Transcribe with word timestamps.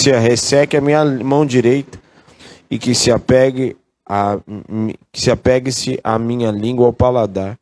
se 0.00 0.10
resseque 0.12 0.78
a 0.78 0.80
minha 0.80 1.04
mão 1.04 1.44
direita 1.44 1.98
e 2.70 2.78
que 2.78 2.94
se 2.94 3.12
apegue 3.12 3.76
a, 4.08 4.38
que 5.12 5.20
se 5.20 5.30
apegue-se 5.30 6.00
a 6.02 6.18
minha 6.18 6.50
língua 6.50 6.86
ao 6.86 6.92
paladar, 6.92 7.58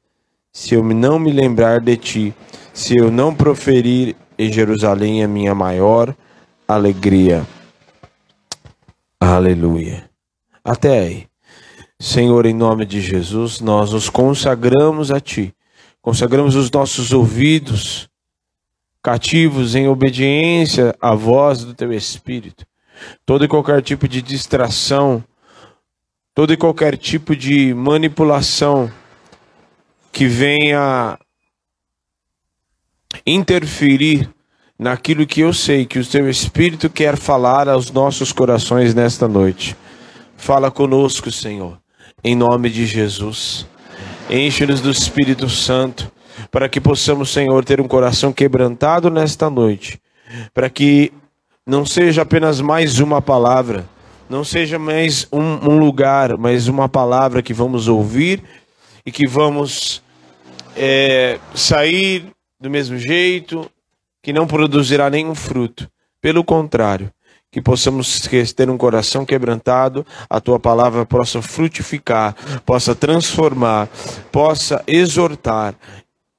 se 0.52 0.74
eu 0.74 0.84
não 0.84 1.18
me 1.18 1.32
lembrar 1.32 1.80
de 1.80 1.96
ti, 1.96 2.34
se 2.72 2.96
eu 2.96 3.10
não 3.10 3.34
proferir 3.34 4.14
em 4.38 4.52
Jerusalém 4.52 5.24
a 5.24 5.28
minha 5.28 5.52
maior 5.52 6.14
alegria. 6.66 7.44
Aleluia. 9.20 10.08
Até 10.64 11.00
aí. 11.00 11.26
Senhor, 12.00 12.46
em 12.46 12.54
nome 12.54 12.86
de 12.86 13.00
Jesus, 13.00 13.60
nós 13.60 13.92
nos 13.92 14.08
consagramos 14.08 15.10
a 15.10 15.18
Ti, 15.18 15.52
consagramos 16.00 16.54
os 16.54 16.70
nossos 16.70 17.12
ouvidos 17.12 18.07
cativos 19.02 19.74
em 19.74 19.88
obediência 19.88 20.94
à 21.00 21.14
voz 21.14 21.64
do 21.64 21.74
Teu 21.74 21.92
Espírito. 21.92 22.66
Todo 23.24 23.44
e 23.44 23.48
qualquer 23.48 23.82
tipo 23.82 24.08
de 24.08 24.20
distração, 24.20 25.22
todo 26.34 26.52
e 26.52 26.56
qualquer 26.56 26.96
tipo 26.96 27.36
de 27.36 27.72
manipulação 27.74 28.90
que 30.12 30.26
venha 30.26 31.18
interferir 33.26 34.28
naquilo 34.78 35.26
que 35.26 35.40
eu 35.40 35.52
sei 35.52 35.86
que 35.86 35.98
o 35.98 36.06
Teu 36.06 36.28
Espírito 36.28 36.90
quer 36.90 37.16
falar 37.16 37.68
aos 37.68 37.90
nossos 37.90 38.32
corações 38.32 38.94
nesta 38.94 39.28
noite. 39.28 39.76
Fala 40.36 40.70
conosco, 40.70 41.30
Senhor 41.30 41.78
em 42.22 42.34
nome 42.34 42.70
de 42.70 42.86
Jesus. 42.86 43.66
Enche-nos 44.30 44.80
do 44.80 44.90
Espírito 44.90 45.48
Santo, 45.48 46.10
para 46.50 46.68
que 46.68 46.80
possamos, 46.80 47.32
Senhor, 47.32 47.64
ter 47.64 47.80
um 47.80 47.88
coração 47.88 48.32
quebrantado 48.32 49.10
nesta 49.10 49.48
noite, 49.48 50.00
para 50.52 50.68
que 50.68 51.12
não 51.66 51.84
seja 51.84 52.22
apenas 52.22 52.60
mais 52.60 52.98
uma 52.98 53.20
palavra, 53.20 53.84
não 54.28 54.44
seja 54.44 54.78
mais 54.78 55.26
um, 55.32 55.70
um 55.70 55.78
lugar, 55.78 56.36
mas 56.36 56.68
uma 56.68 56.88
palavra 56.88 57.42
que 57.42 57.54
vamos 57.54 57.88
ouvir 57.88 58.42
e 59.04 59.10
que 59.10 59.26
vamos 59.26 60.02
é, 60.76 61.38
sair 61.54 62.26
do 62.60 62.68
mesmo 62.68 62.98
jeito, 62.98 63.70
que 64.22 64.32
não 64.32 64.46
produzirá 64.46 65.08
nenhum 65.08 65.34
fruto. 65.34 65.90
Pelo 66.20 66.42
contrário, 66.42 67.12
que 67.50 67.62
possamos 67.62 68.28
ter 68.54 68.68
um 68.68 68.76
coração 68.76 69.24
quebrantado, 69.24 70.06
a 70.28 70.40
tua 70.40 70.58
palavra 70.58 71.06
possa 71.06 71.40
frutificar, 71.40 72.34
possa 72.66 72.94
transformar, 72.94 73.88
possa 74.30 74.82
exortar 74.86 75.74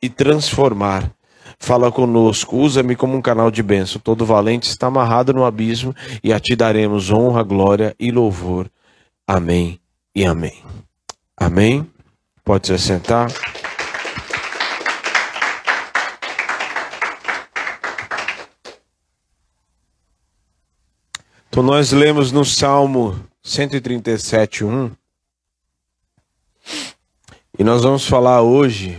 e 0.01 0.09
transformar. 0.09 1.11
Fala 1.57 1.91
conosco, 1.91 2.55
usa-me 2.55 2.95
como 2.95 3.17
um 3.17 3.21
canal 3.21 3.51
de 3.51 3.61
bênção. 3.61 3.99
Todo 3.99 4.25
valente 4.25 4.69
está 4.69 4.87
amarrado 4.87 5.33
no 5.33 5.43
abismo 5.43 5.93
e 6.23 6.31
a 6.31 6.39
ti 6.39 6.55
daremos 6.55 7.11
honra, 7.11 7.43
glória 7.43 7.95
e 7.99 8.11
louvor. 8.11 8.69
Amém 9.27 9.79
e 10.15 10.25
amém. 10.25 10.63
Amém. 11.35 11.85
Pode 12.43 12.67
se 12.67 12.79
sentar. 12.79 13.29
Então 21.49 21.63
nós 21.63 21.91
lemos 21.91 22.31
no 22.31 22.45
Salmo 22.45 23.19
137, 23.43 24.63
1. 24.63 24.91
E 27.57 27.63
nós 27.63 27.83
vamos 27.83 28.07
falar 28.07 28.41
hoje. 28.41 28.97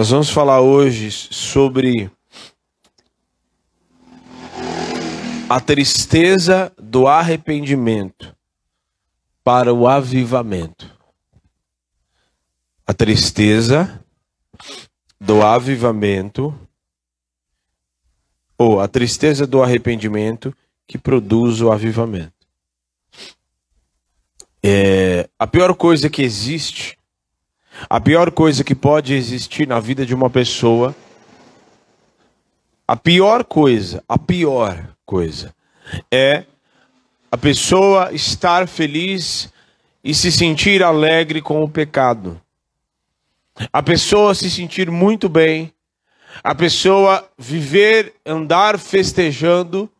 Nós 0.00 0.08
vamos 0.08 0.30
falar 0.30 0.62
hoje 0.62 1.10
sobre 1.10 2.10
a 5.46 5.60
tristeza 5.60 6.72
do 6.78 7.06
arrependimento 7.06 8.34
para 9.44 9.74
o 9.74 9.86
avivamento. 9.86 10.90
A 12.86 12.94
tristeza 12.94 14.02
do 15.20 15.42
avivamento 15.42 16.58
ou 18.56 18.80
a 18.80 18.88
tristeza 18.88 19.46
do 19.46 19.62
arrependimento 19.62 20.56
que 20.88 20.96
produz 20.96 21.60
o 21.60 21.70
avivamento. 21.70 22.32
É, 24.62 25.28
a 25.38 25.46
pior 25.46 25.74
coisa 25.74 26.08
que 26.08 26.22
existe, 26.22 26.96
a 27.88 28.00
pior 28.00 28.30
coisa 28.30 28.64
que 28.64 28.74
pode 28.74 29.14
existir 29.14 29.66
na 29.66 29.80
vida 29.80 30.04
de 30.04 30.14
uma 30.14 30.28
pessoa, 30.28 30.94
a 32.86 32.96
pior 32.96 33.44
coisa, 33.44 34.02
a 34.08 34.18
pior 34.18 34.94
coisa, 35.06 35.54
é 36.10 36.44
a 37.30 37.36
pessoa 37.36 38.12
estar 38.12 38.66
feliz 38.66 39.52
e 40.02 40.14
se 40.14 40.32
sentir 40.32 40.82
alegre 40.82 41.40
com 41.40 41.62
o 41.62 41.68
pecado. 41.68 42.40
A 43.72 43.82
pessoa 43.82 44.34
se 44.34 44.50
sentir 44.50 44.90
muito 44.90 45.28
bem 45.28 45.72
a 46.42 46.54
pessoa 46.54 47.28
viver, 47.36 48.14
andar 48.24 48.78
festejando, 48.78 49.90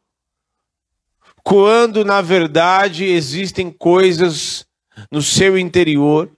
quando 1.43 2.05
na 2.05 2.21
verdade 2.21 3.05
existem 3.05 3.71
coisas 3.71 4.67
no 5.11 5.23
seu 5.23 5.59
interior, 5.59 6.31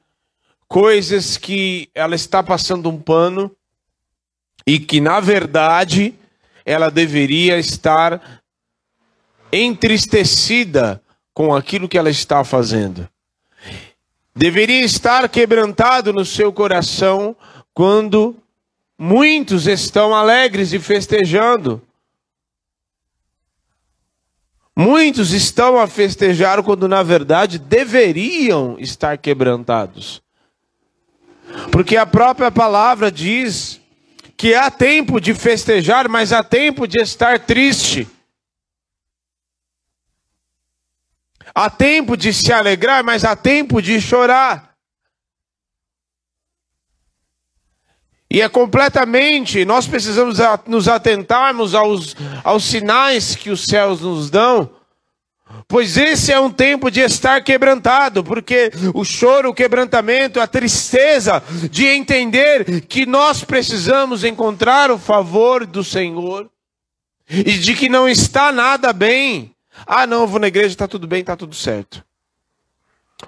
coisas 0.72 1.36
que 1.36 1.90
ela 1.94 2.14
está 2.14 2.42
passando 2.42 2.88
um 2.88 2.98
pano 2.98 3.54
e 4.66 4.78
que 4.78 5.00
na 5.00 5.20
verdade 5.20 6.14
ela 6.64 6.90
deveria 6.90 7.58
estar 7.58 8.42
entristecida 9.52 11.02
com 11.34 11.54
aquilo 11.54 11.88
que 11.88 11.98
ela 11.98 12.10
está 12.10 12.42
fazendo. 12.42 13.08
Deveria 14.34 14.82
estar 14.82 15.28
quebrantado 15.28 16.12
no 16.12 16.24
seu 16.24 16.52
coração 16.52 17.36
quando 17.74 18.42
Muitos 19.04 19.66
estão 19.66 20.14
alegres 20.14 20.72
e 20.72 20.78
festejando. 20.78 21.82
Muitos 24.76 25.32
estão 25.32 25.76
a 25.76 25.88
festejar 25.88 26.62
quando 26.62 26.86
na 26.86 27.02
verdade 27.02 27.58
deveriam 27.58 28.76
estar 28.78 29.18
quebrantados. 29.18 30.21
Porque 31.70 31.96
a 31.96 32.06
própria 32.06 32.50
palavra 32.50 33.10
diz 33.10 33.80
que 34.36 34.54
há 34.54 34.70
tempo 34.70 35.20
de 35.20 35.34
festejar, 35.34 36.08
mas 36.08 36.32
há 36.32 36.42
tempo 36.42 36.86
de 36.86 37.00
estar 37.00 37.38
triste. 37.40 38.08
Há 41.54 41.68
tempo 41.68 42.16
de 42.16 42.32
se 42.32 42.52
alegrar, 42.52 43.04
mas 43.04 43.24
há 43.24 43.36
tempo 43.36 43.80
de 43.82 44.00
chorar. 44.00 44.72
E 48.30 48.40
é 48.40 48.48
completamente, 48.48 49.62
nós 49.66 49.86
precisamos 49.86 50.38
nos 50.66 50.88
atentarmos 50.88 51.74
aos, 51.74 52.16
aos 52.42 52.64
sinais 52.64 53.36
que 53.36 53.50
os 53.50 53.66
céus 53.66 54.00
nos 54.00 54.30
dão, 54.30 54.74
pois 55.72 55.96
esse 55.96 56.30
é 56.30 56.38
um 56.38 56.50
tempo 56.50 56.90
de 56.90 57.00
estar 57.00 57.42
quebrantado, 57.42 58.22
porque 58.22 58.70
o 58.92 59.06
choro, 59.06 59.48
o 59.48 59.54
quebrantamento, 59.54 60.38
a 60.38 60.46
tristeza 60.46 61.42
de 61.70 61.86
entender 61.86 62.82
que 62.82 63.06
nós 63.06 63.42
precisamos 63.42 64.22
encontrar 64.22 64.90
o 64.90 64.98
favor 64.98 65.64
do 65.64 65.82
Senhor 65.82 66.50
e 67.26 67.54
de 67.54 67.74
que 67.74 67.88
não 67.88 68.06
está 68.06 68.52
nada 68.52 68.92
bem. 68.92 69.54
Ah, 69.86 70.06
não, 70.06 70.20
eu 70.20 70.26
vou 70.26 70.38
na 70.38 70.48
igreja, 70.48 70.68
está 70.68 70.86
tudo 70.86 71.06
bem, 71.06 71.20
está 71.20 71.38
tudo 71.38 71.54
certo. 71.54 72.04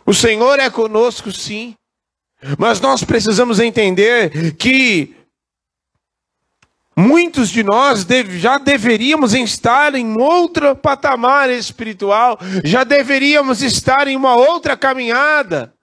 O 0.04 0.12
Senhor 0.12 0.60
é 0.60 0.69
conosco, 0.69 1.33
sim. 1.33 1.75
Mas 2.59 2.78
nós 2.78 3.03
precisamos 3.03 3.59
entender 3.59 4.54
que 4.56 5.16
muitos 6.97 7.50
de 7.50 7.62
nós 7.62 8.06
já 8.38 8.59
deveríamos 8.59 9.34
estar 9.34 9.95
em 9.95 10.19
outro 10.21 10.77
patamar 10.77 11.51
espiritual, 11.51 12.39
já 12.65 12.84
deveríamos 12.84 13.63
estar 13.63 14.07
em 14.07 14.16
uma 14.16 14.36
outra 14.36 14.77
caminhada. 14.77 15.74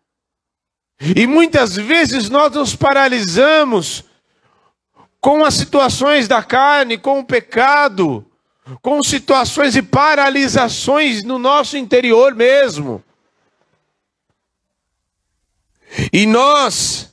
E 1.16 1.26
muitas 1.26 1.76
vezes 1.76 2.30
nós 2.30 2.52
nos 2.54 2.76
paralisamos 2.76 4.04
com 5.20 5.44
as 5.44 5.56
situações 5.56 6.28
da 6.28 6.44
carne, 6.44 6.98
com 6.98 7.20
o 7.20 7.26
pecado, 7.26 8.26
com 8.82 9.04
situações 9.04 9.76
e 9.76 9.82
paralisações 9.82 11.24
no 11.24 11.38
nosso 11.38 11.78
interior 11.78 12.36
mesmo. 12.36 13.04
E 16.14 16.26
nós 16.26 17.11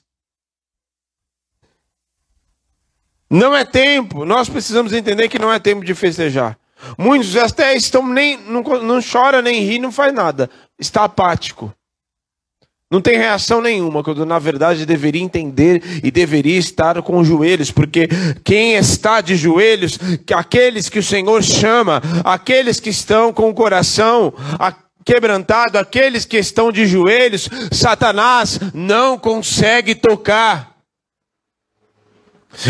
não 3.31 3.55
é 3.55 3.65
tempo, 3.65 4.25
nós 4.25 4.49
precisamos 4.49 4.93
entender 4.93 5.29
que 5.29 5.39
não 5.39 5.53
é 5.53 5.59
tempo 5.59 5.85
de 5.85 5.95
festejar. 5.95 6.59
Muitos 6.97 7.37
até 7.37 7.75
estão 7.75 8.07
nem 8.07 8.39
não, 8.39 8.63
não 8.63 9.01
chora 9.03 9.43
nem 9.43 9.65
ri, 9.65 9.79
não 9.79 9.93
faz 9.93 10.15
nada, 10.15 10.49
está 10.79 11.05
apático. 11.05 11.73
Não 12.91 13.03
tem 13.03 13.19
reação 13.19 13.61
nenhuma, 13.61 14.03
quando 14.03 14.25
na 14.25 14.39
verdade 14.39 14.87
deveria 14.87 15.23
entender 15.23 15.83
e 16.03 16.11
deveria 16.11 16.59
estar 16.59 17.03
com 17.03 17.19
os 17.19 17.27
joelhos, 17.27 17.71
porque 17.71 18.09
quem 18.43 18.77
está 18.77 19.21
de 19.21 19.37
joelhos, 19.37 19.99
aqueles 20.35 20.89
que 20.89 20.99
o 20.99 21.03
Senhor 21.03 21.43
chama, 21.43 22.01
aqueles 22.25 22.81
que 22.81 22.89
estão 22.89 23.31
com 23.31 23.51
o 23.51 23.55
coração 23.55 24.33
quebrantado, 25.05 25.77
aqueles 25.77 26.25
que 26.25 26.39
estão 26.39 26.73
de 26.73 26.87
joelhos, 26.87 27.51
Satanás 27.71 28.59
não 28.73 29.19
consegue 29.19 29.95
tocar. 29.95 30.78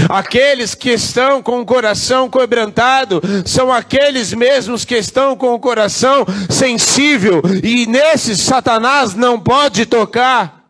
Aqueles 0.09 0.75
que 0.75 0.91
estão 0.91 1.41
com 1.43 1.61
o 1.61 1.67
coração 1.67 2.29
quebrantado 2.29 3.23
são 3.47 3.73
aqueles 3.73 4.35
mesmos 4.35 4.85
que 4.85 4.97
estão 4.97 5.37
com 5.37 5.55
o 5.55 5.61
coração 5.61 6.27
sensível, 6.51 7.41
e 7.63 7.87
nesses 7.87 8.41
Satanás 8.41 9.15
não 9.15 9.39
pode 9.39 9.87
tocar. 9.87 10.65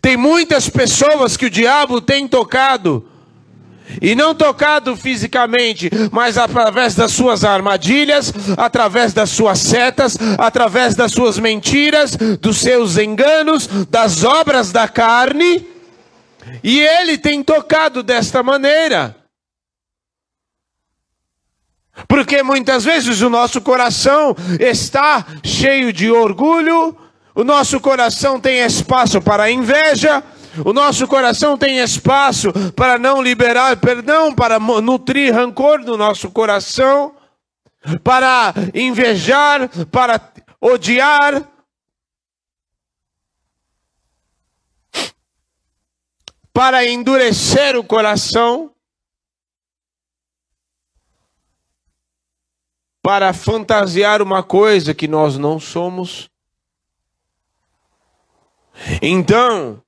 Tem 0.00 0.16
muitas 0.16 0.68
pessoas 0.68 1.36
que 1.36 1.46
o 1.46 1.50
diabo 1.50 2.00
tem 2.00 2.26
tocado, 2.26 3.06
e 4.00 4.14
não 4.14 4.34
tocado 4.34 4.96
fisicamente, 4.96 5.90
mas 6.10 6.38
através 6.38 6.94
das 6.94 7.12
suas 7.12 7.44
armadilhas, 7.44 8.32
através 8.56 9.12
das 9.12 9.28
suas 9.30 9.58
setas, 9.58 10.16
através 10.38 10.94
das 10.94 11.12
suas 11.12 11.38
mentiras, 11.38 12.16
dos 12.40 12.58
seus 12.58 12.96
enganos, 12.96 13.68
das 13.90 14.24
obras 14.24 14.72
da 14.72 14.88
carne 14.88 15.71
e 16.62 16.80
ele 16.80 17.18
tem 17.18 17.42
tocado 17.42 18.02
desta 18.02 18.42
maneira. 18.42 19.16
Porque 22.08 22.42
muitas 22.42 22.84
vezes 22.84 23.20
o 23.20 23.28
nosso 23.28 23.60
coração 23.60 24.34
está 24.58 25.26
cheio 25.44 25.92
de 25.92 26.10
orgulho, 26.10 26.96
o 27.34 27.44
nosso 27.44 27.80
coração 27.80 28.40
tem 28.40 28.60
espaço 28.60 29.20
para 29.20 29.50
inveja, 29.50 30.22
o 30.64 30.72
nosso 30.72 31.06
coração 31.06 31.56
tem 31.56 31.78
espaço 31.78 32.52
para 32.74 32.98
não 32.98 33.22
liberar 33.22 33.76
perdão, 33.76 34.34
para 34.34 34.58
nutrir 34.58 35.34
rancor 35.34 35.80
no 35.80 35.96
nosso 35.96 36.30
coração, 36.30 37.14
para 38.02 38.54
invejar, 38.74 39.68
para 39.90 40.20
odiar, 40.60 41.42
para 46.52 46.86
endurecer 46.86 47.76
o 47.76 47.84
coração, 47.84 48.70
para 53.02 53.32
fantasiar 53.32 54.20
uma 54.20 54.42
coisa 54.42 54.94
que 54.94 55.08
nós 55.08 55.38
não 55.38 55.58
somos. 55.58 56.30
Então, 59.00 59.82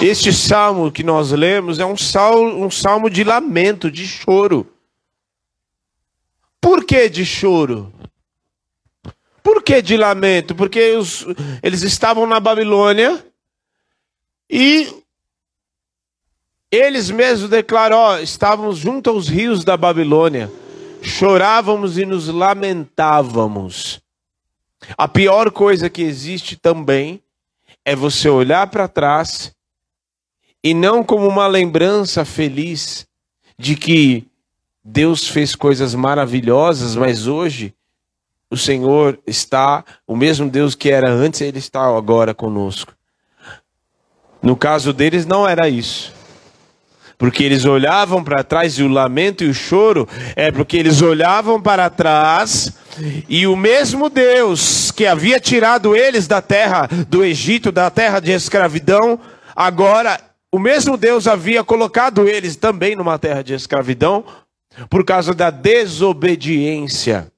este 0.00 0.32
salmo 0.32 0.92
que 0.92 1.02
nós 1.02 1.32
lemos 1.32 1.78
é 1.78 1.84
um 1.84 1.96
salmo, 1.96 2.64
um 2.64 2.70
salmo 2.70 3.10
de 3.10 3.24
lamento, 3.24 3.90
de 3.90 4.06
choro. 4.06 4.72
Por 6.60 6.84
que 6.84 7.08
de 7.08 7.24
choro? 7.24 7.92
Por 9.42 9.62
que 9.62 9.80
de 9.80 9.96
lamento? 9.96 10.54
Porque 10.54 10.92
os, 10.92 11.26
eles 11.62 11.82
estavam 11.82 12.26
na 12.26 12.38
Babilônia 12.38 13.29
e 14.50 14.92
eles 16.70 17.10
mesmos 17.10 17.48
declaram: 17.48 17.96
ó, 17.96 18.18
estávamos 18.18 18.78
junto 18.78 19.10
aos 19.10 19.28
rios 19.28 19.64
da 19.64 19.76
Babilônia, 19.76 20.50
chorávamos 21.00 21.96
e 21.96 22.04
nos 22.04 22.28
lamentávamos. 22.28 24.00
A 24.96 25.06
pior 25.06 25.50
coisa 25.50 25.88
que 25.88 26.02
existe 26.02 26.56
também 26.56 27.22
é 27.84 27.94
você 27.94 28.28
olhar 28.28 28.66
para 28.68 28.88
trás 28.88 29.54
e 30.62 30.74
não 30.74 31.04
como 31.04 31.26
uma 31.26 31.46
lembrança 31.46 32.24
feliz 32.24 33.06
de 33.58 33.76
que 33.76 34.26
Deus 34.82 35.28
fez 35.28 35.54
coisas 35.54 35.94
maravilhosas, 35.94 36.96
mas 36.96 37.26
hoje 37.26 37.74
o 38.50 38.56
Senhor 38.56 39.18
está, 39.26 39.84
o 40.06 40.16
mesmo 40.16 40.50
Deus 40.50 40.74
que 40.74 40.90
era 40.90 41.08
antes, 41.08 41.40
ele 41.40 41.58
está 41.58 41.84
agora 41.96 42.34
conosco. 42.34 42.94
No 44.42 44.56
caso 44.56 44.92
deles, 44.92 45.26
não 45.26 45.48
era 45.48 45.68
isso. 45.68 46.12
Porque 47.18 47.44
eles 47.44 47.66
olhavam 47.66 48.24
para 48.24 48.42
trás 48.42 48.78
e 48.78 48.82
o 48.82 48.88
lamento 48.88 49.44
e 49.44 49.48
o 49.48 49.54
choro 49.54 50.08
é 50.34 50.50
porque 50.50 50.78
eles 50.78 51.02
olhavam 51.02 51.60
para 51.60 51.90
trás 51.90 52.72
e 53.28 53.46
o 53.46 53.54
mesmo 53.54 54.08
Deus 54.08 54.90
que 54.90 55.06
havia 55.06 55.38
tirado 55.38 55.94
eles 55.94 56.26
da 56.26 56.40
terra 56.40 56.88
do 57.08 57.22
Egito, 57.22 57.70
da 57.70 57.90
terra 57.90 58.20
de 58.20 58.32
escravidão, 58.32 59.20
agora 59.54 60.18
o 60.50 60.58
mesmo 60.58 60.96
Deus 60.96 61.28
havia 61.28 61.62
colocado 61.62 62.26
eles 62.26 62.56
também 62.56 62.96
numa 62.96 63.18
terra 63.18 63.42
de 63.42 63.52
escravidão 63.52 64.24
por 64.88 65.04
causa 65.04 65.34
da 65.34 65.50
desobediência 65.50 67.30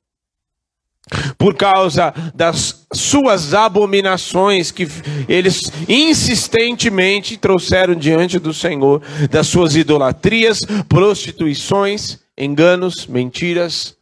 por 1.37 1.55
causa 1.55 2.13
das 2.35 2.87
suas 2.93 3.55
abominações 3.55 4.71
que 4.71 4.87
eles 5.29 5.61
insistentemente 5.89 7.37
trouxeram 7.37 7.95
diante 7.95 8.39
do 8.39 8.53
Senhor, 8.53 9.03
das 9.31 9.47
suas 9.47 9.77
idolatrias, 9.77 10.61
prostituições, 10.89 12.19
enganos, 12.37 13.07
mentiras. 13.07 13.97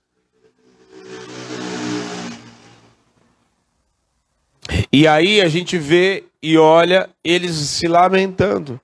E 4.93 5.07
aí 5.07 5.41
a 5.41 5.49
gente 5.49 5.79
vê 5.79 6.25
e 6.43 6.57
olha 6.57 7.11
eles 7.23 7.55
se 7.57 7.87
lamentando, 7.87 8.81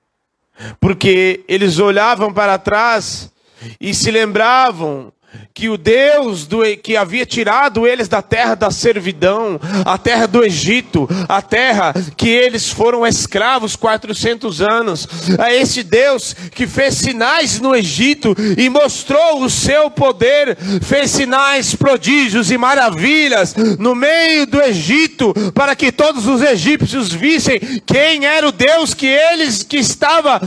porque 0.79 1.43
eles 1.47 1.79
olhavam 1.79 2.33
para 2.33 2.57
trás 2.57 3.31
e 3.79 3.93
se 3.93 4.11
lembravam 4.11 5.11
que 5.53 5.69
o 5.69 5.77
Deus 5.77 6.45
do, 6.45 6.59
que 6.83 6.95
havia 6.95 7.25
tirado 7.25 7.87
eles 7.87 8.07
da 8.07 8.21
terra 8.21 8.53
da 8.53 8.69
servidão, 8.69 9.59
a 9.85 9.97
terra 9.97 10.27
do 10.27 10.43
Egito, 10.43 11.09
a 11.27 11.41
terra 11.41 11.93
que 12.15 12.29
eles 12.29 12.69
foram 12.69 13.07
escravos 13.07 13.75
400 13.75 14.61
anos, 14.61 15.07
a 15.39 15.51
esse 15.51 15.81
Deus 15.81 16.35
que 16.51 16.67
fez 16.67 16.93
sinais 16.95 17.59
no 17.59 17.75
Egito 17.75 18.35
e 18.55 18.69
mostrou 18.69 19.41
o 19.41 19.49
seu 19.49 19.89
poder, 19.89 20.55
fez 20.83 21.11
sinais, 21.11 21.73
prodígios 21.73 22.51
e 22.51 22.57
maravilhas 22.57 23.55
no 23.79 23.95
meio 23.95 24.45
do 24.45 24.61
Egito, 24.61 25.33
para 25.53 25.75
que 25.75 25.91
todos 25.91 26.27
os 26.27 26.41
egípcios 26.41 27.11
vissem 27.11 27.59
quem 27.85 28.25
era 28.25 28.47
o 28.47 28.51
Deus 28.51 28.93
que 28.93 29.07
eles 29.07 29.63
que 29.63 29.77
estava 29.77 30.39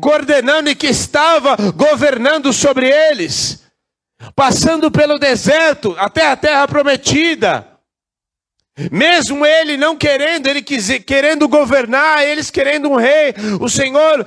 coordenando 0.00 0.70
e 0.70 0.74
que 0.74 0.88
estava 0.88 1.56
governando 1.76 2.52
sobre 2.52 2.88
eles 2.88 3.65
passando 4.34 4.90
pelo 4.90 5.18
deserto 5.18 5.94
até 5.98 6.26
a 6.26 6.36
terra 6.36 6.66
prometida. 6.66 7.76
Mesmo 8.90 9.46
ele 9.46 9.76
não 9.76 9.96
querendo, 9.96 10.46
ele 10.46 10.62
querendo 10.62 11.48
governar, 11.48 12.24
eles 12.24 12.50
querendo 12.50 12.90
um 12.90 12.96
rei, 12.96 13.34
o 13.60 13.68
Senhor 13.68 14.26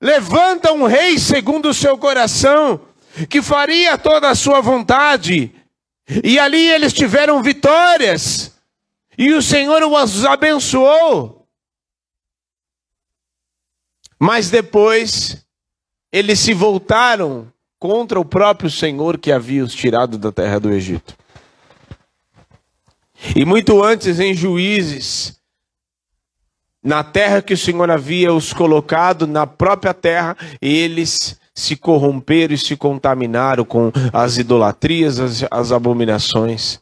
levanta 0.00 0.72
um 0.72 0.86
rei 0.86 1.18
segundo 1.18 1.68
o 1.68 1.74
seu 1.74 1.98
coração, 1.98 2.80
que 3.28 3.42
faria 3.42 3.98
toda 3.98 4.30
a 4.30 4.34
sua 4.34 4.60
vontade. 4.60 5.54
E 6.22 6.38
ali 6.38 6.68
eles 6.70 6.92
tiveram 6.92 7.42
vitórias, 7.42 8.58
e 9.16 9.32
o 9.32 9.42
Senhor 9.42 9.82
os 9.82 10.24
abençoou. 10.24 11.46
Mas 14.18 14.48
depois, 14.48 15.44
eles 16.10 16.38
se 16.40 16.54
voltaram 16.54 17.52
contra 17.84 18.18
o 18.18 18.24
próprio 18.24 18.70
Senhor 18.70 19.18
que 19.18 19.30
havia 19.30 19.62
os 19.62 19.74
tirado 19.74 20.16
da 20.16 20.32
terra 20.32 20.58
do 20.58 20.72
Egito. 20.72 21.14
E 23.36 23.44
muito 23.44 23.84
antes, 23.84 24.18
em 24.18 24.32
Juízes, 24.32 25.38
na 26.82 27.04
terra 27.04 27.42
que 27.42 27.52
o 27.52 27.58
Senhor 27.58 27.90
havia 27.90 28.32
os 28.32 28.54
colocado, 28.54 29.26
na 29.26 29.46
própria 29.46 29.92
terra, 29.92 30.34
eles 30.62 31.38
se 31.54 31.76
corromperam 31.76 32.54
e 32.54 32.58
se 32.58 32.74
contaminaram 32.74 33.66
com 33.66 33.92
as 34.14 34.38
idolatrias, 34.38 35.20
as, 35.20 35.44
as 35.50 35.70
abominações. 35.70 36.80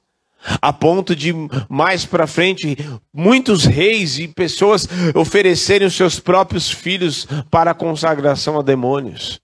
A 0.61 0.73
ponto 0.73 1.17
de 1.17 1.35
mais 1.69 2.07
para 2.07 2.29
frente 2.29 2.79
muitos 3.13 3.65
reis 3.65 4.21
e 4.21 4.29
pessoas 4.29 4.89
oferecerem 5.17 5.89
os 5.89 5.97
seus 5.97 6.21
próprios 6.21 6.71
filhos 6.71 7.27
para 7.51 7.75
consagração 7.75 8.57
a 8.57 8.63
demônios 8.63 9.43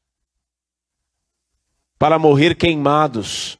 para 1.98 2.18
morrer 2.18 2.54
queimados. 2.54 3.58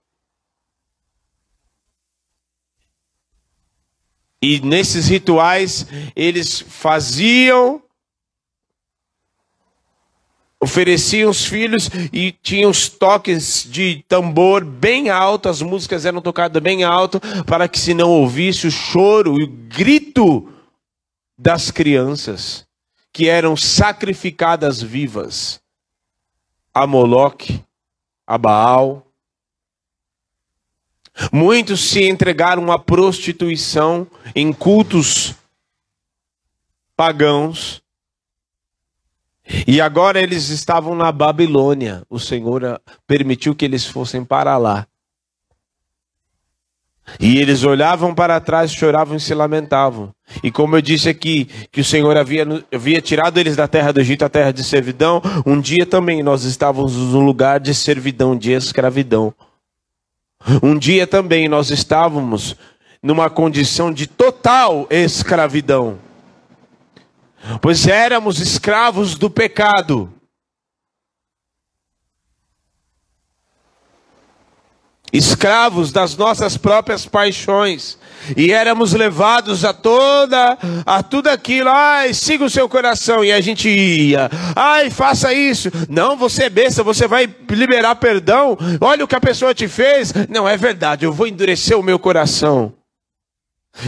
E 4.41 4.61
nesses 4.61 5.09
rituais 5.09 5.87
eles 6.15 6.61
faziam 6.61 7.83
ofereciam 10.61 11.31
os 11.31 11.45
filhos 11.45 11.89
e 12.13 12.33
tinham 12.33 12.71
os 12.71 12.89
toques 12.89 13.65
de 13.71 14.05
tambor 14.09 14.65
bem 14.65 15.09
alto, 15.09 15.49
as 15.49 15.63
músicas 15.63 16.05
eram 16.05 16.21
tocadas 16.21 16.61
bem 16.61 16.83
alto, 16.83 17.21
para 17.47 17.69
que 17.69 17.79
se 17.79 17.95
não 17.95 18.11
ouvisse 18.11 18.67
o 18.67 18.71
choro 18.71 19.39
e 19.41 19.45
o 19.45 19.49
grito 19.49 20.53
das 21.37 21.71
crianças 21.71 22.67
que 23.13 23.29
eram 23.29 23.57
sacrificadas 23.57 24.83
vivas 24.83 25.61
a 26.75 26.87
Moloque, 26.87 27.65
a 28.29 28.37
Baal. 28.37 29.07
Muitos 31.33 31.81
se 31.81 32.07
entregaram 32.07 32.71
à 32.71 32.79
prostituição 32.79 34.07
em 34.37 34.53
cultos 34.53 35.35
pagãos 36.95 37.83
e 39.67 39.81
agora 39.81 40.21
eles 40.21 40.51
estavam 40.51 40.95
na 40.95 41.11
Babilônia. 41.11 42.05
O 42.11 42.21
Senhor 42.21 42.65
ah, 42.67 42.81
permitiu 43.07 43.55
que 43.55 43.65
eles 43.65 43.87
fossem 43.87 44.23
para 44.23 44.59
lá. 44.59 44.87
E 47.19 47.39
eles 47.39 47.65
olhavam 47.65 48.15
para 48.15 48.41
trás, 48.41 48.73
choravam 48.73 49.17
e 49.17 49.21
se 49.21 49.35
lamentavam. 49.35 50.11
E 50.43 50.51
como 50.51 50.77
eu 50.77 50.83
disse 50.83 51.09
aqui, 51.09 51.49
que 51.73 51.81
o 51.81 51.85
Senhor 51.85 52.17
havia, 52.17 52.47
havia 52.73 53.01
tirado 53.01 53.39
eles 53.39 53.57
da 53.57 53.67
terra 53.67 53.93
do 53.93 54.01
Egito, 54.01 54.25
a 54.25 54.29
terra 54.29 54.53
de 54.53 54.63
servidão, 54.63 55.23
um 55.47 55.61
dia 55.61 55.87
também 55.87 56.23
nós 56.23 56.45
estávamos 56.45 56.95
num 56.95 57.25
lugar 57.25 57.61
de 57.61 57.75
servidão, 57.75 58.37
de 58.37 58.53
escravidão. 58.53 59.33
Um 60.63 60.79
dia 60.79 61.07
também 61.07 61.49
nós 61.49 61.71
estávamos 61.71 62.57
numa 63.03 63.31
condição 63.31 63.93
de 63.93 64.07
total 64.07 64.87
escravidão 64.91 65.99
pois 67.61 67.87
éramos 67.87 68.41
escravos 68.41 69.15
do 69.15 69.31
pecado. 69.31 70.13
Escravos 75.13 75.91
das 75.91 76.17
nossas 76.17 76.57
próprias 76.57 77.07
paixões, 77.07 77.99
e 78.37 78.53
éramos 78.53 78.93
levados 78.93 79.65
a 79.65 79.73
toda, 79.73 80.59
a 80.85 81.03
tudo 81.03 81.29
aquilo, 81.29 81.71
ai, 81.71 82.13
siga 82.13 82.45
o 82.45 82.51
seu 82.51 82.69
coração, 82.69 83.25
e 83.25 83.33
a 83.33 83.41
gente 83.41 83.69
ia, 83.69 84.31
ai, 84.55 84.91
faça 84.91 85.33
isso, 85.33 85.71
não, 85.89 86.17
você 86.17 86.45
é 86.45 86.51
besta, 86.51 86.83
você 86.83 87.07
vai 87.07 87.33
liberar 87.51 87.95
perdão, 87.95 88.57
olha 88.81 89.05
o 89.05 89.09
que 89.09 89.17
a 89.17 89.21
pessoa 89.21 89.55
te 89.55 89.67
fez, 89.67 90.13
não, 90.29 90.49
é 90.49 90.57
verdade, 90.57 91.07
eu 91.07 91.13
vou 91.13 91.27
endurecer 91.27 91.79
o 91.79 91.83
meu 91.83 91.99
coração. 91.99 92.75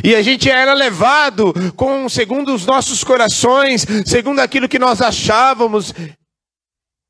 E 0.05 0.15
a 0.15 0.23
gente 0.23 0.49
era 0.49 0.73
levado 0.73 1.53
com 1.75 2.09
segundo 2.09 2.55
os 2.55 2.65
nossos 2.65 3.03
corações, 3.03 3.85
segundo 4.07 4.39
aquilo 4.39 4.69
que 4.69 4.79
nós 4.79 5.03
achávamos, 5.03 5.93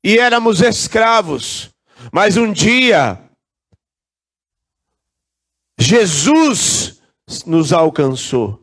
e 0.03 0.17
éramos 0.17 0.61
escravos. 0.61 1.69
Mas 2.11 2.37
um 2.37 2.51
dia 2.51 3.19
Jesus 5.81 7.01
nos 7.45 7.73
alcançou. 7.73 8.61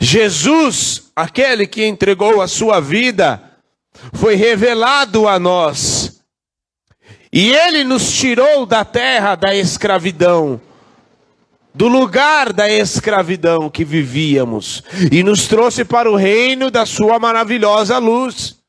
Jesus, 0.00 1.10
aquele 1.14 1.66
que 1.66 1.86
entregou 1.86 2.42
a 2.42 2.48
sua 2.48 2.80
vida, 2.80 3.42
foi 4.12 4.34
revelado 4.34 5.28
a 5.28 5.38
nós. 5.38 6.20
E 7.32 7.52
ele 7.52 7.84
nos 7.84 8.12
tirou 8.12 8.66
da 8.66 8.84
terra 8.84 9.36
da 9.36 9.54
escravidão 9.54 10.60
do 11.72 11.86
lugar 11.86 12.52
da 12.52 12.68
escravidão 12.68 13.70
que 13.70 13.84
vivíamos 13.84 14.82
e 15.10 15.22
nos 15.22 15.46
trouxe 15.46 15.84
para 15.84 16.10
o 16.10 16.16
reino 16.16 16.68
da 16.70 16.84
Sua 16.84 17.18
maravilhosa 17.18 17.96
luz. 17.98 18.59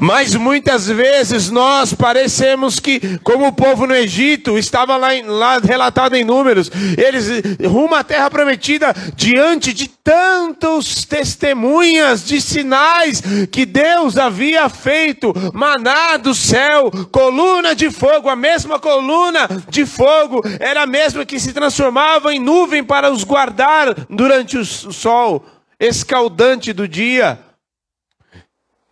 Mas 0.00 0.34
muitas 0.34 0.88
vezes 0.88 1.50
nós 1.50 1.92
parecemos 1.92 2.80
que, 2.80 3.18
como 3.18 3.46
o 3.46 3.52
povo 3.52 3.86
no 3.86 3.94
Egito, 3.94 4.58
estava 4.58 4.96
lá, 4.96 5.08
lá 5.24 5.58
relatado 5.58 6.14
em 6.14 6.24
números, 6.24 6.70
eles 6.96 7.26
rumo 7.66 7.94
à 7.94 8.02
terra 8.02 8.30
prometida 8.30 8.94
diante 9.14 9.72
de 9.72 9.88
tantos 9.88 11.04
testemunhas 11.04 12.24
de 12.24 12.40
sinais 12.40 13.22
que 13.50 13.66
Deus 13.66 14.16
havia 14.16 14.68
feito, 14.68 15.32
maná 15.52 16.16
do 16.16 16.34
céu, 16.34 16.90
coluna 17.10 17.74
de 17.74 17.90
fogo, 17.90 18.28
a 18.28 18.36
mesma 18.36 18.78
coluna 18.78 19.48
de 19.68 19.84
fogo 19.84 20.42
era 20.60 20.82
a 20.82 20.86
mesma 20.86 21.24
que 21.24 21.40
se 21.40 21.52
transformava 21.52 22.34
em 22.34 22.38
nuvem 22.38 22.84
para 22.84 23.10
os 23.10 23.24
guardar 23.24 23.94
durante 24.08 24.56
o 24.56 24.64
sol 24.64 25.44
escaldante 25.78 26.72
do 26.72 26.88
dia. 26.88 27.45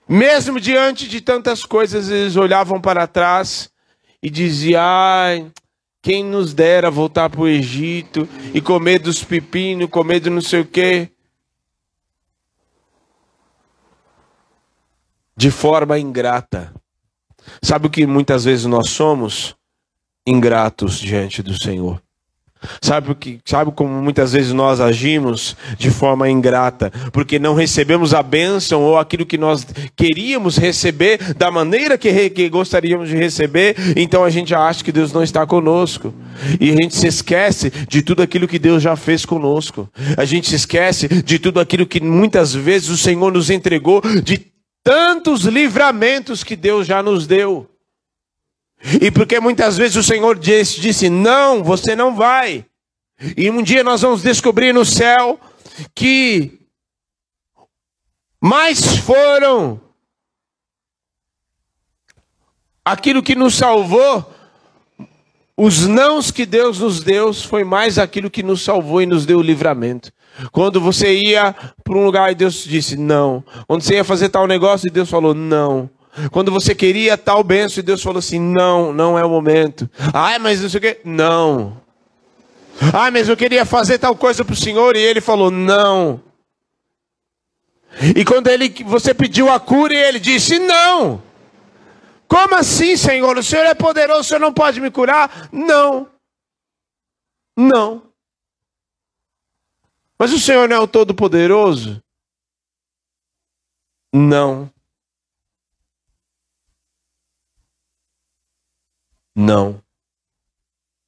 Mesmo 0.08 0.60
diante 0.60 1.08
de 1.08 1.20
tantas 1.20 1.64
coisas, 1.64 2.10
eles 2.10 2.36
olhavam 2.36 2.80
para 2.80 3.06
trás 3.06 3.70
e 4.22 4.28
diziam: 4.28 4.82
ai, 4.82 5.50
quem 6.02 6.22
nos 6.22 6.52
dera 6.52 6.90
voltar 6.90 7.30
para 7.30 7.40
o 7.40 7.48
Egito 7.48 8.28
e 8.52 8.60
comer 8.60 8.98
dos 8.98 9.24
pepinos, 9.24 9.88
comer 9.88 10.20
do 10.20 10.30
não 10.30 10.42
sei 10.42 10.60
o 10.60 10.66
quê. 10.66 11.10
De 15.36 15.50
forma 15.50 15.98
ingrata. 15.98 16.74
Sabe 17.62 17.86
o 17.86 17.90
que 17.90 18.06
muitas 18.06 18.44
vezes 18.44 18.66
nós 18.66 18.90
somos? 18.90 19.56
Ingratos 20.26 20.98
diante 20.98 21.42
do 21.42 21.54
Senhor. 21.60 22.02
Sabe, 22.80 23.06
porque, 23.06 23.38
sabe 23.44 23.72
como 23.72 24.02
muitas 24.02 24.32
vezes 24.32 24.52
nós 24.52 24.80
agimos 24.80 25.56
de 25.78 25.90
forma 25.90 26.28
ingrata? 26.28 26.92
Porque 27.12 27.38
não 27.38 27.54
recebemos 27.54 28.14
a 28.14 28.22
bênção 28.22 28.82
ou 28.82 28.98
aquilo 28.98 29.26
que 29.26 29.38
nós 29.38 29.66
queríamos 29.96 30.56
receber 30.56 31.34
da 31.34 31.50
maneira 31.50 31.98
que, 31.98 32.30
que 32.30 32.48
gostaríamos 32.48 33.08
de 33.08 33.16
receber, 33.16 33.76
então 33.96 34.24
a 34.24 34.30
gente 34.30 34.54
acha 34.54 34.82
que 34.84 34.92
Deus 34.92 35.12
não 35.12 35.22
está 35.22 35.46
conosco. 35.46 36.14
E 36.60 36.70
a 36.70 36.74
gente 36.74 36.96
se 36.96 37.06
esquece 37.06 37.70
de 37.88 38.02
tudo 38.02 38.22
aquilo 38.22 38.48
que 38.48 38.58
Deus 38.58 38.82
já 38.82 38.96
fez 38.96 39.24
conosco. 39.24 39.88
A 40.16 40.24
gente 40.24 40.48
se 40.48 40.56
esquece 40.56 41.08
de 41.08 41.38
tudo 41.38 41.60
aquilo 41.60 41.86
que 41.86 42.00
muitas 42.00 42.54
vezes 42.54 42.88
o 42.88 42.96
Senhor 42.96 43.32
nos 43.32 43.50
entregou, 43.50 44.02
de 44.22 44.46
tantos 44.82 45.44
livramentos 45.44 46.44
que 46.44 46.56
Deus 46.56 46.86
já 46.86 47.02
nos 47.02 47.26
deu. 47.26 47.73
E 49.00 49.10
porque 49.10 49.40
muitas 49.40 49.76
vezes 49.76 49.96
o 49.96 50.02
Senhor 50.02 50.38
disse, 50.38 50.80
disse: 50.80 51.08
Não, 51.08 51.64
você 51.64 51.96
não 51.96 52.14
vai. 52.14 52.66
E 53.36 53.50
um 53.50 53.62
dia 53.62 53.82
nós 53.82 54.02
vamos 54.02 54.22
descobrir 54.22 54.72
no 54.72 54.84
céu 54.84 55.40
que 55.94 56.60
mais 58.40 58.98
foram 58.98 59.80
aquilo 62.84 63.22
que 63.22 63.34
nos 63.34 63.54
salvou, 63.54 64.30
os 65.56 65.86
nãos 65.86 66.30
que 66.30 66.44
Deus 66.44 66.80
nos 66.80 67.02
deu, 67.02 67.32
foi 67.32 67.64
mais 67.64 67.98
aquilo 67.98 68.28
que 68.28 68.42
nos 68.42 68.62
salvou 68.62 69.00
e 69.00 69.06
nos 69.06 69.24
deu 69.24 69.38
o 69.38 69.42
livramento. 69.42 70.12
Quando 70.50 70.80
você 70.80 71.16
ia 71.16 71.54
para 71.82 71.96
um 71.96 72.04
lugar 72.04 72.32
e 72.32 72.34
Deus 72.34 72.64
disse 72.64 72.96
não. 72.96 73.42
Quando 73.66 73.82
você 73.82 73.94
ia 73.94 74.04
fazer 74.04 74.28
tal 74.28 74.46
negócio 74.46 74.88
e 74.88 74.90
Deus 74.90 75.08
falou 75.08 75.32
não. 75.32 75.88
Quando 76.30 76.52
você 76.52 76.74
queria 76.74 77.18
tal 77.18 77.42
benção 77.42 77.80
e 77.80 77.84
Deus 77.84 78.02
falou 78.02 78.18
assim: 78.18 78.38
não, 78.38 78.92
não 78.92 79.18
é 79.18 79.24
o 79.24 79.28
momento. 79.28 79.88
Ah, 80.12 80.38
mas 80.38 80.60
não 80.60 80.68
sei 80.68 80.78
o 80.78 80.80
quê. 80.80 81.00
Não. 81.04 81.80
Ah, 82.92 83.10
mas 83.10 83.28
eu 83.28 83.36
queria 83.36 83.64
fazer 83.64 83.98
tal 83.98 84.16
coisa 84.16 84.44
para 84.44 84.52
o 84.52 84.56
Senhor 84.56 84.96
e 84.96 85.00
Ele 85.00 85.20
falou: 85.20 85.50
não. 85.50 86.20
E 88.16 88.24
quando 88.24 88.48
ele, 88.48 88.68
você 88.84 89.14
pediu 89.14 89.50
a 89.50 89.58
cura 89.58 89.94
e 89.94 89.96
Ele 89.96 90.20
disse: 90.20 90.58
não. 90.58 91.22
Como 92.28 92.54
assim, 92.54 92.96
Senhor? 92.96 93.36
O 93.36 93.42
Senhor 93.42 93.66
é 93.66 93.74
poderoso, 93.74 94.20
o 94.20 94.24
Senhor 94.24 94.40
não 94.40 94.52
pode 94.52 94.80
me 94.80 94.90
curar? 94.90 95.48
Não. 95.52 96.08
Não. 97.56 98.02
Mas 100.18 100.32
o 100.32 100.40
Senhor 100.40 100.68
não 100.68 100.76
é 100.76 100.80
o 100.80 100.88
Todo-Poderoso? 100.88 102.02
Não. 104.12 104.70
Não. 109.34 109.80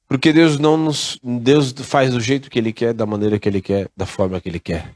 Porque 0.07 0.33
Deus 0.33 0.57
não 0.57 0.77
nos. 0.77 1.19
Deus 1.23 1.73
faz 1.83 2.11
do 2.11 2.19
jeito 2.19 2.49
que 2.49 2.59
Ele 2.59 2.73
quer, 2.73 2.93
da 2.93 3.05
maneira 3.05 3.37
que 3.39 3.47
Ele 3.47 3.61
quer, 3.61 3.89
da 3.95 4.05
forma 4.05 4.39
que 4.39 4.49
Ele 4.49 4.59
quer. 4.59 4.93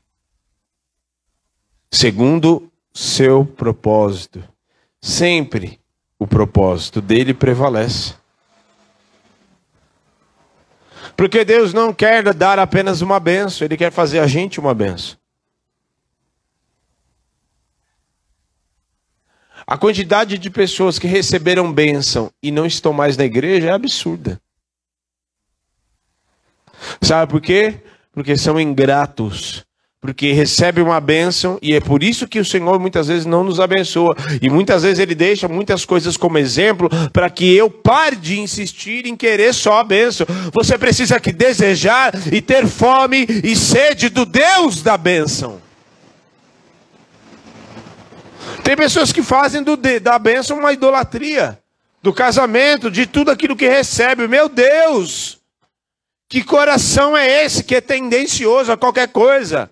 Segundo 1.91 2.71
seu 2.93 3.45
propósito. 3.45 4.43
Sempre 5.01 5.79
o 6.19 6.27
propósito 6.27 7.01
dele 7.01 7.33
prevalece. 7.33 8.13
Porque 11.17 11.43
Deus 11.43 11.73
não 11.73 11.93
quer 11.93 12.33
dar 12.33 12.59
apenas 12.59 13.01
uma 13.01 13.19
benção, 13.19 13.65
Ele 13.65 13.75
quer 13.75 13.91
fazer 13.91 14.19
a 14.19 14.27
gente 14.27 14.59
uma 14.59 14.73
benção. 14.73 15.20
A 19.71 19.77
quantidade 19.77 20.37
de 20.37 20.49
pessoas 20.49 20.99
que 20.99 21.07
receberam 21.07 21.71
bênção 21.71 22.29
e 22.43 22.51
não 22.51 22.65
estão 22.65 22.91
mais 22.91 23.15
na 23.15 23.23
igreja 23.23 23.69
é 23.69 23.71
absurda. 23.71 24.37
Sabe 27.01 27.31
por 27.31 27.39
quê? 27.39 27.75
Porque 28.11 28.35
são 28.35 28.59
ingratos. 28.59 29.63
porque 30.01 30.33
recebe 30.33 30.81
uma 30.81 30.99
bênção 30.99 31.57
e 31.61 31.73
é 31.73 31.79
por 31.79 32.03
isso 32.03 32.27
que 32.27 32.39
o 32.39 32.43
Senhor 32.43 32.77
muitas 32.81 33.07
vezes 33.07 33.25
não 33.25 33.45
nos 33.45 33.61
abençoa 33.61 34.13
e 34.41 34.49
muitas 34.49 34.83
vezes 34.83 34.99
ele 34.99 35.15
deixa 35.15 35.47
muitas 35.47 35.85
coisas 35.85 36.17
como 36.17 36.37
exemplo 36.37 36.89
para 37.13 37.29
que 37.29 37.55
eu 37.55 37.69
pare 37.69 38.17
de 38.17 38.41
insistir 38.41 39.05
em 39.05 39.15
querer 39.15 39.53
só 39.53 39.79
a 39.79 39.85
bênção. 39.85 40.27
Você 40.51 40.77
precisa 40.77 41.17
que 41.17 41.31
desejar 41.31 42.11
e 42.29 42.41
ter 42.41 42.67
fome 42.67 43.25
e 43.41 43.55
sede 43.55 44.09
do 44.09 44.25
Deus 44.25 44.81
da 44.81 44.97
bênção. 44.97 45.70
Tem 48.63 48.75
pessoas 48.75 49.11
que 49.11 49.23
fazem 49.23 49.63
do, 49.63 49.75
da 49.75 50.19
bênção 50.19 50.57
uma 50.57 50.73
idolatria, 50.73 51.59
do 52.01 52.13
casamento, 52.13 52.91
de 52.91 53.05
tudo 53.05 53.31
aquilo 53.31 53.55
que 53.55 53.67
recebe. 53.67 54.27
Meu 54.27 54.47
Deus! 54.47 55.39
Que 56.29 56.43
coração 56.43 57.17
é 57.17 57.43
esse 57.43 57.63
que 57.63 57.75
é 57.75 57.81
tendencioso 57.81 58.71
a 58.71 58.77
qualquer 58.77 59.09
coisa? 59.09 59.69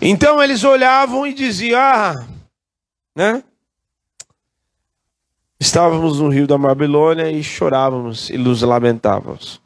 Então 0.00 0.42
eles 0.42 0.64
olhavam 0.64 1.24
e 1.24 1.32
diziam: 1.32 1.80
Ah, 1.80 2.26
né? 3.14 3.42
Estávamos 5.60 6.18
no 6.18 6.28
rio 6.28 6.44
da 6.44 6.58
Babilônia 6.58 7.30
e 7.30 7.40
chorávamos 7.42 8.28
e 8.30 8.36
nos 8.36 8.62
lamentávamos. 8.62 9.61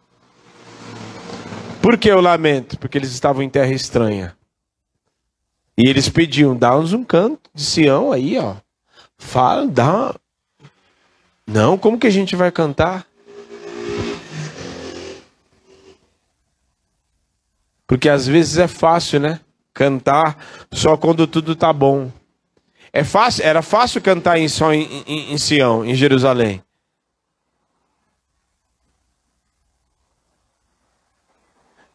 Por 1.87 1.97
que 1.97 2.11
o 2.11 2.21
lamento? 2.21 2.77
Porque 2.81 2.99
eles 2.99 3.13
estavam 3.13 3.45
em 3.45 3.49
terra 3.49 3.71
estranha. 3.71 4.37
E 5.79 5.89
eles 5.89 6.09
pediam: 6.09 6.57
dá-nos 6.57 6.93
um 6.93 7.05
canto 7.05 7.49
de 7.55 7.63
Sião 7.63 8.11
aí, 8.11 8.37
ó. 8.41 8.57
Fala, 9.17 9.69
dá. 9.69 10.13
Não, 11.47 11.79
como 11.79 11.97
que 11.97 12.09
a 12.09 12.11
gente 12.11 12.35
vai 12.35 12.51
cantar? 12.51 13.07
Porque 17.87 18.09
às 18.09 18.27
vezes 18.27 18.59
é 18.59 18.67
fácil, 18.67 19.21
né? 19.21 19.39
cantar 19.73 20.45
só 20.73 20.97
quando 20.97 21.25
tudo 21.25 21.55
tá 21.55 21.73
bom. 21.73 22.11
É 22.93 23.05
fácil, 23.05 23.45
era 23.45 23.63
fácil 23.63 24.03
cantar 24.03 24.41
em, 24.41 24.49
só 24.49 24.73
em, 24.73 25.05
em, 25.07 25.35
em 25.35 25.39
Sião, 25.39 25.85
em 25.85 25.95
Jerusalém. 25.95 26.66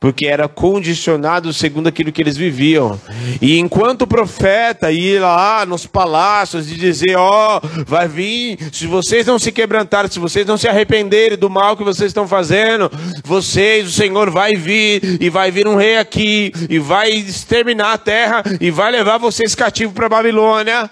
Porque 0.01 0.25
era 0.25 0.47
condicionado 0.47 1.53
segundo 1.53 1.87
aquilo 1.87 2.11
que 2.11 2.23
eles 2.23 2.35
viviam. 2.35 2.99
E 3.39 3.59
enquanto 3.59 4.01
o 4.01 4.07
profeta 4.07 4.91
ia 4.91 5.21
lá 5.21 5.63
nos 5.63 5.85
palácios 5.85 6.71
e 6.71 6.75
dizer: 6.75 7.15
Ó, 7.15 7.57
oh, 7.63 7.85
vai 7.85 8.07
vir, 8.07 8.57
se 8.73 8.87
vocês 8.87 9.27
não 9.27 9.37
se 9.37 9.51
quebrantarem, 9.51 10.09
se 10.09 10.17
vocês 10.17 10.43
não 10.43 10.57
se 10.57 10.67
arrependerem 10.67 11.37
do 11.37 11.51
mal 11.51 11.77
que 11.77 11.83
vocês 11.83 12.09
estão 12.09 12.27
fazendo, 12.27 12.91
vocês, 13.23 13.87
o 13.87 13.91
Senhor 13.91 14.31
vai 14.31 14.55
vir, 14.55 15.21
e 15.21 15.29
vai 15.29 15.51
vir 15.51 15.67
um 15.67 15.75
rei 15.75 15.99
aqui, 15.99 16.51
e 16.67 16.79
vai 16.79 17.11
exterminar 17.11 17.93
a 17.93 17.97
terra, 17.99 18.43
e 18.59 18.71
vai 18.71 18.91
levar 18.91 19.19
vocês 19.19 19.53
cativos 19.53 19.93
para 19.93 20.09
Babilônia. 20.09 20.89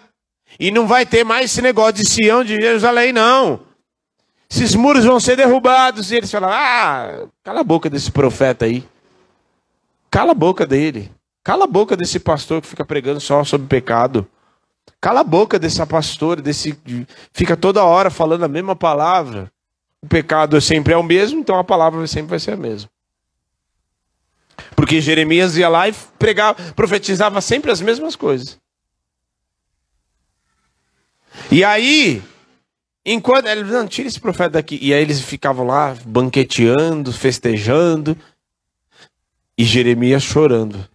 E 0.60 0.70
não 0.70 0.86
vai 0.86 1.04
ter 1.04 1.24
mais 1.24 1.46
esse 1.46 1.64
negócio 1.64 1.94
de 1.94 2.08
Sião, 2.08 2.44
de 2.44 2.62
Jerusalém, 2.62 3.12
não. 3.12 3.62
Esses 4.52 4.76
muros 4.76 5.04
vão 5.04 5.20
ser 5.20 5.36
derrubados. 5.36 6.12
E 6.12 6.18
eles 6.18 6.30
falaram: 6.30 6.54
Ah, 6.54 7.28
cala 7.44 7.62
a 7.62 7.64
boca 7.64 7.90
desse 7.90 8.12
profeta 8.12 8.66
aí. 8.66 8.84
Cala 10.10 10.32
a 10.32 10.36
boca 10.36 10.66
dele. 10.66 11.12
Cala 11.44 11.66
a 11.66 11.68
boca 11.68 11.96
desse 11.96 12.20
pastor 12.20 12.62
que 12.62 12.68
fica 12.68 12.86
pregando 12.86 13.20
só 13.20 13.44
sobre 13.44 13.68
pecado. 13.68 14.28
Cala 15.00 15.22
a 15.22 15.24
boca 15.24 15.58
dessa 15.58 15.86
pastora, 15.86 16.42
desse 16.42 16.78
fica 17.32 17.56
toda 17.56 17.84
hora 17.84 18.10
falando 18.10 18.44
a 18.44 18.48
mesma 18.48 18.76
palavra. 18.76 19.52
O 20.02 20.08
pecado 20.08 20.60
sempre 20.60 20.94
é 20.94 20.98
o 20.98 21.04
mesmo, 21.04 21.40
então 21.40 21.58
a 21.58 21.64
palavra 21.64 22.06
sempre 22.08 22.32
vai 22.32 22.40
ser 22.40 22.52
a 22.52 22.58
mesma. 22.58 22.90
Porque 24.76 25.02
Jeremias 25.02 25.58
ia 25.58 25.70
lá 25.70 25.88
e 25.88 25.94
pregava, 26.18 26.74
profetizava 26.74 27.42
sempre 27.42 27.72
as 27.72 27.82
mesmas 27.82 28.16
coisas. 28.16 28.60
E 31.52 31.64
aí, 31.64 32.22
enquanto 33.06 33.48
ele 33.48 33.64
não 33.64 33.88
tira 33.88 34.08
esse 34.08 34.20
profeta 34.20 34.52
daqui, 34.52 34.78
e 34.82 34.94
aí 34.94 35.02
eles 35.02 35.22
ficavam 35.22 35.66
lá 35.66 35.96
banqueteando, 36.06 37.12
festejando, 37.14 38.18
e 39.60 39.66
Jeremias 39.66 40.24
chorando. 40.24 40.88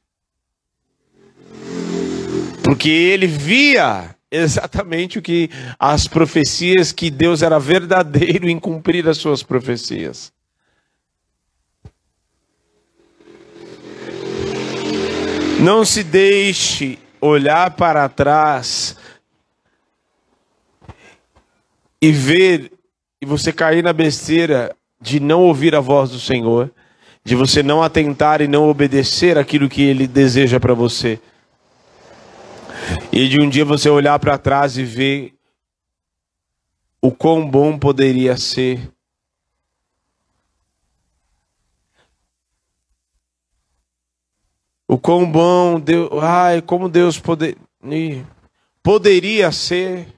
Porque 2.63 2.89
ele 2.89 3.27
via 3.27 4.17
exatamente 4.31 5.19
o 5.19 5.23
que 5.23 5.51
as 5.79 6.09
profecias 6.09 6.91
que 6.91 7.11
Deus 7.11 7.43
era 7.43 7.59
verdadeiro 7.59 8.49
em 8.49 8.59
cumprir 8.59 9.07
as 9.07 9.19
suas 9.19 9.43
profecias. 9.43 10.33
Não 15.61 15.85
se 15.85 16.03
deixe 16.03 16.99
olhar 17.21 17.73
para 17.73 18.09
trás 18.09 18.97
e 22.01 22.11
ver 22.11 22.73
e 23.21 23.27
você 23.27 23.53
cair 23.53 23.85
na 23.85 23.93
besteira 23.93 24.75
de 24.99 25.21
não 25.21 25.43
ouvir 25.43 25.75
a 25.75 25.81
voz 25.81 26.09
do 26.09 26.19
Senhor 26.19 26.73
de 27.25 27.35
você 27.35 27.63
não 27.63 27.83
atentar 27.83 28.43
e 28.43 28.49
não 28.49 28.69
obedecer 28.69 29.39
aquilo 29.39 29.69
que 29.69 29.83
ele 29.83 30.07
deseja 30.07 30.61
para 30.61 30.75
você. 30.75 31.19
E 33.11 33.29
de 33.29 33.41
um 33.41 33.49
dia 33.49 33.65
você 33.65 33.89
olhar 33.89 34.19
para 34.19 34.37
trás 34.37 34.77
e 34.77 34.85
ver 34.85 35.35
o 37.01 37.11
quão 37.11 37.49
bom 37.49 37.79
poderia 37.79 38.37
ser. 38.37 38.93
O 44.87 44.99
quão 44.99 45.31
bom 45.31 45.81
Deus, 45.81 46.11
ai, 46.23 46.61
como 46.61 46.91
Deus 46.91 47.19
poder, 47.19 47.57
poderia 48.83 49.51
ser 49.51 50.14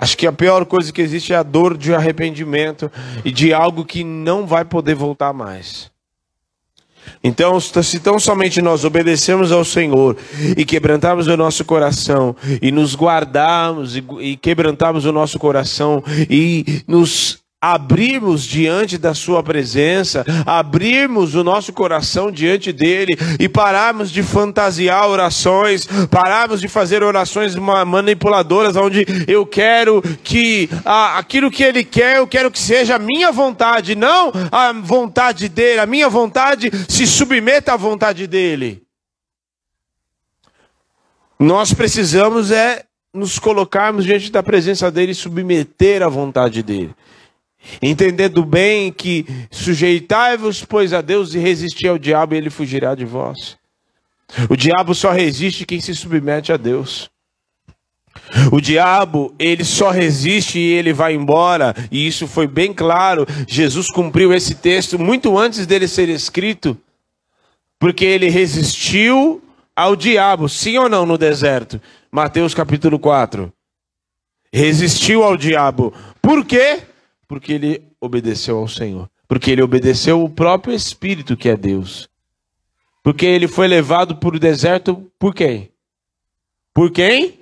Acho 0.00 0.16
que 0.16 0.26
a 0.26 0.32
pior 0.32 0.64
coisa 0.64 0.90
que 0.90 1.02
existe 1.02 1.34
é 1.34 1.36
a 1.36 1.42
dor 1.42 1.76
de 1.76 1.94
arrependimento 1.94 2.90
e 3.22 3.30
de 3.30 3.52
algo 3.52 3.84
que 3.84 4.02
não 4.02 4.46
vai 4.46 4.64
poder 4.64 4.94
voltar 4.94 5.34
mais. 5.34 5.90
Então, 7.22 7.60
se 7.60 7.98
tão 8.00 8.18
somente 8.18 8.62
nós 8.62 8.84
obedecemos 8.84 9.52
ao 9.52 9.64
Senhor 9.64 10.16
e 10.56 10.64
quebrantarmos 10.64 11.26
o 11.26 11.36
nosso 11.36 11.64
coração 11.66 12.34
e 12.62 12.72
nos 12.72 12.94
guardarmos 12.94 13.94
e, 13.94 14.04
e 14.20 14.36
quebrantarmos 14.36 15.04
o 15.04 15.12
nosso 15.12 15.38
coração 15.38 16.02
e 16.30 16.82
nos 16.86 17.39
abrirmos 17.60 18.44
diante 18.44 18.96
da 18.96 19.12
Sua 19.12 19.42
presença, 19.42 20.24
abrirmos 20.46 21.34
o 21.34 21.44
nosso 21.44 21.74
coração 21.74 22.32
diante 22.32 22.72
dele 22.72 23.14
e 23.38 23.48
pararmos 23.48 24.10
de 24.10 24.22
fantasiar 24.22 25.06
orações, 25.06 25.86
pararmos 26.10 26.60
de 26.60 26.68
fazer 26.68 27.02
orações 27.02 27.54
manipuladoras, 27.54 28.76
onde 28.76 29.04
eu 29.28 29.44
quero 29.44 30.00
que 30.24 30.70
ah, 30.86 31.18
aquilo 31.18 31.50
que 31.50 31.62
ele 31.62 31.84
quer, 31.84 32.16
eu 32.16 32.26
quero 32.26 32.50
que 32.50 32.58
seja 32.58 32.96
a 32.96 32.98
minha 32.98 33.30
vontade, 33.30 33.94
não 33.94 34.32
a 34.50 34.72
vontade 34.72 35.48
dele, 35.48 35.80
a 35.80 35.86
minha 35.86 36.08
vontade 36.08 36.70
se 36.88 37.06
submeta 37.06 37.74
à 37.74 37.76
vontade 37.76 38.26
dele. 38.26 38.82
Nós 41.38 41.74
precisamos 41.74 42.50
é 42.50 42.84
nos 43.12 43.38
colocarmos 43.38 44.04
diante 44.04 44.30
da 44.30 44.42
presença 44.42 44.90
dele 44.90 45.12
e 45.12 45.14
submeter 45.14 46.02
à 46.02 46.08
vontade 46.08 46.62
dele. 46.62 46.94
Entendendo 47.82 48.44
bem 48.44 48.92
que 48.92 49.26
sujeitai-vos, 49.50 50.64
pois, 50.64 50.92
a 50.92 51.00
Deus 51.00 51.34
e 51.34 51.38
resistir 51.38 51.88
ao 51.88 51.98
diabo, 51.98 52.34
e 52.34 52.38
ele 52.38 52.50
fugirá 52.50 52.94
de 52.94 53.04
vós. 53.04 53.56
O 54.48 54.56
diabo 54.56 54.94
só 54.94 55.10
resiste 55.10 55.66
quem 55.66 55.80
se 55.80 55.94
submete 55.94 56.52
a 56.52 56.56
Deus. 56.56 57.10
O 58.52 58.60
diabo, 58.60 59.34
ele 59.38 59.64
só 59.64 59.90
resiste 59.90 60.58
e 60.58 60.72
ele 60.72 60.92
vai 60.92 61.14
embora, 61.14 61.74
e 61.90 62.06
isso 62.06 62.26
foi 62.26 62.46
bem 62.46 62.72
claro. 62.72 63.26
Jesus 63.48 63.88
cumpriu 63.88 64.32
esse 64.32 64.54
texto 64.54 64.98
muito 64.98 65.36
antes 65.38 65.66
dele 65.66 65.88
ser 65.88 66.08
escrito, 66.08 66.76
porque 67.78 68.04
ele 68.04 68.28
resistiu 68.28 69.42
ao 69.74 69.96
diabo, 69.96 70.48
sim 70.48 70.76
ou 70.78 70.88
não, 70.88 71.06
no 71.06 71.16
deserto? 71.16 71.80
Mateus 72.10 72.54
capítulo 72.54 72.98
4. 72.98 73.52
Resistiu 74.52 75.22
ao 75.22 75.36
diabo. 75.36 75.94
Por 76.20 76.44
quê? 76.44 76.82
Porque 77.30 77.52
ele 77.52 77.86
obedeceu 78.00 78.58
ao 78.58 78.66
Senhor. 78.66 79.08
Porque 79.28 79.52
ele 79.52 79.62
obedeceu 79.62 80.20
o 80.20 80.28
próprio 80.28 80.74
Espírito 80.74 81.36
que 81.36 81.48
é 81.48 81.56
Deus. 81.56 82.10
Porque 83.04 83.24
ele 83.24 83.46
foi 83.46 83.68
levado 83.68 84.16
para 84.16 84.34
o 84.34 84.40
deserto 84.40 85.08
por 85.16 85.32
quem? 85.32 85.70
Por 86.74 86.90
quem? 86.90 87.38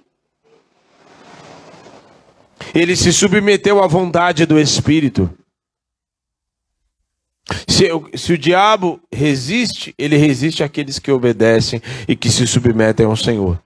Ele 2.74 2.94
se 2.94 3.10
submeteu 3.14 3.82
à 3.82 3.86
vontade 3.86 4.44
do 4.44 4.60
Espírito. 4.60 5.30
Se, 7.66 7.88
se, 8.14 8.34
o 8.34 8.36
diabo 8.36 9.00
resiste, 9.10 9.94
ele 9.96 10.18
resiste 10.18 10.62
àqueles 10.62 10.98
que 10.98 11.10
obedecem 11.10 11.80
e 12.06 12.14
que 12.14 12.28
se 12.28 12.46
submetem 12.46 13.06
ao 13.06 13.16
Senhor. 13.16 13.58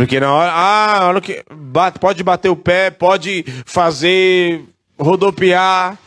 Porque 0.00 0.18
na 0.18 0.32
hora, 0.32 0.50
ah, 0.50 1.08
hora 1.08 1.20
que 1.20 1.44
bate, 1.52 1.98
pode 1.98 2.22
bater 2.22 2.48
o 2.48 2.56
pé, 2.56 2.90
pode 2.90 3.44
fazer 3.66 4.64
rodopiar. 4.98 5.98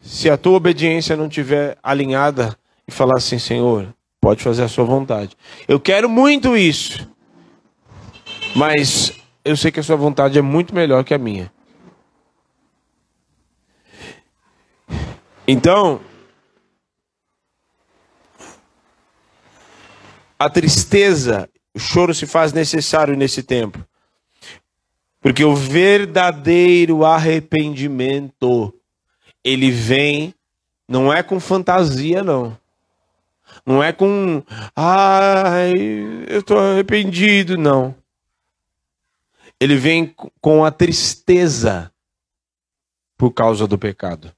Se 0.00 0.30
a 0.30 0.38
tua 0.38 0.56
obediência 0.56 1.14
não 1.18 1.28
tiver 1.28 1.76
alinhada 1.82 2.56
e 2.88 2.90
falar 2.90 3.18
assim, 3.18 3.38
Senhor, 3.38 3.94
pode 4.22 4.42
fazer 4.42 4.62
a 4.62 4.68
sua 4.68 4.84
vontade. 4.84 5.36
Eu 5.68 5.78
quero 5.78 6.08
muito 6.08 6.56
isso. 6.56 7.06
Mas 8.56 9.12
eu 9.44 9.54
sei 9.54 9.70
que 9.70 9.80
a 9.80 9.82
sua 9.82 9.96
vontade 9.96 10.38
é 10.38 10.42
muito 10.42 10.74
melhor 10.74 11.04
que 11.04 11.12
a 11.12 11.18
minha. 11.18 11.52
Então, 15.46 16.00
a 20.38 20.48
tristeza, 20.48 21.50
o 21.74 21.78
choro 21.78 22.14
se 22.14 22.26
faz 22.26 22.52
necessário 22.52 23.16
nesse 23.16 23.42
tempo. 23.42 23.84
Porque 25.20 25.44
o 25.44 25.54
verdadeiro 25.54 27.04
arrependimento, 27.04 28.74
ele 29.44 29.70
vem, 29.70 30.34
não 30.88 31.12
é 31.12 31.22
com 31.22 31.38
fantasia, 31.38 32.22
não. 32.22 32.58
Não 33.66 33.82
é 33.82 33.92
com, 33.92 34.42
ai, 34.74 35.74
eu 36.28 36.40
estou 36.40 36.58
arrependido, 36.58 37.58
não. 37.58 37.94
Ele 39.60 39.76
vem 39.76 40.14
com 40.40 40.64
a 40.64 40.70
tristeza 40.70 41.92
por 43.18 43.32
causa 43.32 43.66
do 43.66 43.76
pecado. 43.76 44.34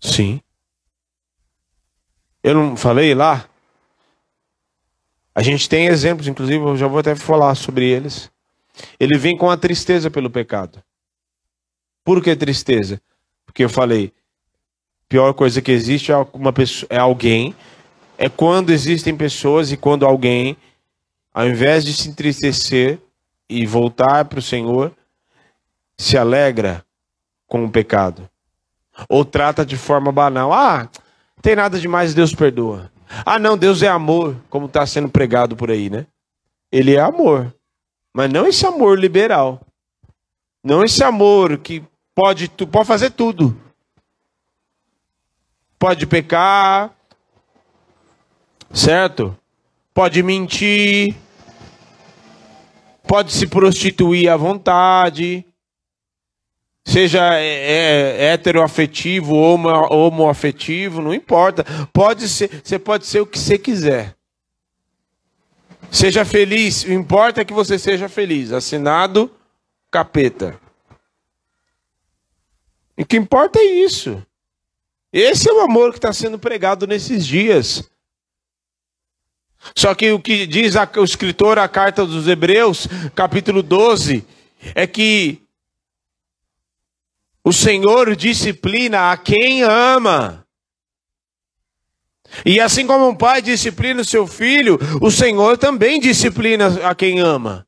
Sim. 0.00 0.40
Eu 2.42 2.54
não 2.54 2.76
falei 2.76 3.14
lá? 3.14 3.48
A 5.34 5.42
gente 5.42 5.68
tem 5.68 5.86
exemplos, 5.86 6.28
inclusive, 6.28 6.62
eu 6.62 6.76
já 6.76 6.86
vou 6.86 6.98
até 6.98 7.14
falar 7.14 7.54
sobre 7.54 7.88
eles. 7.88 8.30
Ele 8.98 9.16
vem 9.16 9.36
com 9.36 9.50
a 9.50 9.56
tristeza 9.56 10.10
pelo 10.10 10.30
pecado. 10.30 10.82
Por 12.04 12.22
que 12.22 12.34
tristeza? 12.36 13.00
Porque 13.46 13.64
eu 13.64 13.68
falei, 13.68 14.12
pior 15.08 15.32
coisa 15.32 15.62
que 15.62 15.70
existe 15.70 16.12
é 16.12 16.16
uma 16.32 16.52
pessoa, 16.52 16.88
é 16.90 16.98
alguém, 16.98 17.54
é 18.18 18.28
quando 18.28 18.70
existem 18.70 19.16
pessoas 19.16 19.72
e 19.72 19.76
quando 19.76 20.04
alguém, 20.04 20.56
ao 21.32 21.46
invés 21.46 21.84
de 21.84 21.92
se 21.92 22.08
entristecer 22.08 22.98
e 23.48 23.64
voltar 23.66 24.26
para 24.26 24.38
o 24.38 24.42
Senhor, 24.42 24.92
se 25.96 26.18
alegra 26.18 26.84
com 27.46 27.64
o 27.64 27.70
pecado. 27.70 28.28
Ou 29.08 29.24
trata 29.24 29.64
de 29.64 29.76
forma 29.76 30.12
banal. 30.12 30.52
Ah, 30.52 30.88
tem 31.40 31.56
nada 31.56 31.78
demais, 31.78 32.14
Deus 32.14 32.34
perdoa. 32.34 32.91
Ah, 33.24 33.38
não, 33.38 33.56
Deus 33.56 33.82
é 33.82 33.88
amor, 33.88 34.36
como 34.48 34.66
está 34.66 34.86
sendo 34.86 35.08
pregado 35.08 35.56
por 35.56 35.70
aí, 35.70 35.90
né? 35.90 36.06
Ele 36.70 36.94
é 36.94 37.00
amor. 37.00 37.54
Mas 38.12 38.30
não 38.30 38.46
esse 38.46 38.66
amor 38.66 38.98
liberal. 38.98 39.60
Não 40.62 40.84
esse 40.84 41.02
amor 41.02 41.58
que 41.58 41.82
pode, 42.14 42.48
pode 42.48 42.86
fazer 42.86 43.10
tudo. 43.10 43.56
Pode 45.78 46.06
pecar, 46.06 46.90
certo? 48.72 49.36
Pode 49.92 50.22
mentir, 50.22 51.14
pode 53.06 53.32
se 53.32 53.46
prostituir 53.46 54.30
à 54.30 54.36
vontade, 54.36 55.44
seja 56.84 57.38
é, 57.38 57.46
é, 57.46 58.32
heteroafetivo, 58.32 59.34
homo, 59.34 59.68
homoafetivo, 59.68 61.00
não 61.00 61.14
importa. 61.14 61.64
Pode 61.92 62.28
ser, 62.28 62.62
você 62.62 62.78
pode 62.78 63.06
ser 63.06 63.20
o 63.20 63.26
que 63.26 63.38
você 63.38 63.58
quiser. 63.58 64.16
Seja 65.90 66.24
feliz, 66.24 66.84
o 66.84 66.92
importa 66.92 67.42
é 67.42 67.44
que 67.44 67.52
você 67.52 67.78
seja 67.78 68.08
feliz. 68.08 68.52
Assinado 68.52 69.30
capeta. 69.90 70.58
E 72.96 73.02
o 73.02 73.06
que 73.06 73.16
importa 73.16 73.58
é 73.58 73.64
isso. 73.64 74.22
Esse 75.12 75.50
é 75.50 75.52
o 75.52 75.60
amor 75.60 75.92
que 75.92 75.98
está 75.98 76.12
sendo 76.12 76.38
pregado 76.38 76.86
nesses 76.86 77.26
dias. 77.26 77.88
Só 79.76 79.94
que 79.94 80.10
o 80.12 80.18
que 80.18 80.46
diz 80.46 80.74
o 80.96 81.04
escritor, 81.04 81.58
a 81.58 81.68
carta 81.68 82.04
dos 82.04 82.26
Hebreus, 82.26 82.88
capítulo 83.14 83.62
12, 83.62 84.24
é 84.74 84.86
que 84.86 85.41
o 87.44 87.52
Senhor 87.52 88.14
disciplina 88.14 89.10
a 89.10 89.16
quem 89.16 89.62
ama. 89.62 90.46
E 92.46 92.60
assim 92.60 92.86
como 92.86 93.08
um 93.08 93.14
pai 93.14 93.42
disciplina 93.42 94.00
o 94.00 94.04
seu 94.04 94.26
filho, 94.26 94.78
o 95.00 95.10
Senhor 95.10 95.58
também 95.58 96.00
disciplina 96.00 96.88
a 96.88 96.94
quem 96.94 97.20
ama. 97.20 97.66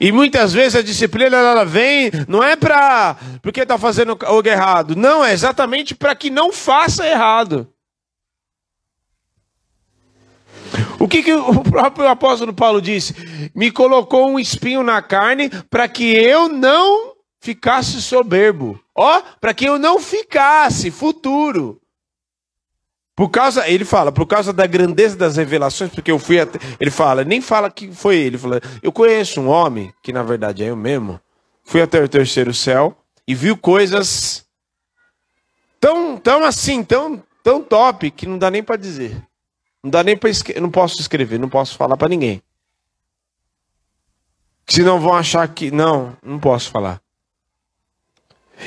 E 0.00 0.10
muitas 0.12 0.52
vezes 0.52 0.76
a 0.76 0.82
disciplina 0.82 1.36
ela 1.36 1.64
vem, 1.64 2.10
não 2.26 2.42
é 2.42 2.56
para 2.56 3.16
porque 3.42 3.60
está 3.60 3.78
fazendo 3.78 4.18
algo 4.22 4.48
errado, 4.48 4.96
não, 4.96 5.24
é 5.24 5.32
exatamente 5.32 5.94
para 5.94 6.14
que 6.14 6.30
não 6.30 6.52
faça 6.52 7.06
errado. 7.06 7.72
O 10.98 11.06
que, 11.06 11.22
que 11.22 11.32
o 11.32 11.62
próprio 11.62 12.08
apóstolo 12.08 12.52
Paulo 12.52 12.82
disse? 12.82 13.14
Me 13.54 13.70
colocou 13.70 14.28
um 14.28 14.38
espinho 14.38 14.82
na 14.82 15.00
carne 15.00 15.48
para 15.70 15.88
que 15.88 16.04
eu 16.04 16.48
não 16.48 17.17
ficasse 17.40 18.00
soberbo. 18.02 18.80
Ó, 18.94 19.22
para 19.40 19.54
que 19.54 19.64
eu 19.64 19.78
não 19.78 20.00
ficasse 20.00 20.90
futuro. 20.90 21.80
Por 23.14 23.30
causa, 23.30 23.68
ele 23.68 23.84
fala, 23.84 24.12
por 24.12 24.26
causa 24.26 24.52
da 24.52 24.64
grandeza 24.64 25.16
das 25.16 25.36
revelações, 25.36 25.90
porque 25.90 26.10
eu 26.10 26.20
fui 26.20 26.38
até, 26.38 26.56
ele 26.78 26.90
fala, 26.90 27.24
nem 27.24 27.40
fala 27.40 27.68
que 27.68 27.90
foi 27.92 28.16
ele, 28.16 28.26
ele 28.28 28.38
fala, 28.38 28.60
eu 28.80 28.92
conheço 28.92 29.40
um 29.40 29.48
homem, 29.48 29.92
que 30.04 30.12
na 30.12 30.22
verdade 30.22 30.62
é 30.62 30.70
eu 30.70 30.76
mesmo, 30.76 31.20
fui 31.64 31.82
até 31.82 32.00
o 32.00 32.08
terceiro 32.08 32.54
céu 32.54 32.96
e 33.26 33.34
viu 33.34 33.56
coisas 33.56 34.46
tão, 35.80 36.16
tão 36.16 36.44
assim, 36.44 36.84
tão, 36.84 37.20
tão 37.42 37.60
top 37.60 38.08
que 38.12 38.24
não 38.24 38.38
dá 38.38 38.52
nem 38.52 38.62
para 38.62 38.76
dizer. 38.76 39.20
Não 39.82 39.90
dá 39.90 40.04
nem 40.04 40.16
para 40.16 40.30
não 40.60 40.70
posso 40.70 41.00
escrever, 41.00 41.38
não 41.38 41.48
posso 41.48 41.76
falar 41.76 41.96
para 41.96 42.08
ninguém. 42.08 42.40
Senão 44.68 45.00
vão 45.00 45.14
achar 45.14 45.48
que 45.48 45.70
não, 45.70 46.16
não 46.22 46.38
posso 46.38 46.70
falar. 46.70 47.00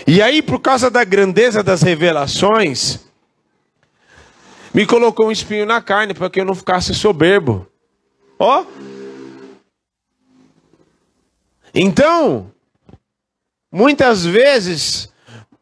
E 0.08 0.22
aí, 0.22 0.42
por 0.42 0.60
causa 0.60 0.90
da 0.90 1.04
grandeza 1.04 1.62
das 1.62 1.82
revelações, 1.82 3.00
me 4.74 4.86
colocou 4.86 5.28
um 5.28 5.32
espinho 5.32 5.66
na 5.66 5.82
carne 5.82 6.14
para 6.14 6.30
que 6.30 6.40
eu 6.40 6.46
não 6.46 6.56
ficasse 6.56 6.94
soberbo. 6.94 7.68
Ó. 8.40 8.66
Então, 11.74 12.52
muitas 13.72 14.26
vezes, 14.26 15.12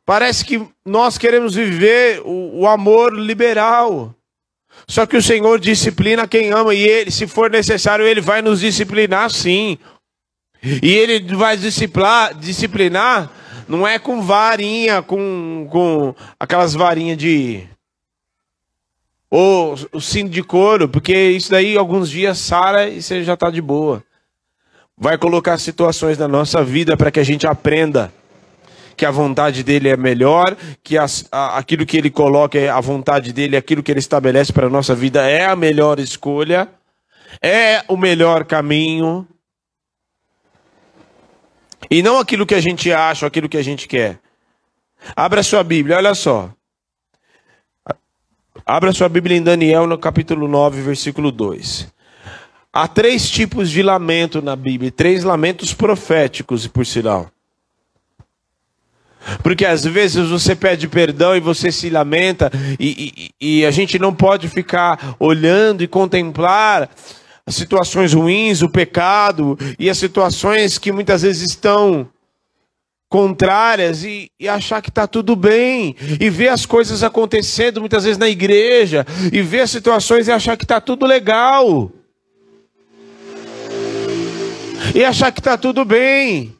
parece 0.05 0.45
que 0.45 0.65
nós 0.85 1.17
queremos 1.17 1.55
viver 1.55 2.21
o, 2.23 2.61
o 2.61 2.67
amor 2.67 3.13
liberal. 3.13 4.13
Só 4.87 5.05
que 5.05 5.17
o 5.17 5.21
Senhor 5.21 5.59
disciplina 5.59 6.27
quem 6.27 6.51
ama, 6.51 6.73
e 6.73 6.81
ele, 6.81 7.11
se 7.11 7.27
for 7.27 7.49
necessário, 7.49 8.05
ele 8.05 8.21
vai 8.21 8.41
nos 8.41 8.61
disciplinar 8.61 9.29
sim. 9.29 9.77
E 10.63 10.89
ele 10.89 11.35
vai 11.35 11.57
disciplinar, 11.57 12.33
disciplinar 12.35 13.31
não 13.69 13.87
é 13.87 13.99
com 13.99 14.21
varinha, 14.21 15.01
com, 15.03 15.67
com 15.69 16.15
aquelas 16.39 16.73
varinhas 16.73 17.17
de. 17.17 17.63
Ou 19.29 19.75
o 19.93 20.01
cinto 20.01 20.31
de 20.31 20.41
couro, 20.41 20.89
porque 20.89 21.13
isso 21.13 21.51
daí 21.51 21.77
alguns 21.77 22.09
dias 22.09 22.39
sara 22.39 22.89
e 22.89 22.99
você 22.99 23.23
já 23.23 23.35
está 23.35 23.51
de 23.51 23.61
boa. 23.61 24.03
Vai 24.97 25.19
colocar 25.19 25.57
situações 25.59 26.17
na 26.17 26.27
nossa 26.27 26.63
vida 26.63 26.97
para 26.97 27.11
que 27.11 27.19
a 27.19 27.23
gente 27.23 27.45
aprenda 27.45 28.11
que 28.97 29.05
a 29.05 29.11
vontade 29.11 29.63
dele 29.63 29.87
é 29.87 29.95
melhor, 29.95 30.57
que 30.83 30.97
as, 30.97 31.25
a, 31.31 31.57
aquilo 31.57 31.85
que 31.85 31.95
ele 31.95 32.09
coloca, 32.09 32.57
é 32.57 32.69
a 32.69 32.81
vontade 32.81 33.31
dele, 33.31 33.55
aquilo 33.55 33.83
que 33.83 33.91
ele 33.91 33.99
estabelece 33.99 34.51
para 34.51 34.65
a 34.65 34.69
nossa 34.69 34.95
vida 34.95 35.29
é 35.29 35.45
a 35.45 35.55
melhor 35.55 35.99
escolha, 35.99 36.67
é 37.41 37.83
o 37.87 37.95
melhor 37.95 38.43
caminho. 38.45 39.27
E 41.89 42.01
não 42.01 42.17
aquilo 42.17 42.45
que 42.45 42.55
a 42.55 42.61
gente 42.61 42.91
acha, 42.91 43.27
aquilo 43.27 43.49
que 43.49 43.57
a 43.57 43.63
gente 43.63 43.87
quer. 43.87 44.19
Abra 45.15 45.43
sua 45.43 45.63
Bíblia, 45.63 45.97
olha 45.97 46.15
só. 46.15 46.51
Abra 48.65 48.91
sua 48.91 49.09
Bíblia 49.09 49.37
em 49.37 49.41
Daniel, 49.41 49.87
no 49.87 49.97
capítulo 49.97 50.47
9, 50.47 50.81
versículo 50.81 51.31
2. 51.31 51.87
Há 52.71 52.87
três 52.87 53.29
tipos 53.29 53.69
de 53.69 53.81
lamento 53.81 54.41
na 54.41 54.55
Bíblia, 54.55 54.91
três 54.91 55.23
lamentos 55.23 55.73
proféticos, 55.73 56.67
por 56.67 56.85
sinal. 56.85 57.31
Porque 59.43 59.65
às 59.65 59.83
vezes 59.83 60.29
você 60.29 60.55
pede 60.55 60.87
perdão 60.87 61.35
e 61.35 61.39
você 61.39 61.71
se 61.71 61.89
lamenta, 61.89 62.51
e, 62.79 63.31
e, 63.41 63.59
e 63.59 63.65
a 63.65 63.71
gente 63.71 63.97
não 63.97 64.13
pode 64.13 64.47
ficar 64.47 65.15
olhando 65.19 65.83
e 65.83 65.87
contemplar 65.87 66.89
as 67.49 67.55
situações 67.55 68.13
ruins, 68.13 68.61
o 68.61 68.69
pecado 68.69 69.57
e 69.79 69.89
as 69.89 69.97
situações 69.97 70.77
que 70.77 70.91
muitas 70.91 71.23
vezes 71.23 71.49
estão 71.49 72.07
contrárias 73.09 74.03
e, 74.03 74.29
e 74.39 74.47
achar 74.47 74.83
que 74.83 74.89
está 74.89 75.07
tudo 75.07 75.35
bem, 75.35 75.95
e 76.19 76.29
ver 76.29 76.49
as 76.49 76.67
coisas 76.67 77.01
acontecendo 77.01 77.79
muitas 77.79 78.03
vezes 78.03 78.19
na 78.19 78.29
igreja, 78.29 79.03
e 79.33 79.41
ver 79.41 79.61
as 79.61 79.71
situações 79.71 80.27
e 80.27 80.31
achar 80.31 80.55
que 80.55 80.63
está 80.63 80.79
tudo 80.79 81.07
legal. 81.07 81.91
E 84.93 85.03
achar 85.03 85.31
que 85.31 85.39
está 85.39 85.57
tudo 85.57 85.83
bem. 85.83 86.55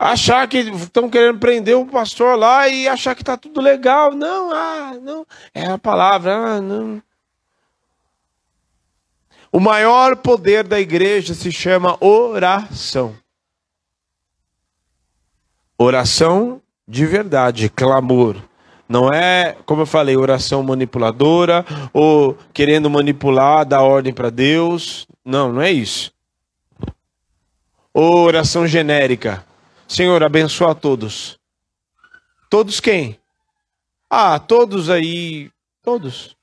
Achar 0.00 0.48
que 0.48 0.56
estão 0.56 1.10
querendo 1.10 1.38
prender 1.38 1.76
o 1.76 1.84
pastor 1.84 2.38
lá 2.38 2.66
e 2.66 2.88
achar 2.88 3.14
que 3.14 3.20
está 3.20 3.36
tudo 3.36 3.60
legal. 3.60 4.14
Não, 4.14 4.50
ah, 4.50 4.94
não, 5.00 5.26
é 5.52 5.66
a 5.66 5.76
palavra, 5.76 6.34
ah, 6.34 6.60
não. 6.60 7.02
O 9.52 9.60
maior 9.60 10.16
poder 10.16 10.64
da 10.64 10.80
igreja 10.80 11.34
se 11.34 11.52
chama 11.52 11.98
oração. 12.00 13.14
Oração 15.76 16.62
de 16.88 17.04
verdade, 17.04 17.68
clamor. 17.68 18.36
Não 18.88 19.12
é, 19.12 19.56
como 19.66 19.82
eu 19.82 19.86
falei, 19.86 20.16
oração 20.16 20.62
manipuladora 20.62 21.64
ou 21.92 22.36
querendo 22.54 22.88
manipular, 22.88 23.66
dar 23.66 23.82
ordem 23.82 24.12
para 24.12 24.30
Deus. 24.30 25.06
Não, 25.24 25.52
não 25.52 25.60
é 25.60 25.70
isso. 25.70 26.12
Ou 27.92 28.24
oração 28.24 28.66
genérica. 28.66 29.44
Senhor, 29.90 30.22
abençoa 30.22 30.70
a 30.70 30.74
todos. 30.74 31.36
Todos 32.48 32.78
quem? 32.78 33.18
Ah, 34.08 34.38
todos 34.38 34.88
aí, 34.88 35.50
todos. 35.82 36.36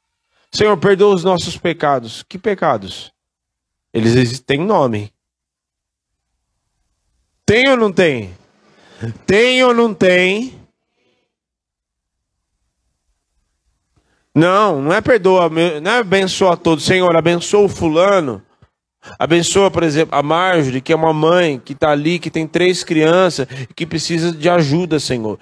Senhor, 0.52 0.76
perdoa 0.76 1.16
os 1.16 1.24
nossos 1.24 1.58
pecados. 1.58 2.24
Que 2.24 2.38
pecados? 2.38 3.10
Eles 3.94 4.42
têm 4.42 4.60
nome. 4.60 5.14
Tem 7.46 7.70
ou 7.70 7.78
não 7.78 7.90
tem? 7.90 8.36
Tem 9.26 9.64
ou 9.64 9.74
não 9.74 9.94
tem? 9.94 10.60
Não, 14.36 14.82
não 14.82 14.92
é 14.92 15.00
perdoa, 15.00 15.50
não 15.50 15.92
é 15.92 16.00
abençoa 16.00 16.56
a 16.56 16.58
todos. 16.58 16.84
Senhor, 16.84 17.16
abençoa 17.16 17.64
o 17.64 17.70
fulano. 17.70 18.46
Abençoa, 19.20 19.72
por 19.72 19.84
exemplo, 19.84 20.18
a 20.18 20.22
Marjorie, 20.22 20.82
que 20.82 20.94
é 20.94 20.96
uma 20.96 21.14
mãe 21.14 21.62
que 21.64 21.74
está 21.74 21.92
ali, 21.92 22.20
que 22.20 22.30
tem 22.30 22.48
três 22.48 22.84
crianças, 22.84 23.48
que 23.76 23.86
precisa 23.86 24.32
de 24.32 24.50
ajuda, 24.50 25.00
Senhor. 25.00 25.40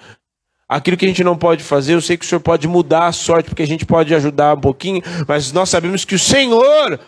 Aquilo 0.68 0.96
que 0.96 1.04
a 1.04 1.08
gente 1.08 1.22
não 1.22 1.36
pode 1.36 1.62
fazer, 1.62 1.94
eu 1.94 2.00
sei 2.00 2.16
que 2.16 2.24
o 2.24 2.28
Senhor 2.28 2.40
pode 2.40 2.66
mudar 2.66 3.06
a 3.06 3.12
sorte, 3.12 3.48
porque 3.48 3.62
a 3.62 3.66
gente 3.66 3.86
pode 3.86 4.14
ajudar 4.14 4.56
um 4.56 4.60
pouquinho, 4.60 5.00
mas 5.28 5.52
nós 5.52 5.68
sabemos 5.68 6.04
que 6.04 6.14
o 6.14 6.18
Senhor 6.18 6.98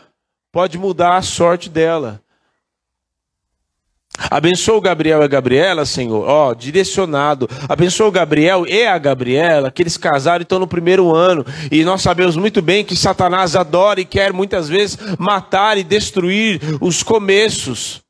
pode 0.53 0.79
mudar 0.79 1.17
a 1.17 1.23
sorte 1.23 1.69
dela. 1.69 2.21
Abençoa 4.31 4.77
o 4.77 4.81
Gabriel 4.81 5.21
e 5.21 5.25
a 5.25 5.29
Gabriela, 5.29 5.85
Senhor, 5.85 6.29
ó, 6.29 6.55
direcionado. 6.55 7.49
Abençoa 7.69 8.09
o 8.09 8.13
Gabriel 8.13 8.67
e 8.67 8.87
a 8.87 8.99
Gabriela, 8.99 9.71
que 9.71 9.83
eles 9.83 9.97
casaram 9.97 10.41
e 10.41 10.43
estão 10.43 10.59
no 10.59 10.67
primeiro 10.67 11.15
ano. 11.15 11.45
E 11.71 11.85
nós 11.85 12.03
sabemos 12.03 12.37
muito 12.37 12.61
bem 12.61 12.85
que 12.85 12.97
Satanás 12.97 13.55
adora 13.55 14.01
e 14.01 14.05
quer 14.05 14.33
muitas 14.33 14.69
vezes 14.69 14.99
matar 15.19 15.79
e 15.79 15.85
destruir 15.85 16.61
os 16.81 17.03
começos. 17.03 18.03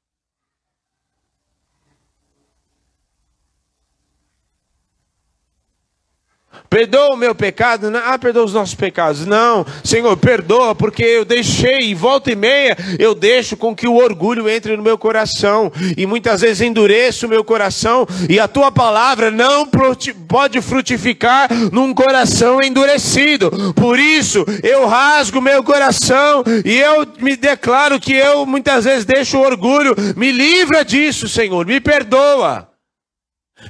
Perdoa 6.71 7.15
o 7.15 7.17
meu 7.17 7.35
pecado? 7.35 7.91
Ah, 8.05 8.19
perdoa 8.19 8.45
os 8.45 8.53
nossos 8.53 8.75
pecados. 8.75 9.25
Não, 9.25 9.65
Senhor, 9.83 10.15
perdoa, 10.19 10.75
porque 10.75 11.03
eu 11.03 11.25
deixei, 11.25 11.79
e 11.81 11.95
volta 11.95 12.31
e 12.31 12.37
meia, 12.37 12.77
eu 12.99 13.15
deixo 13.15 13.57
com 13.57 13.75
que 13.75 13.89
o 13.89 13.97
orgulho 13.97 14.49
entre 14.49 14.77
no 14.77 14.83
meu 14.83 14.99
coração. 14.99 15.73
E 15.97 16.07
muitas 16.07 16.43
vezes 16.43 16.61
endureço 16.61 17.27
o 17.27 17.29
meu 17.29 17.43
coração, 17.43 18.07
e 18.29 18.39
a 18.39 18.47
tua 18.47 18.71
palavra 18.71 19.31
não 19.31 19.67
pode 19.67 20.61
frutificar 20.61 21.49
num 21.73 21.95
coração 21.95 22.61
endurecido. 22.63 23.51
Por 23.75 23.99
isso, 23.99 24.45
eu 24.63 24.87
rasgo 24.87 25.41
meu 25.41 25.63
coração, 25.63 26.45
e 26.65 26.77
eu 26.77 27.07
me 27.19 27.35
declaro 27.35 27.99
que 27.99 28.13
eu 28.13 28.45
muitas 28.45 28.85
vezes 28.85 29.07
deixo 29.07 29.39
o 29.39 29.43
orgulho. 29.43 29.95
Me 30.17 30.31
livra 30.31 30.85
disso, 30.85 31.29
Senhor, 31.29 31.65
me 31.65 31.81
perdoa. 31.81 32.69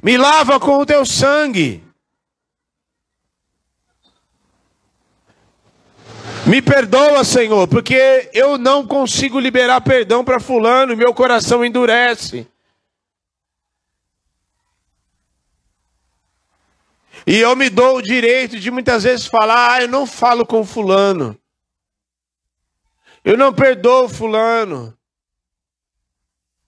Me 0.02 0.16
lava 0.16 0.58
com 0.58 0.78
o 0.78 0.86
teu 0.86 1.06
sangue. 1.06 1.87
Me 6.48 6.62
perdoa, 6.62 7.24
Senhor, 7.24 7.68
porque 7.68 8.30
eu 8.32 8.56
não 8.56 8.86
consigo 8.86 9.38
liberar 9.38 9.82
perdão 9.82 10.24
para 10.24 10.40
Fulano 10.40 10.96
meu 10.96 11.12
coração 11.12 11.62
endurece. 11.62 12.48
E 17.26 17.36
eu 17.36 17.54
me 17.54 17.68
dou 17.68 17.98
o 17.98 18.02
direito 18.02 18.58
de 18.58 18.70
muitas 18.70 19.02
vezes 19.02 19.26
falar: 19.26 19.74
ah, 19.74 19.82
eu 19.82 19.88
não 19.88 20.06
falo 20.06 20.46
com 20.46 20.64
Fulano. 20.64 21.38
Eu 23.22 23.36
não 23.36 23.52
perdoo 23.52 24.08
Fulano. 24.08 24.97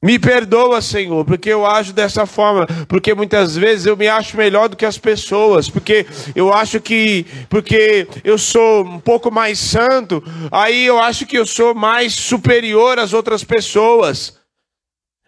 Me 0.02 0.18
perdoa, 0.18 0.80
Senhor, 0.80 1.26
porque 1.26 1.50
eu 1.50 1.66
acho 1.66 1.92
dessa 1.92 2.24
forma, 2.24 2.66
porque 2.88 3.12
muitas 3.12 3.54
vezes 3.54 3.84
eu 3.84 3.98
me 3.98 4.08
acho 4.08 4.34
melhor 4.34 4.66
do 4.66 4.76
que 4.76 4.86
as 4.86 4.96
pessoas, 4.96 5.68
porque 5.68 6.06
eu 6.34 6.50
acho 6.54 6.80
que, 6.80 7.26
porque 7.50 8.08
eu 8.24 8.38
sou 8.38 8.82
um 8.82 8.98
pouco 8.98 9.30
mais 9.30 9.58
santo, 9.58 10.22
aí 10.50 10.86
eu 10.86 10.98
acho 10.98 11.26
que 11.26 11.36
eu 11.36 11.44
sou 11.44 11.74
mais 11.74 12.14
superior 12.14 12.98
às 12.98 13.12
outras 13.12 13.44
pessoas. 13.44 14.40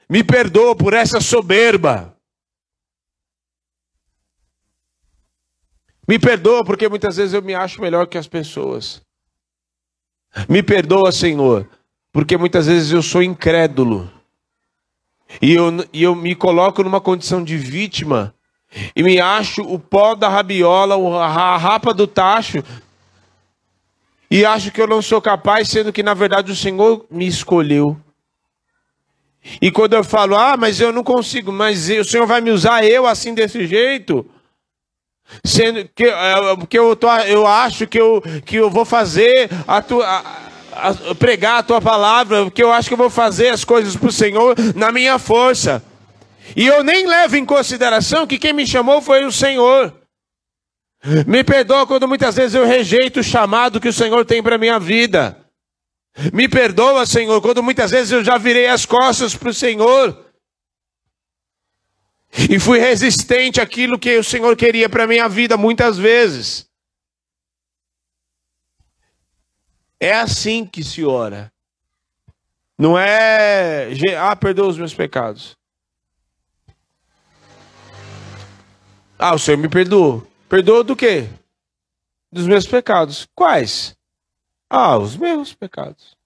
Me 0.09 0.25
perdoa 0.25 0.75
por 0.75 0.95
essa 0.95 1.21
soberba. 1.21 2.17
Me 6.09 6.19
perdoa 6.19 6.65
porque 6.65 6.89
muitas 6.89 7.17
vezes 7.19 7.35
eu 7.35 7.43
me 7.43 7.55
acho 7.55 7.81
melhor 7.83 8.07
que 8.07 8.17
as 8.17 8.27
pessoas. 8.27 9.03
Me 10.49 10.63
perdoa, 10.63 11.13
Senhor, 11.13 11.69
porque 12.11 12.39
muitas 12.39 12.67
vezes 12.67 12.91
eu 12.91 13.03
sou 13.03 13.23
incrédulo. 13.23 14.22
E 15.41 15.53
eu, 15.53 15.85
e 15.93 16.03
eu 16.03 16.15
me 16.15 16.35
coloco 16.35 16.83
numa 16.83 17.01
condição 17.01 17.43
de 17.43 17.57
vítima 17.57 18.35
e 18.97 19.03
me 19.03 19.21
acho 19.21 19.63
o 19.63 19.79
pó 19.79 20.15
da 20.15 20.29
rabiola, 20.29 20.97
a 21.23 21.57
rapa 21.57 21.93
do 21.93 22.07
tacho, 22.07 22.63
e 24.31 24.47
acho 24.47 24.71
que 24.71 24.81
eu 24.81 24.87
não 24.87 25.03
sou 25.03 25.21
capaz, 25.21 25.69
sendo 25.69 25.93
que 25.93 26.03
na 26.03 26.15
verdade 26.15 26.51
o 26.51 26.57
Senhor 26.57 27.05
me 27.11 27.27
escolheu. 27.27 27.99
E 29.61 29.71
quando 29.71 29.95
eu 29.95 30.05
falo, 30.05 30.37
ah, 30.37 30.57
mas 30.57 30.81
eu 30.81 30.93
não 30.93 31.05
consigo, 31.05 31.53
mas 31.53 31.91
o 31.91 32.05
Senhor 32.05 32.27
vai 32.27 32.41
me 32.41 32.51
usar 32.51 32.85
eu 32.85 33.07
assim 33.07 33.35
desse 33.35 33.67
jeito? 33.67 34.25
Sendo 35.45 35.89
que, 35.95 36.05
é, 36.05 36.35
que 36.69 36.79
eu, 36.79 36.95
tô, 36.97 37.11
eu 37.11 37.47
acho 37.47 37.87
que 37.87 38.01
eu, 38.01 38.23
que 38.45 38.57
eu 38.57 38.71
vou 38.71 38.85
fazer 38.85 39.51
a 39.67 39.83
tua 39.83 40.42
pregar 41.19 41.59
a 41.59 41.63
tua 41.63 41.81
palavra, 41.81 42.45
porque 42.45 42.63
eu 42.63 42.73
acho 42.73 42.89
que 42.89 42.95
eu 42.95 42.99
vou 42.99 43.11
fazer 43.11 43.49
as 43.49 43.65
coisas 43.65 43.97
para 43.97 44.09
o 44.09 44.13
Senhor 44.13 44.57
na 44.75 44.91
minha 44.91 45.19
força. 45.19 45.83
E 46.57 46.67
eu 46.67 46.83
nem 46.83 47.07
levo 47.07 47.37
em 47.37 47.45
consideração 47.45 48.27
que 48.27 48.39
quem 48.39 48.53
me 48.53 48.67
chamou 48.67 49.01
foi 49.01 49.25
o 49.25 49.33
Senhor. 49.33 49.95
Me 51.27 51.43
perdoa 51.43 51.87
quando 51.87 52.07
muitas 52.07 52.37
vezes 52.37 52.55
eu 52.55 52.65
rejeito 52.65 53.21
o 53.21 53.25
chamado 53.25 53.81
que 53.81 53.89
o 53.89 53.93
Senhor 53.93 54.25
tem 54.25 54.43
para 54.43 54.59
minha 54.59 54.79
vida. 54.79 55.37
Me 56.33 56.49
perdoa, 56.49 57.07
Senhor, 57.07 57.41
quando 57.41 57.63
muitas 57.63 57.91
vezes 57.91 58.13
eu 58.13 58.23
já 58.23 58.37
virei 58.39 58.69
as 58.69 58.85
costas 58.85 59.35
para 59.35 59.49
o 59.49 59.55
Senhor. 59.55 60.27
E 62.51 62.59
fui 62.59 62.79
resistente 62.79 63.61
àquilo 63.61 63.99
que 63.99 64.17
o 64.17 64.25
Senhor 64.25 64.57
queria 64.57 64.89
para 64.89 65.07
minha 65.07 65.29
vida 65.29 65.57
muitas 65.57 65.99
vezes. 65.99 66.67
É 70.03 70.15
assim 70.15 70.67
que 70.67 70.83
se 70.83 71.05
ora. 71.05 71.53
Não 72.77 72.99
é, 72.99 73.89
ah, 74.19 74.35
perdoa 74.35 74.67
os 74.67 74.77
meus 74.77 74.93
pecados. 74.93 75.57
Ah, 79.17 79.33
o 79.33 79.39
Senhor 79.39 79.59
me 79.59 79.69
perdoou. 79.69 80.27
Perdoa 80.49 80.83
do 80.83 80.97
quê? 80.97 81.29
Dos 82.33 82.49
meus 82.49 82.67
pecados. 82.67 83.29
Quais? 83.33 83.97
Ah, 84.69 84.99
os 84.99 85.17
meus 85.17 85.55
pecados. 85.55 86.17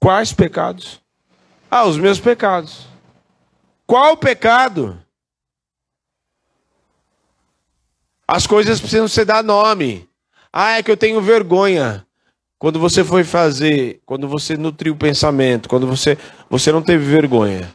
Quais 0.00 0.32
pecados? 0.32 1.00
Ah, 1.70 1.84
os 1.84 1.96
meus 1.98 2.18
pecados. 2.18 2.88
Qual 3.86 4.16
pecado? 4.16 5.00
As 8.26 8.48
coisas 8.48 8.80
precisam 8.80 9.06
ser 9.06 9.24
dar 9.24 9.44
nome. 9.44 10.10
Ah, 10.52 10.78
é 10.78 10.82
que 10.82 10.90
eu 10.90 10.96
tenho 10.96 11.20
vergonha. 11.20 12.04
Quando 12.58 12.80
você 12.80 13.04
foi 13.04 13.22
fazer, 13.22 14.00
quando 14.06 14.26
você 14.26 14.56
nutriu 14.56 14.94
o 14.94 14.96
pensamento, 14.96 15.68
quando 15.68 15.86
você, 15.86 16.16
você 16.48 16.72
não 16.72 16.80
teve 16.80 17.04
vergonha. 17.04 17.74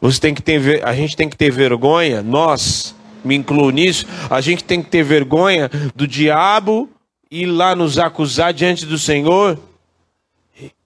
Você 0.00 0.20
tem 0.20 0.34
que 0.34 0.42
ter, 0.42 0.84
a 0.84 0.94
gente 0.94 1.16
tem 1.16 1.28
que 1.28 1.36
ter 1.36 1.50
vergonha, 1.50 2.22
nós, 2.22 2.94
me 3.22 3.34
incluo 3.34 3.70
nisso, 3.70 4.06
a 4.30 4.40
gente 4.40 4.64
tem 4.64 4.82
que 4.82 4.88
ter 4.88 5.02
vergonha 5.02 5.70
do 5.94 6.06
diabo 6.06 6.88
ir 7.30 7.46
lá 7.46 7.74
nos 7.74 7.98
acusar 7.98 8.54
diante 8.54 8.86
do 8.86 8.98
Senhor 8.98 9.58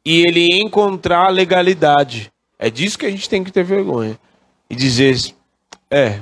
e 0.04 0.22
ele 0.22 0.48
encontrar 0.60 1.28
legalidade. 1.28 2.32
É 2.58 2.68
disso 2.70 2.98
que 2.98 3.06
a 3.06 3.10
gente 3.10 3.28
tem 3.28 3.44
que 3.44 3.52
ter 3.52 3.62
vergonha. 3.62 4.18
E 4.68 4.74
dizer, 4.74 5.16
é, 5.90 6.20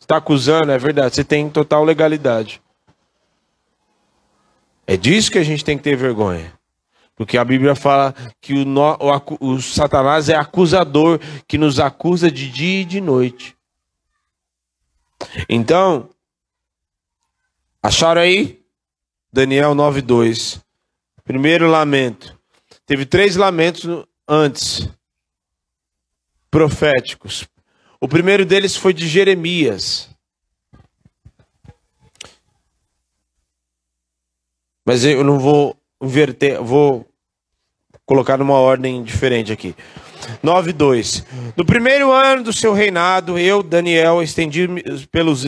está 0.00 0.18
acusando, 0.18 0.72
é 0.72 0.78
verdade, 0.78 1.14
você 1.14 1.24
tem 1.24 1.48
total 1.48 1.84
legalidade. 1.84 2.60
É 4.86 4.96
disso 4.96 5.30
que 5.30 5.38
a 5.38 5.44
gente 5.44 5.64
tem 5.64 5.76
que 5.76 5.84
ter 5.84 5.96
vergonha. 5.96 6.56
Porque 7.16 7.38
a 7.38 7.44
Bíblia 7.44 7.74
fala 7.74 8.14
que 8.40 8.52
o, 8.52 8.66
o, 8.66 9.52
o, 9.52 9.62
Satanás 9.62 10.28
é 10.28 10.36
acusador 10.36 11.18
que 11.48 11.56
nos 11.56 11.80
acusa 11.80 12.30
de 12.30 12.48
dia 12.50 12.82
e 12.82 12.84
de 12.84 13.00
noite. 13.00 13.56
Então, 15.48 16.10
acharam 17.82 18.20
aí? 18.20 18.62
Daniel 19.32 19.74
9,2. 19.74 20.60
Primeiro 21.24 21.68
lamento. 21.68 22.38
Teve 22.84 23.04
três 23.04 23.34
lamentos 23.34 24.06
antes, 24.28 24.88
proféticos. 26.50 27.48
O 28.00 28.06
primeiro 28.06 28.44
deles 28.44 28.76
foi 28.76 28.92
de 28.92 29.08
Jeremias. 29.08 30.15
Mas 34.86 35.04
eu 35.04 35.24
não 35.24 35.38
vou 35.40 35.76
inverter, 36.00 36.62
vou 36.62 37.04
colocar 38.06 38.38
numa 38.38 38.54
ordem 38.54 39.02
diferente 39.02 39.52
aqui. 39.52 39.74
9:2. 40.42 41.24
No 41.56 41.64
primeiro 41.64 42.10
ano 42.12 42.44
do 42.44 42.52
seu 42.52 42.72
reinado, 42.72 43.38
eu, 43.38 43.62
Daniel, 43.62 44.22
estendi 44.22 44.68
pelos 45.10 45.44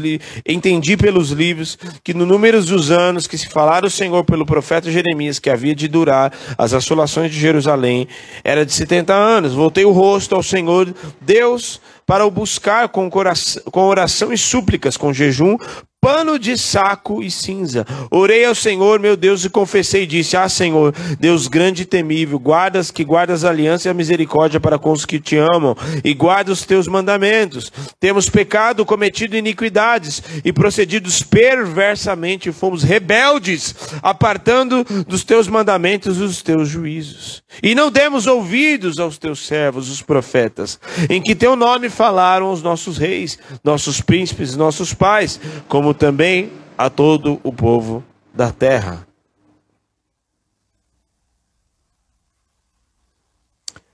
entendi 0.46 0.96
pelos 0.96 1.30
livros 1.30 1.78
que 2.02 2.12
no 2.12 2.26
número 2.26 2.62
dos 2.62 2.90
anos 2.90 3.26
que 3.26 3.38
se 3.38 3.48
falara 3.48 3.86
o 3.86 3.90
Senhor 3.90 4.24
pelo 4.24 4.44
profeta 4.44 4.90
Jeremias 4.90 5.38
que 5.38 5.50
havia 5.50 5.74
de 5.74 5.88
durar 5.88 6.32
as 6.56 6.74
assolações 6.74 7.30
de 7.30 7.38
Jerusalém 7.38 8.08
era 8.44 8.66
de 8.66 8.72
70 8.72 9.14
anos. 9.14 9.54
Voltei 9.54 9.84
o 9.84 9.92
rosto 9.92 10.34
ao 10.34 10.42
Senhor 10.42 10.92
Deus 11.20 11.80
para 12.06 12.26
o 12.26 12.30
buscar 12.30 12.88
com, 12.88 13.10
com 13.10 13.86
oração 13.86 14.32
e 14.32 14.38
súplicas, 14.38 14.96
com 14.96 15.12
jejum, 15.12 15.58
pano 16.00 16.38
de 16.38 16.56
saco 16.56 17.22
e 17.22 17.30
cinza. 17.30 17.86
Orei 18.10 18.44
ao 18.44 18.54
Senhor, 18.54 19.00
meu 19.00 19.16
Deus, 19.16 19.44
e 19.44 19.50
confessei 19.50 20.04
e 20.04 20.06
disse: 20.06 20.36
Ah, 20.36 20.48
Senhor, 20.48 20.94
Deus 21.18 21.48
grande 21.48 21.82
e 21.82 21.86
temível, 21.86 22.38
guardas 22.38 22.90
que 22.90 23.04
guardas 23.04 23.44
a 23.44 23.50
aliança 23.50 23.88
e 23.88 23.90
a 23.90 23.94
misericórdia 23.94 24.60
para 24.60 24.78
com 24.78 24.92
os 24.92 25.04
que 25.04 25.20
te 25.20 25.36
amam 25.36 25.76
e 26.04 26.14
guarda 26.14 26.52
os 26.52 26.64
teus 26.64 26.86
mandamentos. 26.86 27.72
Temos 27.98 28.28
pecado, 28.28 28.86
cometido 28.86 29.36
iniquidades 29.36 30.22
e 30.44 30.52
procedidos 30.52 31.22
perversamente, 31.22 32.52
fomos 32.52 32.82
rebeldes, 32.82 33.74
apartando 34.02 34.84
dos 35.06 35.24
teus 35.24 35.48
mandamentos 35.48 36.20
os 36.20 36.42
teus 36.42 36.68
juízos. 36.68 37.42
E 37.62 37.74
não 37.74 37.90
demos 37.90 38.26
ouvidos 38.26 38.98
aos 38.98 39.18
teus 39.18 39.46
servos, 39.46 39.90
os 39.90 40.00
profetas, 40.00 40.78
em 41.10 41.20
que 41.20 41.34
teu 41.34 41.56
nome 41.56 41.88
falaram 41.88 42.52
os 42.52 42.62
nossos 42.62 42.98
reis, 42.98 43.38
nossos 43.64 44.00
príncipes, 44.00 44.54
nossos 44.54 44.94
pais, 44.94 45.40
como 45.68 45.87
como 45.88 45.94
também 45.94 46.52
a 46.76 46.90
todo 46.90 47.40
o 47.42 47.50
povo 47.50 48.04
da 48.34 48.52
terra. 48.52 49.08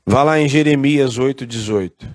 Vá 0.05 0.25
lá 0.25 0.41
em 0.41 0.49
Jeremias 0.49 1.17
8,18. 1.19 2.13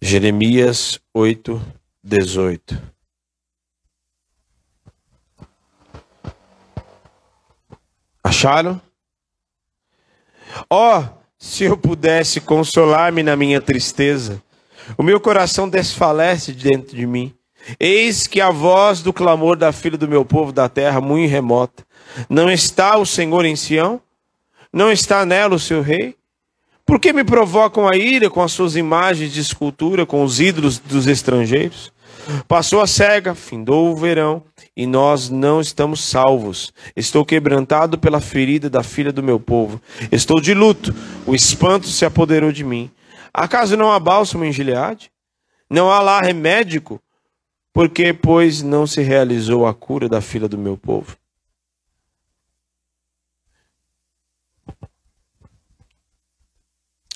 Jeremias 0.00 1.00
8, 1.12 1.60
18. 2.04 3.01
Acharam? 8.42 8.80
Ó, 10.68 10.98
oh, 10.98 11.04
se 11.38 11.62
eu 11.62 11.76
pudesse 11.76 12.40
consolar-me 12.40 13.22
na 13.22 13.36
minha 13.36 13.60
tristeza, 13.60 14.42
o 14.98 15.02
meu 15.04 15.20
coração 15.20 15.68
desfalece 15.68 16.50
dentro 16.50 16.96
de 16.96 17.06
mim. 17.06 17.32
Eis 17.78 18.26
que 18.26 18.40
a 18.40 18.50
voz 18.50 19.00
do 19.00 19.12
clamor 19.12 19.56
da 19.56 19.70
filha 19.70 19.96
do 19.96 20.08
meu 20.08 20.24
povo 20.24 20.50
da 20.50 20.68
terra, 20.68 21.00
muito 21.00 21.30
remota. 21.30 21.86
Não 22.28 22.50
está 22.50 22.96
o 22.96 23.06
Senhor 23.06 23.44
em 23.44 23.54
Sião? 23.54 24.00
Não 24.72 24.90
está 24.90 25.24
nela 25.24 25.54
o 25.54 25.60
seu 25.60 25.80
rei? 25.80 26.16
Por 26.84 26.98
que 26.98 27.12
me 27.12 27.22
provocam 27.22 27.88
a 27.88 27.96
ira 27.96 28.28
com 28.28 28.42
as 28.42 28.50
suas 28.50 28.74
imagens 28.74 29.32
de 29.32 29.40
escultura, 29.40 30.04
com 30.04 30.24
os 30.24 30.40
ídolos 30.40 30.80
dos 30.80 31.06
estrangeiros? 31.06 31.92
Passou 32.46 32.80
a 32.80 32.86
cega, 32.86 33.34
findou 33.34 33.90
o 33.90 33.96
verão, 33.96 34.42
e 34.76 34.86
nós 34.86 35.28
não 35.28 35.60
estamos 35.60 36.02
salvos. 36.04 36.72
Estou 36.94 37.24
quebrantado 37.24 37.98
pela 37.98 38.20
ferida 38.20 38.70
da 38.70 38.82
filha 38.82 39.12
do 39.12 39.22
meu 39.22 39.40
povo. 39.40 39.80
Estou 40.10 40.40
de 40.40 40.54
luto, 40.54 40.94
o 41.26 41.34
espanto 41.34 41.88
se 41.88 42.04
apoderou 42.04 42.52
de 42.52 42.64
mim. 42.64 42.90
Acaso 43.32 43.76
não 43.76 43.90
há 43.90 43.98
bálsamo 43.98 44.44
em 44.44 44.52
Gileade? 44.52 45.10
Não 45.68 45.90
há 45.90 46.00
lá 46.00 46.20
remédio? 46.20 47.00
Porque, 47.72 48.12
pois, 48.12 48.62
não 48.62 48.86
se 48.86 49.00
realizou 49.00 49.66
a 49.66 49.72
cura 49.72 50.08
da 50.08 50.20
filha 50.20 50.48
do 50.48 50.58
meu 50.58 50.76
povo? 50.76 51.16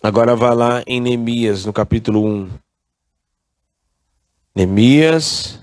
Agora 0.02 0.36
vá 0.36 0.54
lá 0.54 0.82
em 0.86 1.00
Neemias, 1.00 1.64
no 1.64 1.72
capítulo 1.72 2.24
1. 2.24 2.65
Neemias. 4.56 5.62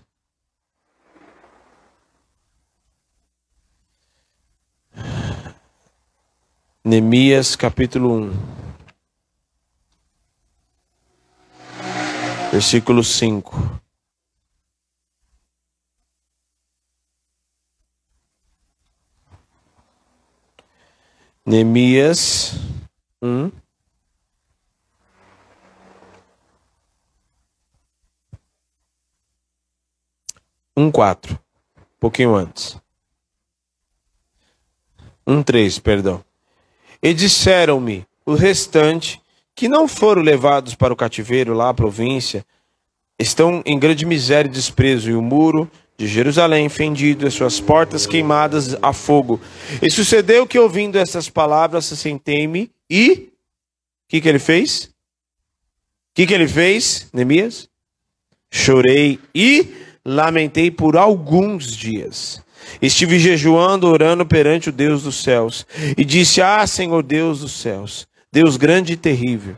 Neemias 6.83 7.57
capítulo 7.57 8.09
1, 8.09 8.33
versículo 12.51 13.03
5. 13.03 13.81
Neemias 21.43 22.59
1, 23.21 23.62
um 30.75 30.91
quatro, 30.91 31.39
um 31.77 31.99
pouquinho 31.99 32.35
antes. 32.35 32.77
Um 35.25 35.41
três, 35.41 35.79
perdão. 35.79 36.23
E 37.01 37.13
disseram-me 37.13 38.05
o 38.25 38.33
restante, 38.33 39.21
que 39.55 39.67
não 39.67 39.87
foram 39.87 40.21
levados 40.21 40.75
para 40.75 40.93
o 40.93 40.95
cativeiro 40.95 41.53
lá 41.53 41.69
à 41.69 41.73
província, 41.73 42.45
estão 43.19 43.61
em 43.65 43.77
grande 43.77 44.05
miséria 44.05 44.49
e 44.49 44.51
desprezo, 44.51 45.09
e 45.09 45.15
o 45.15 45.21
muro 45.21 45.69
de 45.97 46.07
Jerusalém 46.07 46.69
fendido, 46.69 47.27
e 47.27 47.31
suas 47.31 47.59
portas 47.59 48.07
queimadas 48.07 48.75
a 48.81 48.91
fogo. 48.91 49.39
E 49.81 49.89
sucedeu 49.89 50.47
que, 50.47 50.57
ouvindo 50.57 50.97
essas 50.97 51.29
palavras, 51.29 51.85
sentei-me 51.85 52.71
e. 52.89 53.29
O 54.05 54.13
que, 54.13 54.21
que 54.21 54.29
ele 54.29 54.39
fez? 54.39 54.85
O 54.85 56.15
que, 56.15 56.27
que 56.27 56.33
ele 56.33 56.47
fez, 56.47 57.09
Neemias? 57.11 57.67
Chorei 58.51 59.19
e 59.33 59.67
lamentei 60.05 60.69
por 60.69 60.97
alguns 60.97 61.75
dias. 61.75 62.41
Estive 62.81 63.19
jejuando, 63.19 63.87
orando 63.87 64.25
perante 64.25 64.69
o 64.69 64.71
Deus 64.71 65.03
dos 65.03 65.21
céus, 65.21 65.65
e 65.97 66.03
disse: 66.05 66.41
Ah, 66.41 66.65
Senhor 66.65 67.03
Deus 67.03 67.39
dos 67.39 67.51
céus, 67.51 68.07
Deus 68.31 68.57
grande 68.57 68.93
e 68.93 68.97
terrível, 68.97 69.57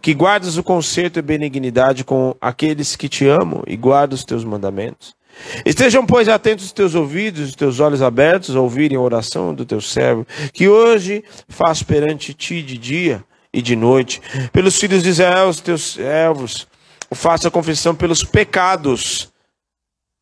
que 0.00 0.14
guardas 0.14 0.56
o 0.56 0.62
conserto 0.62 1.18
e 1.18 1.22
benignidade 1.22 2.04
com 2.04 2.34
aqueles 2.40 2.96
que 2.96 3.08
te 3.08 3.26
amam 3.26 3.62
e 3.66 3.76
guardam 3.76 4.14
os 4.14 4.24
teus 4.24 4.44
mandamentos. 4.44 5.16
Estejam, 5.64 6.04
pois, 6.04 6.28
atentos 6.28 6.64
os 6.64 6.72
teus 6.72 6.94
ouvidos, 6.94 7.50
os 7.50 7.54
teus 7.54 7.78
olhos 7.78 8.02
abertos 8.02 8.56
a 8.56 8.60
ouvirem 8.60 8.96
a 8.96 9.00
oração 9.00 9.54
do 9.54 9.64
teu 9.64 9.80
servo, 9.80 10.26
que 10.52 10.68
hoje 10.68 11.22
faço 11.48 11.86
perante 11.86 12.34
ti 12.34 12.60
de 12.60 12.76
dia 12.76 13.24
e 13.52 13.62
de 13.62 13.76
noite, 13.76 14.20
pelos 14.52 14.78
filhos 14.78 15.02
de 15.02 15.10
Israel, 15.10 15.48
os 15.48 15.60
teus 15.60 15.92
servos, 15.92 16.66
faça 17.12 17.50
confissão 17.50 17.94
pelos 17.94 18.24
pecados 18.24 19.30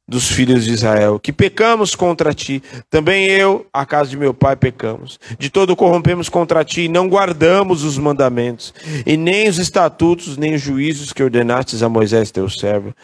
dos 0.08 0.28
filhos 0.30 0.64
de 0.64 0.72
Israel, 0.72 1.18
que 1.18 1.32
pecamos 1.32 1.94
contra 1.94 2.32
ti. 2.32 2.62
Também 2.88 3.26
eu, 3.26 3.66
a 3.72 3.84
casa 3.84 4.10
de 4.10 4.16
meu 4.16 4.32
pai, 4.32 4.54
pecamos. 4.54 5.18
De 5.38 5.50
todo 5.50 5.74
corrompemos 5.74 6.28
contra 6.28 6.64
ti 6.64 6.82
e 6.82 6.88
não 6.88 7.08
guardamos 7.08 7.82
os 7.82 7.98
mandamentos, 7.98 8.72
e 9.04 9.16
nem 9.16 9.48
os 9.48 9.58
estatutos, 9.58 10.36
nem 10.36 10.54
os 10.54 10.60
juízos 10.60 11.12
que 11.12 11.22
ordenastes 11.22 11.82
a 11.82 11.88
Moisés, 11.88 12.30
teu 12.30 12.48
servo. 12.48 12.94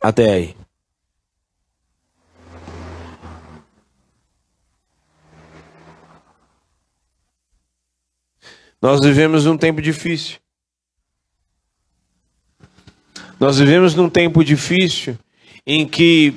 Até 0.00 0.30
aí. 0.30 0.56
Nós 8.82 9.00
vivemos 9.00 9.44
um 9.44 9.58
tempo 9.58 9.82
difícil. 9.82 10.38
Nós 13.40 13.58
vivemos 13.58 13.94
num 13.94 14.10
tempo 14.10 14.44
difícil 14.44 15.18
em 15.66 15.88
que 15.88 16.34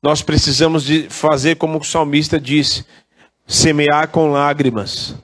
nós 0.00 0.22
precisamos 0.22 0.84
de 0.84 1.08
fazer 1.10 1.56
como 1.56 1.78
o 1.78 1.84
salmista 1.84 2.38
disse, 2.38 2.86
semear 3.44 4.06
com 4.08 4.30
lágrimas. 4.30 5.16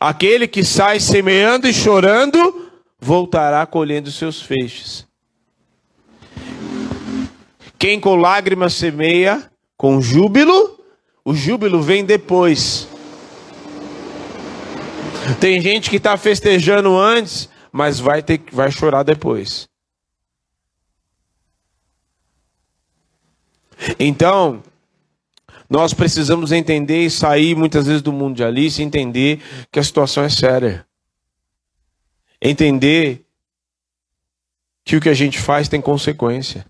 Aquele 0.00 0.48
que 0.48 0.64
sai 0.64 0.98
semeando 0.98 1.68
e 1.68 1.72
chorando, 1.72 2.68
voltará 3.00 3.64
colhendo 3.64 4.10
seus 4.10 4.42
feixes. 4.42 5.06
Quem 7.78 8.00
com 8.00 8.16
lágrimas 8.16 8.74
semeia, 8.74 9.48
com 9.76 10.00
júbilo, 10.00 10.80
o 11.24 11.32
júbilo 11.32 11.80
vem 11.80 12.04
depois. 12.04 12.88
Tem 15.38 15.60
gente 15.60 15.88
que 15.88 15.96
está 15.96 16.16
festejando 16.16 16.98
antes, 16.98 17.48
mas 17.72 17.98
vai 17.98 18.22
ter 18.22 18.42
vai 18.52 18.70
chorar 18.70 19.02
depois. 19.02 19.68
Então, 23.98 24.62
nós 25.68 25.94
precisamos 25.94 26.52
entender 26.52 27.06
e 27.06 27.10
sair 27.10 27.56
muitas 27.56 27.86
vezes 27.86 28.02
do 28.02 28.12
mundo 28.12 28.36
de 28.36 28.44
Alice 28.44 28.82
entender 28.82 29.40
que 29.72 29.80
a 29.80 29.82
situação 29.82 30.22
é 30.22 30.28
séria. 30.28 30.86
Entender 32.40 33.24
que 34.84 34.96
o 34.96 35.00
que 35.00 35.08
a 35.08 35.14
gente 35.14 35.38
faz 35.38 35.68
tem 35.68 35.80
consequência. 35.80 36.66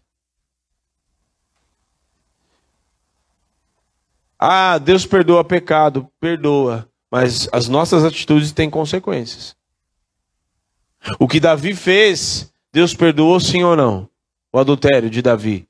Ah, 4.38 4.78
Deus 4.78 5.06
perdoa 5.06 5.44
pecado, 5.44 6.08
perdoa, 6.20 6.88
mas 7.10 7.48
as 7.52 7.68
nossas 7.68 8.04
atitudes 8.04 8.52
têm 8.52 8.68
consequências. 8.68 9.56
O 11.18 11.26
que 11.26 11.40
Davi 11.40 11.74
fez, 11.74 12.52
Deus 12.72 12.94
perdoou 12.94 13.38
sim 13.40 13.62
ou 13.62 13.76
não? 13.76 14.08
O 14.52 14.58
adultério 14.58 15.10
de 15.10 15.22
Davi, 15.22 15.66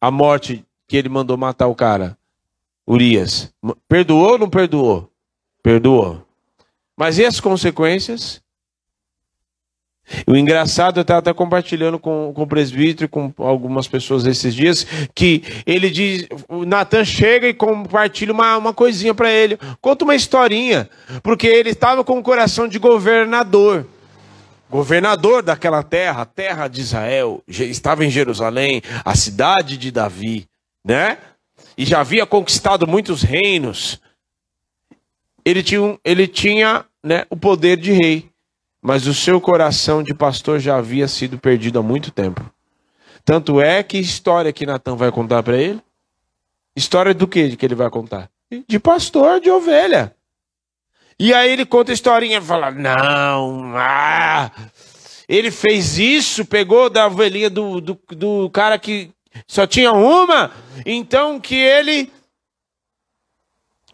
a 0.00 0.10
morte 0.10 0.64
que 0.88 0.96
ele 0.96 1.08
mandou 1.08 1.36
matar 1.36 1.66
o 1.66 1.74
cara, 1.74 2.16
Urias. 2.86 3.52
Perdoou 3.88 4.32
ou 4.32 4.38
não 4.38 4.50
perdoou? 4.50 5.10
Perdoou. 5.62 6.26
Mas 6.96 7.18
e 7.18 7.24
as 7.24 7.40
consequências? 7.40 8.42
O 10.26 10.36
engraçado, 10.36 10.98
eu 10.98 11.02
estava 11.02 11.18
até 11.18 11.32
compartilhando 11.32 11.98
com, 11.98 12.32
com 12.32 12.42
o 12.42 12.46
presbítero, 12.46 13.08
com 13.08 13.32
algumas 13.38 13.88
pessoas 13.88 14.24
esses 14.24 14.54
dias, 14.54 14.86
que 15.12 15.42
ele 15.66 15.90
diz, 15.90 16.28
o 16.48 16.64
Natan 16.64 17.04
chega 17.04 17.48
e 17.48 17.54
compartilha 17.54 18.32
uma, 18.32 18.56
uma 18.56 18.72
coisinha 18.72 19.12
para 19.12 19.32
ele, 19.32 19.58
conta 19.80 20.04
uma 20.04 20.14
historinha, 20.14 20.88
porque 21.24 21.48
ele 21.48 21.70
estava 21.70 22.04
com 22.04 22.18
o 22.18 22.22
coração 22.22 22.68
de 22.68 22.78
governador, 22.78 23.84
governador 24.76 25.42
daquela 25.42 25.82
terra, 25.82 26.22
a 26.22 26.26
terra 26.26 26.68
de 26.68 26.80
Israel, 26.80 27.42
estava 27.48 28.04
em 28.04 28.10
Jerusalém, 28.10 28.82
a 29.04 29.14
cidade 29.14 29.76
de 29.76 29.90
Davi 29.90 30.48
né? 30.86 31.18
E 31.76 31.84
já 31.84 32.00
havia 32.00 32.24
conquistado 32.24 32.86
muitos 32.86 33.22
reinos. 33.22 34.00
Ele 35.44 35.62
tinha, 35.62 35.98
ele 36.04 36.28
tinha 36.28 36.84
né, 37.02 37.26
o 37.28 37.36
poder 37.36 37.76
de 37.76 37.92
rei, 37.92 38.30
mas 38.80 39.06
o 39.06 39.14
seu 39.14 39.40
coração 39.40 40.02
de 40.02 40.14
pastor 40.14 40.60
já 40.60 40.76
havia 40.76 41.08
sido 41.08 41.38
perdido 41.38 41.78
há 41.80 41.82
muito 41.82 42.12
tempo. 42.12 42.48
Tanto 43.24 43.60
é 43.60 43.82
que 43.82 43.98
história 43.98 44.52
que 44.52 44.64
Natan 44.64 44.94
vai 44.94 45.10
contar 45.10 45.42
para 45.42 45.56
ele? 45.56 45.82
História 46.76 47.12
do 47.12 47.26
que 47.26 47.56
que 47.56 47.66
ele 47.66 47.74
vai 47.74 47.90
contar? 47.90 48.30
De 48.68 48.78
pastor 48.78 49.40
de 49.40 49.50
ovelha. 49.50 50.14
E 51.18 51.32
aí 51.32 51.50
ele 51.50 51.64
conta 51.64 51.92
a 51.92 51.94
historinha 51.94 52.42
fala: 52.42 52.70
Não, 52.70 53.74
ah, 53.76 54.50
ele 55.28 55.50
fez 55.50 55.98
isso, 55.98 56.44
pegou 56.44 56.90
da 56.90 57.06
ovelhinha 57.06 57.48
do, 57.48 57.80
do, 57.80 58.00
do 58.10 58.50
cara 58.50 58.78
que 58.78 59.10
só 59.46 59.66
tinha 59.66 59.92
uma, 59.92 60.52
então 60.84 61.40
que 61.40 61.54
ele 61.54 62.12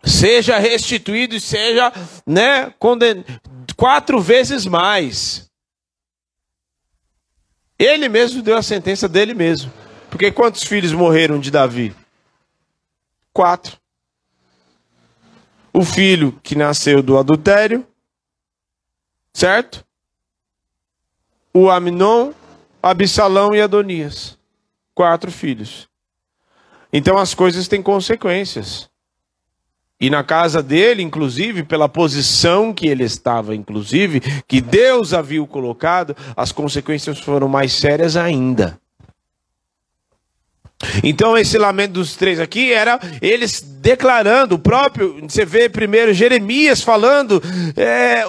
seja 0.04 0.58
restituído 0.58 1.34
e 1.34 1.40
seja, 1.40 1.92
né, 2.26 2.70
conden... 2.78 3.24
quatro 3.76 4.20
vezes 4.20 4.66
mais. 4.66 5.50
Ele 7.78 8.08
mesmo 8.08 8.42
deu 8.42 8.56
a 8.56 8.62
sentença 8.62 9.08
dele 9.08 9.34
mesmo. 9.34 9.72
Porque 10.10 10.30
quantos 10.30 10.62
filhos 10.62 10.92
morreram 10.92 11.40
de 11.40 11.50
Davi? 11.50 11.94
Quatro. 13.32 13.81
O 15.72 15.84
filho 15.84 16.38
que 16.42 16.54
nasceu 16.54 17.02
do 17.02 17.16
adultério, 17.16 17.86
certo? 19.32 19.84
O 21.54 21.70
Aminon, 21.70 22.32
Absalão 22.82 23.54
e 23.54 23.60
Adonias 23.60 24.38
quatro 24.94 25.30
filhos. 25.30 25.88
Então 26.92 27.16
as 27.18 27.34
coisas 27.34 27.68
têm 27.68 27.82
consequências. 27.82 28.90
E 30.00 30.10
na 30.10 30.24
casa 30.24 30.62
dele, 30.62 31.02
inclusive, 31.02 31.62
pela 31.62 31.88
posição 31.88 32.74
que 32.74 32.88
ele 32.88 33.04
estava, 33.04 33.54
inclusive, 33.54 34.20
que 34.48 34.60
Deus 34.60 35.14
havia 35.14 35.44
colocado, 35.46 36.16
as 36.36 36.50
consequências 36.50 37.20
foram 37.20 37.46
mais 37.48 37.72
sérias 37.72 38.16
ainda. 38.16 38.80
Então, 41.02 41.36
esse 41.38 41.56
lamento 41.56 41.92
dos 41.92 42.16
três 42.16 42.40
aqui 42.40 42.72
era 42.72 42.98
eles 43.20 43.60
declarando, 43.60 44.54
o 44.54 44.58
próprio, 44.58 45.20
você 45.28 45.44
vê 45.44 45.68
primeiro 45.68 46.12
Jeremias 46.12 46.82
falando, 46.82 47.42
é, 47.76 48.24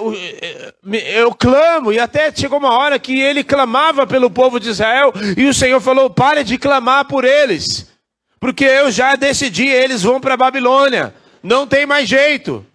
é, 0.91 1.19
eu 1.19 1.33
clamo, 1.33 1.91
e 1.91 1.99
até 1.99 2.31
chegou 2.33 2.57
uma 2.57 2.73
hora 2.73 2.97
que 2.97 3.19
ele 3.19 3.43
clamava 3.43 4.07
pelo 4.07 4.31
povo 4.31 4.59
de 4.59 4.69
Israel, 4.69 5.13
e 5.37 5.45
o 5.45 5.53
Senhor 5.53 5.79
falou: 5.79 6.09
pare 6.09 6.43
de 6.43 6.57
clamar 6.57 7.05
por 7.05 7.23
eles, 7.23 7.87
porque 8.39 8.65
eu 8.65 8.91
já 8.91 9.15
decidi, 9.15 9.67
eles 9.67 10.01
vão 10.01 10.19
para 10.19 10.33
a 10.33 10.37
Babilônia, 10.37 11.13
não 11.41 11.67
tem 11.67 11.85
mais 11.85 12.09
jeito. 12.09 12.65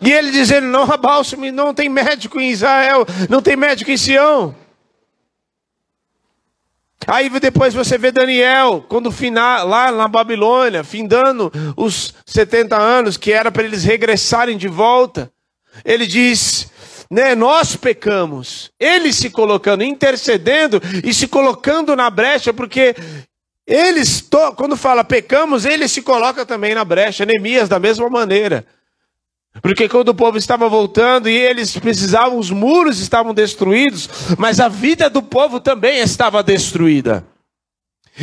E 0.00 0.12
ele 0.12 0.30
dizendo: 0.30 0.66
não, 0.68 0.84
Rabalsame, 0.84 1.50
não 1.50 1.74
tem 1.74 1.88
médico 1.88 2.40
em 2.40 2.50
Israel, 2.50 3.06
não 3.28 3.42
tem 3.42 3.56
médico 3.56 3.90
em 3.90 3.96
Sião. 3.96 4.54
Aí 7.06 7.30
depois 7.40 7.72
você 7.72 7.96
vê 7.96 8.10
Daniel, 8.10 8.84
quando 8.88 9.10
final, 9.10 9.66
lá 9.66 9.90
na 9.90 10.08
Babilônia, 10.08 10.84
findando 10.84 11.50
os 11.76 12.14
70 12.26 12.76
anos, 12.76 13.16
que 13.16 13.32
era 13.32 13.50
para 13.50 13.62
eles 13.64 13.84
regressarem 13.84 14.56
de 14.56 14.68
volta. 14.68 15.30
Ele 15.84 16.06
diz, 16.06 16.70
né, 17.10 17.34
nós 17.34 17.76
pecamos. 17.76 18.70
Ele 18.78 19.12
se 19.12 19.30
colocando, 19.30 19.82
intercedendo 19.82 20.80
e 21.04 21.14
se 21.14 21.28
colocando 21.28 21.96
na 21.96 22.10
brecha, 22.10 22.52
porque 22.52 22.94
eles, 23.66 24.26
quando 24.56 24.76
fala 24.76 25.04
pecamos, 25.04 25.64
ele 25.64 25.88
se 25.88 26.02
coloca 26.02 26.44
também 26.44 26.74
na 26.74 26.84
brecha. 26.84 27.24
Neemias 27.24 27.68
da 27.68 27.78
mesma 27.78 28.08
maneira. 28.10 28.66
Porque 29.62 29.88
quando 29.88 30.10
o 30.10 30.14
povo 30.14 30.38
estava 30.38 30.68
voltando 30.68 31.28
e 31.28 31.36
eles 31.36 31.76
precisavam, 31.76 32.38
os 32.38 32.50
muros 32.50 33.00
estavam 33.00 33.34
destruídos, 33.34 34.08
mas 34.38 34.60
a 34.60 34.68
vida 34.68 35.10
do 35.10 35.22
povo 35.22 35.58
também 35.58 35.98
estava 35.98 36.42
destruída. 36.42 37.24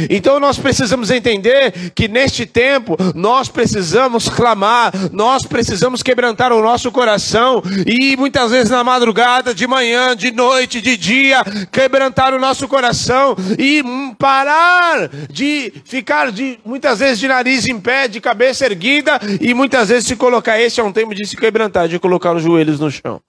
Então 0.09 0.39
nós 0.39 0.57
precisamos 0.57 1.09
entender 1.11 1.91
que 1.93 2.07
neste 2.07 2.45
tempo 2.45 2.97
nós 3.13 3.47
precisamos 3.49 4.27
clamar, 4.29 4.91
nós 5.11 5.43
precisamos 5.43 6.03
quebrantar 6.03 6.51
o 6.51 6.61
nosso 6.61 6.91
coração 6.91 7.61
e 7.85 8.15
muitas 8.17 8.51
vezes 8.51 8.69
na 8.69 8.83
madrugada, 8.83 9.53
de 9.53 9.67
manhã, 9.67 10.15
de 10.15 10.31
noite, 10.31 10.81
de 10.81 10.97
dia, 10.97 11.43
quebrantar 11.71 12.33
o 12.33 12.39
nosso 12.39 12.67
coração 12.67 13.35
e 13.57 13.83
parar 14.17 15.09
de 15.29 15.73
ficar 15.85 16.31
de 16.31 16.59
muitas 16.65 16.99
vezes 16.99 17.19
de 17.19 17.27
nariz 17.27 17.67
em 17.67 17.79
pé, 17.79 18.07
de 18.07 18.19
cabeça 18.19 18.65
erguida 18.65 19.19
e 19.39 19.53
muitas 19.53 19.89
vezes 19.89 20.07
se 20.07 20.15
colocar 20.15 20.59
esse 20.59 20.79
é 20.79 20.83
um 20.83 20.91
tempo 20.91 21.13
de 21.13 21.25
se 21.25 21.35
quebrantar, 21.35 21.87
de 21.87 21.99
colocar 21.99 22.35
os 22.35 22.43
joelhos 22.43 22.79
no 22.79 22.91
chão 22.91 23.21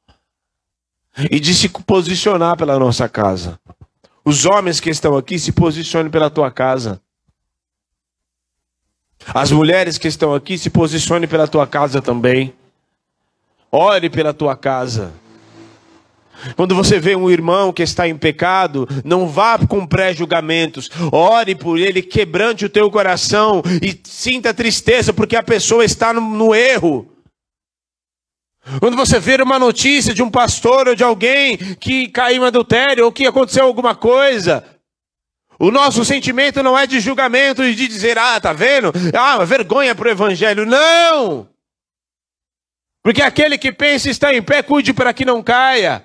e 1.30 1.40
de 1.40 1.54
se 1.54 1.68
posicionar 1.68 2.56
pela 2.56 2.78
nossa 2.78 3.08
casa. 3.08 3.58
Os 4.26 4.44
homens 4.44 4.80
que 4.80 4.90
estão 4.90 5.16
aqui 5.16 5.38
se 5.38 5.52
posicionem 5.52 6.10
pela 6.10 6.28
tua 6.28 6.50
casa. 6.50 7.00
As 9.32 9.52
mulheres 9.52 9.98
que 9.98 10.08
estão 10.08 10.34
aqui 10.34 10.58
se 10.58 10.68
posicionem 10.68 11.28
pela 11.28 11.46
tua 11.46 11.64
casa 11.64 12.02
também. 12.02 12.52
Ore 13.70 14.10
pela 14.10 14.34
tua 14.34 14.56
casa. 14.56 15.12
Quando 16.56 16.74
você 16.74 16.98
vê 16.98 17.14
um 17.14 17.30
irmão 17.30 17.72
que 17.72 17.84
está 17.84 18.08
em 18.08 18.16
pecado, 18.16 18.88
não 19.04 19.28
vá 19.28 19.60
com 19.64 19.86
pré-julgamentos. 19.86 20.90
Ore 21.12 21.54
por 21.54 21.78
ele, 21.78 22.02
quebrante 22.02 22.64
o 22.64 22.68
teu 22.68 22.90
coração 22.90 23.62
e 23.80 23.96
sinta 24.02 24.52
tristeza 24.52 25.12
porque 25.12 25.36
a 25.36 25.42
pessoa 25.42 25.84
está 25.84 26.12
no, 26.12 26.20
no 26.20 26.52
erro. 26.52 27.15
Quando 28.80 28.96
você 28.96 29.20
vê 29.20 29.40
uma 29.40 29.58
notícia 29.58 30.12
de 30.12 30.22
um 30.22 30.30
pastor 30.30 30.88
ou 30.88 30.94
de 30.94 31.04
alguém 31.04 31.56
que 31.76 32.08
caiu 32.08 32.42
em 32.42 32.46
adultério 32.46 33.04
ou 33.04 33.12
que 33.12 33.26
aconteceu 33.26 33.64
alguma 33.64 33.94
coisa, 33.94 34.64
o 35.58 35.70
nosso 35.70 36.04
sentimento 36.04 36.62
não 36.62 36.76
é 36.76 36.86
de 36.86 36.98
julgamento 36.98 37.62
e 37.62 37.74
de 37.74 37.86
dizer, 37.86 38.18
ah, 38.18 38.40
tá 38.40 38.52
vendo? 38.52 38.92
Ah, 39.14 39.44
vergonha 39.44 39.94
para 39.94 40.08
o 40.08 40.10
evangelho. 40.10 40.66
Não! 40.66 41.48
Porque 43.02 43.22
aquele 43.22 43.56
que 43.56 43.70
pensa 43.70 44.10
estar 44.10 44.34
em 44.34 44.42
pé, 44.42 44.64
cuide 44.64 44.92
para 44.92 45.14
que 45.14 45.24
não 45.24 45.44
caia. 45.44 46.04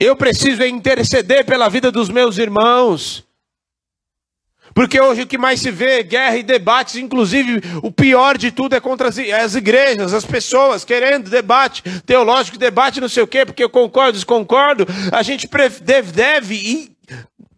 Eu 0.00 0.16
preciso 0.16 0.64
interceder 0.64 1.44
pela 1.44 1.68
vida 1.68 1.92
dos 1.92 2.08
meus 2.08 2.38
irmãos. 2.38 3.27
Porque 4.78 5.00
hoje 5.00 5.22
o 5.22 5.26
que 5.26 5.36
mais 5.36 5.58
se 5.58 5.72
vê 5.72 5.98
é 5.98 6.02
guerra 6.04 6.36
e 6.36 6.42
debates, 6.44 6.94
inclusive 6.94 7.60
o 7.82 7.90
pior 7.90 8.38
de 8.38 8.52
tudo 8.52 8.76
é 8.76 8.80
contra 8.80 9.08
as 9.08 9.56
igrejas, 9.56 10.14
as 10.14 10.24
pessoas 10.24 10.84
querendo 10.84 11.28
debate 11.28 11.82
teológico, 12.06 12.56
debate 12.56 13.00
não 13.00 13.08
sei 13.08 13.24
o 13.24 13.26
quê, 13.26 13.44
porque 13.44 13.64
eu 13.64 13.68
concordo, 13.68 14.12
desconcordo. 14.12 14.86
A 15.10 15.20
gente 15.24 15.48
deve, 15.82 16.12
deve 16.12 16.54
e 16.54 16.92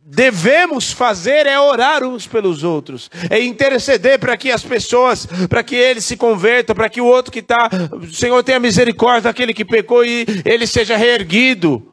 devemos 0.02 0.92
fazer 0.92 1.44
é 1.44 1.60
orar 1.60 2.02
uns 2.02 2.26
pelos 2.26 2.64
outros, 2.64 3.10
é 3.28 3.38
interceder 3.38 4.18
para 4.18 4.34
que 4.34 4.50
as 4.50 4.62
pessoas, 4.62 5.26
para 5.46 5.62
que 5.62 5.76
eles 5.76 6.06
se 6.06 6.16
convertam, 6.16 6.74
para 6.74 6.88
que 6.88 7.02
o 7.02 7.06
outro 7.06 7.30
que 7.30 7.40
está, 7.40 7.68
o 7.92 8.06
Senhor 8.14 8.42
tenha 8.42 8.58
misericórdia 8.58 9.24
daquele 9.24 9.52
que 9.52 9.66
pecou 9.66 10.02
e 10.06 10.24
ele 10.42 10.66
seja 10.66 10.96
reerguido. 10.96 11.89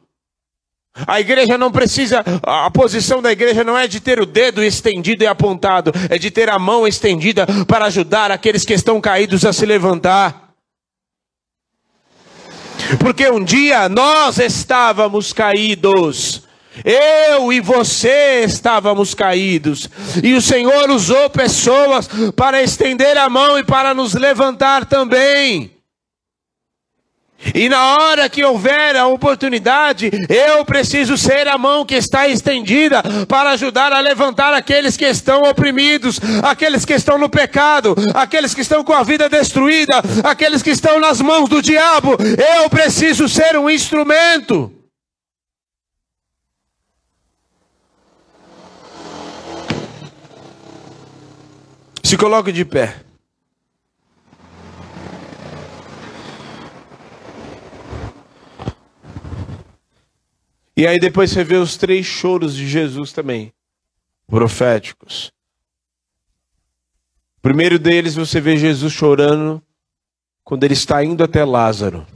A 1.06 1.20
igreja 1.20 1.56
não 1.56 1.70
precisa, 1.70 2.24
a 2.42 2.70
posição 2.70 3.22
da 3.22 3.30
igreja 3.30 3.62
não 3.62 3.76
é 3.76 3.86
de 3.86 4.00
ter 4.00 4.20
o 4.20 4.26
dedo 4.26 4.62
estendido 4.62 5.22
e 5.22 5.26
apontado, 5.26 5.92
é 6.08 6.18
de 6.18 6.30
ter 6.30 6.48
a 6.48 6.58
mão 6.58 6.86
estendida 6.86 7.46
para 7.66 7.86
ajudar 7.86 8.30
aqueles 8.30 8.64
que 8.64 8.74
estão 8.74 9.00
caídos 9.00 9.44
a 9.44 9.52
se 9.52 9.64
levantar. 9.64 10.48
Porque 12.98 13.28
um 13.30 13.44
dia 13.44 13.88
nós 13.88 14.38
estávamos 14.38 15.32
caídos, 15.32 16.42
eu 16.84 17.52
e 17.52 17.60
você 17.60 18.44
estávamos 18.44 19.14
caídos, 19.14 19.88
e 20.22 20.34
o 20.34 20.42
Senhor 20.42 20.90
usou 20.90 21.28
pessoas 21.28 22.08
para 22.34 22.62
estender 22.62 23.16
a 23.18 23.28
mão 23.28 23.58
e 23.58 23.64
para 23.64 23.92
nos 23.94 24.14
levantar 24.14 24.86
também. 24.86 25.77
E 27.54 27.68
na 27.68 27.96
hora 27.96 28.28
que 28.28 28.44
houver 28.44 28.96
a 28.96 29.06
oportunidade, 29.06 30.10
eu 30.28 30.64
preciso 30.64 31.16
ser 31.16 31.46
a 31.46 31.56
mão 31.56 31.84
que 31.84 31.94
está 31.94 32.28
estendida 32.28 33.02
para 33.28 33.50
ajudar 33.50 33.92
a 33.92 34.00
levantar 34.00 34.52
aqueles 34.52 34.96
que 34.96 35.04
estão 35.04 35.42
oprimidos, 35.42 36.20
aqueles 36.42 36.84
que 36.84 36.94
estão 36.94 37.16
no 37.16 37.28
pecado, 37.28 37.94
aqueles 38.12 38.54
que 38.54 38.60
estão 38.60 38.82
com 38.82 38.92
a 38.92 39.04
vida 39.04 39.28
destruída, 39.28 40.02
aqueles 40.24 40.62
que 40.62 40.70
estão 40.70 40.98
nas 40.98 41.20
mãos 41.20 41.48
do 41.48 41.62
diabo. 41.62 42.16
Eu 42.54 42.68
preciso 42.68 43.28
ser 43.28 43.56
um 43.56 43.70
instrumento. 43.70 44.72
Se 52.02 52.16
coloque 52.16 52.50
de 52.50 52.64
pé. 52.64 53.07
E 60.78 60.86
aí 60.86 61.00
depois 61.00 61.32
você 61.32 61.42
vê 61.42 61.56
os 61.56 61.76
três 61.76 62.06
choros 62.06 62.54
de 62.54 62.68
Jesus 62.68 63.10
também, 63.10 63.52
proféticos. 64.28 65.32
O 67.38 67.40
primeiro 67.42 67.80
deles 67.80 68.14
você 68.14 68.40
vê 68.40 68.56
Jesus 68.56 68.92
chorando 68.92 69.60
quando 70.44 70.62
ele 70.62 70.74
está 70.74 71.02
indo 71.02 71.24
até 71.24 71.44
Lázaro. 71.44 72.06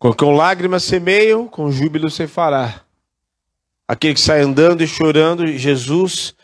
Com 0.00 0.34
lágrimas 0.34 0.82
semeiam, 0.82 1.46
com 1.46 1.70
júbilo 1.70 2.10
se 2.10 2.26
fará. 2.26 2.82
Aquele 3.86 4.14
que 4.14 4.20
sai 4.20 4.40
andando 4.40 4.82
e 4.82 4.88
chorando, 4.88 5.46
Jesus 5.46 6.34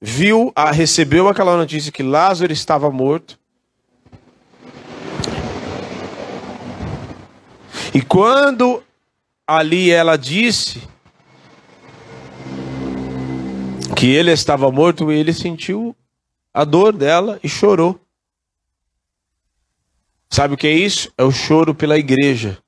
viu, 0.00 0.50
recebeu 0.72 1.28
aquela 1.28 1.58
notícia 1.58 1.92
que 1.92 2.02
Lázaro 2.02 2.54
estava 2.54 2.90
morto. 2.90 3.38
E 7.94 8.02
quando 8.02 8.82
ali 9.46 9.90
ela 9.90 10.16
disse 10.16 10.82
que 13.96 14.06
ele 14.06 14.30
estava 14.30 14.70
morto, 14.70 15.10
ele 15.10 15.32
sentiu 15.32 15.96
a 16.52 16.64
dor 16.64 16.92
dela 16.92 17.40
e 17.42 17.48
chorou. 17.48 17.98
Sabe 20.30 20.54
o 20.54 20.56
que 20.56 20.66
é 20.66 20.72
isso? 20.72 21.10
É 21.16 21.24
o 21.24 21.32
choro 21.32 21.74
pela 21.74 21.98
igreja. 21.98 22.58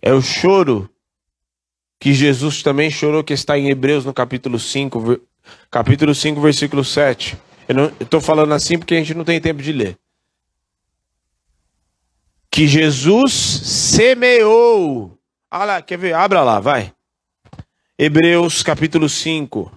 É 0.00 0.12
o 0.12 0.22
choro 0.22 0.88
que 1.98 2.14
Jesus 2.14 2.62
também 2.62 2.90
chorou, 2.90 3.24
que 3.24 3.32
está 3.32 3.58
em 3.58 3.68
Hebreus 3.68 4.04
no 4.04 4.14
capítulo 4.14 4.58
5, 4.58 5.20
capítulo 5.70 6.14
5, 6.14 6.40
versículo 6.40 6.84
7. 6.84 7.36
Eu 7.68 7.92
estou 8.00 8.20
falando 8.20 8.52
assim 8.54 8.78
porque 8.78 8.94
a 8.94 8.98
gente 8.98 9.14
não 9.14 9.24
tem 9.24 9.40
tempo 9.40 9.62
de 9.62 9.72
ler 9.72 9.98
que 12.54 12.68
Jesus 12.68 13.32
semeou. 13.32 15.18
Ah 15.50 15.64
lá, 15.64 15.82
quer 15.82 15.98
ver? 15.98 16.14
Abra 16.14 16.40
lá, 16.40 16.60
vai. 16.60 16.94
Hebreus 17.98 18.62
capítulo 18.62 19.08
5. 19.08 19.72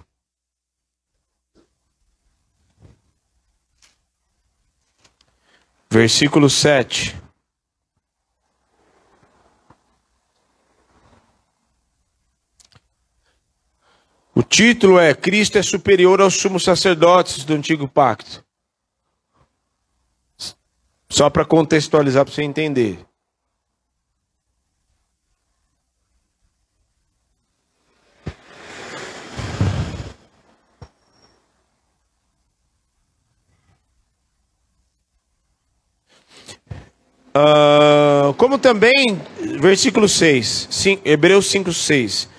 Versículo 5.89 6.51
7. 6.51 7.15
O 14.35 14.43
título 14.43 14.99
é 14.99 15.15
Cristo 15.15 15.57
é 15.57 15.63
superior 15.63 16.21
aos 16.21 16.35
sumos 16.35 16.63
sacerdotes 16.63 17.43
do 17.43 17.55
antigo 17.55 17.87
pacto. 17.87 18.46
Só 21.09 21.29
para 21.29 21.45
contextualizar 21.45 22.25
para 22.25 22.33
você 22.33 22.43
entender. 22.43 22.99
Uh, 37.37 38.33
como 38.33 38.57
também, 38.57 39.21
versículo 39.59 40.09
6, 40.09 40.69
Hebreus 41.05 41.45
5, 41.45 41.71
6. 41.71 42.36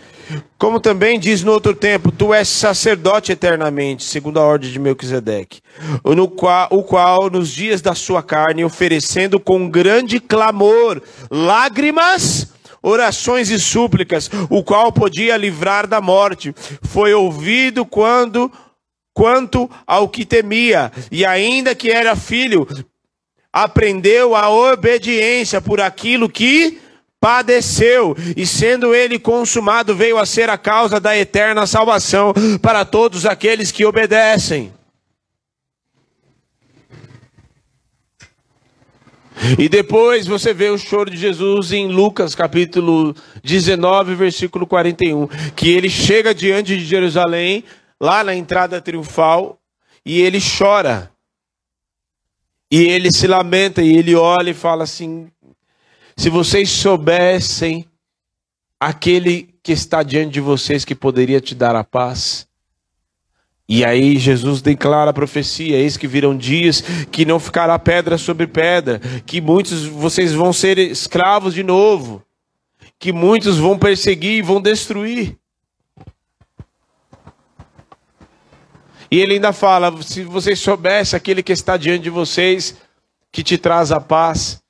Como 0.58 0.80
também 0.80 1.18
diz 1.18 1.42
no 1.42 1.52
outro 1.52 1.74
tempo, 1.74 2.12
tu 2.12 2.34
és 2.34 2.48
sacerdote 2.48 3.32
eternamente, 3.32 4.04
segundo 4.04 4.38
a 4.38 4.44
ordem 4.44 4.70
de 4.70 4.78
Melquisedeque, 4.78 5.60
no 6.04 6.28
qual, 6.28 6.68
o 6.70 6.82
qual 6.82 7.30
nos 7.30 7.50
dias 7.50 7.80
da 7.80 7.94
sua 7.94 8.22
carne, 8.22 8.64
oferecendo 8.64 9.40
com 9.40 9.68
grande 9.68 10.20
clamor, 10.20 11.00
lágrimas, 11.30 12.52
orações 12.82 13.50
e 13.50 13.58
súplicas, 13.58 14.30
o 14.50 14.62
qual 14.62 14.92
podia 14.92 15.36
livrar 15.36 15.86
da 15.86 16.00
morte, 16.00 16.54
foi 16.82 17.14
ouvido 17.14 17.84
quando 17.84 18.50
quanto 19.14 19.68
ao 19.84 20.08
que 20.08 20.24
temia, 20.24 20.92
e 21.10 21.26
ainda 21.26 21.74
que 21.74 21.90
era 21.90 22.14
filho, 22.14 22.68
aprendeu 23.52 24.36
a 24.36 24.48
obediência 24.48 25.60
por 25.60 25.80
aquilo 25.80 26.28
que 26.28 26.80
padeceu, 27.20 28.16
e 28.36 28.46
sendo 28.46 28.94
ele 28.94 29.18
consumado, 29.18 29.94
veio 29.94 30.18
a 30.18 30.26
ser 30.26 30.48
a 30.48 30.58
causa 30.58 31.00
da 31.00 31.16
eterna 31.16 31.66
salvação 31.66 32.32
para 32.62 32.84
todos 32.84 33.26
aqueles 33.26 33.72
que 33.72 33.84
obedecem. 33.84 34.72
E 39.58 39.68
depois 39.68 40.26
você 40.26 40.52
vê 40.52 40.68
o 40.68 40.78
choro 40.78 41.10
de 41.10 41.16
Jesus 41.16 41.72
em 41.72 41.88
Lucas 41.88 42.34
capítulo 42.34 43.14
19, 43.42 44.14
versículo 44.14 44.66
41, 44.66 45.28
que 45.54 45.70
ele 45.70 45.88
chega 45.88 46.34
diante 46.34 46.76
de 46.76 46.84
Jerusalém, 46.84 47.64
lá 48.00 48.24
na 48.24 48.34
entrada 48.34 48.80
triunfal, 48.80 49.58
e 50.04 50.20
ele 50.20 50.38
chora. 50.40 51.10
E 52.70 52.82
ele 52.82 53.10
se 53.10 53.26
lamenta 53.26 53.80
e 53.80 53.96
ele 53.96 54.14
olha 54.14 54.50
e 54.50 54.54
fala 54.54 54.84
assim: 54.84 55.30
se 56.18 56.28
vocês 56.28 56.68
soubessem 56.68 57.86
aquele 58.80 59.54
que 59.62 59.70
está 59.70 60.02
diante 60.02 60.32
de 60.32 60.40
vocês 60.40 60.84
que 60.84 60.94
poderia 60.94 61.40
te 61.40 61.54
dar 61.54 61.76
a 61.76 61.84
paz. 61.84 62.48
E 63.68 63.84
aí 63.84 64.18
Jesus 64.18 64.60
declara 64.60 65.12
a 65.12 65.14
profecia: 65.14 65.76
eis 65.76 65.96
que 65.96 66.08
virão 66.08 66.36
dias 66.36 66.82
que 67.12 67.24
não 67.24 67.38
ficará 67.38 67.78
pedra 67.78 68.18
sobre 68.18 68.48
pedra, 68.48 68.98
que 69.24 69.40
muitos 69.40 69.84
vocês 69.84 70.32
vão 70.32 70.52
ser 70.52 70.76
escravos 70.78 71.54
de 71.54 71.62
novo, 71.62 72.20
que 72.98 73.12
muitos 73.12 73.56
vão 73.56 73.78
perseguir 73.78 74.38
e 74.38 74.42
vão 74.42 74.60
destruir. 74.60 75.38
E 79.08 79.20
ele 79.20 79.34
ainda 79.34 79.52
fala: 79.52 80.02
se 80.02 80.24
vocês 80.24 80.58
soubessem 80.58 81.16
aquele 81.16 81.44
que 81.44 81.52
está 81.52 81.76
diante 81.76 82.02
de 82.02 82.10
vocês, 82.10 82.76
que 83.30 83.44
te 83.44 83.56
traz 83.56 83.92
a 83.92 84.00
paz, 84.00 84.60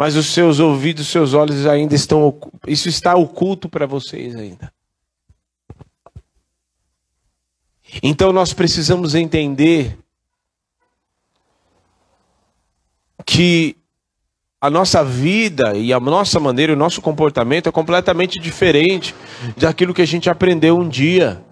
mas 0.00 0.16
os 0.16 0.32
seus 0.32 0.60
ouvidos, 0.60 1.02
os 1.02 1.12
seus 1.12 1.34
olhos 1.34 1.66
ainda 1.66 1.94
estão. 1.94 2.34
Isso 2.66 2.88
está 2.88 3.14
oculto 3.16 3.68
para 3.68 3.84
vocês 3.84 4.34
ainda. 4.34 4.72
Então 8.02 8.32
nós 8.32 8.54
precisamos 8.54 9.14
entender 9.14 9.98
que 13.26 13.76
a 14.58 14.70
nossa 14.70 15.04
vida 15.04 15.76
e 15.76 15.92
a 15.92 16.00
nossa 16.00 16.40
maneira, 16.40 16.72
o 16.72 16.76
nosso 16.76 17.02
comportamento 17.02 17.68
é 17.68 17.72
completamente 17.72 18.38
diferente 18.40 19.14
daquilo 19.54 19.92
que 19.92 20.00
a 20.00 20.06
gente 20.06 20.30
aprendeu 20.30 20.78
um 20.78 20.88
dia. 20.88 21.44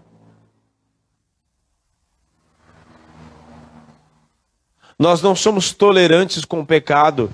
Nós 4.99 5.21
não 5.21 5.37
somos 5.37 5.71
tolerantes 5.75 6.47
com 6.47 6.61
o 6.61 6.67
pecado, 6.67 7.31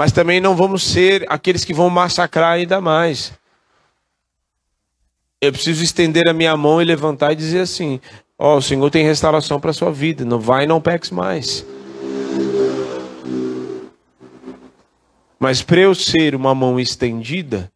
mas 0.00 0.12
também 0.12 0.40
não 0.40 0.56
vamos 0.56 0.82
ser 0.82 1.26
aqueles 1.28 1.62
que 1.62 1.74
vão 1.74 1.90
massacrar 1.90 2.52
ainda 2.52 2.80
mais. 2.80 3.34
Eu 5.38 5.52
preciso 5.52 5.84
estender 5.84 6.26
a 6.26 6.32
minha 6.32 6.56
mão 6.56 6.80
e 6.80 6.86
levantar 6.86 7.32
e 7.32 7.36
dizer 7.36 7.60
assim: 7.60 8.00
Ó, 8.38 8.54
oh, 8.54 8.56
o 8.56 8.62
Senhor 8.62 8.90
tem 8.90 9.04
restauração 9.04 9.60
para 9.60 9.72
a 9.72 9.74
sua 9.74 9.92
vida, 9.92 10.24
não 10.24 10.40
vai 10.40 10.64
e 10.64 10.66
não 10.66 10.80
peques 10.80 11.10
mais. 11.10 11.66
Mas 15.38 15.60
para 15.60 15.80
eu 15.80 15.94
ser 15.94 16.34
uma 16.34 16.54
mão 16.54 16.80
estendida, 16.80 17.70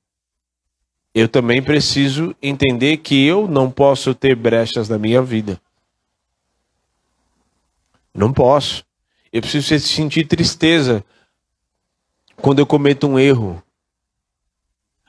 eu 1.15 1.29
também 1.29 1.63
preciso 1.63 2.35
entender 2.41 2.97
que 2.97 3.23
eu 3.23 3.47
não 3.47 3.71
posso 3.71 4.15
ter 4.15 4.35
brechas 4.35 4.89
na 4.89 4.97
minha 4.97 5.21
vida. 5.21 5.61
Não 8.15 8.33
posso. 8.33 8.83
Eu 9.31 9.43
preciso 9.43 9.79
sentir 9.87 10.27
tristeza 10.27 11.05
quando 12.37 12.59
eu 12.59 12.67
cometo 12.67 13.07
um 13.07 13.19
erro. 13.19 13.63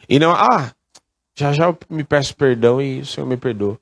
E 0.07 0.19
não, 0.19 0.31
ah, 0.31 0.71
já 1.35 1.53
já 1.53 1.65
eu 1.65 1.77
me 1.89 2.03
peço 2.03 2.35
perdão 2.35 2.81
e 2.81 3.01
o 3.01 3.05
Senhor 3.05 3.25
me 3.25 3.37
perdoa. 3.37 3.79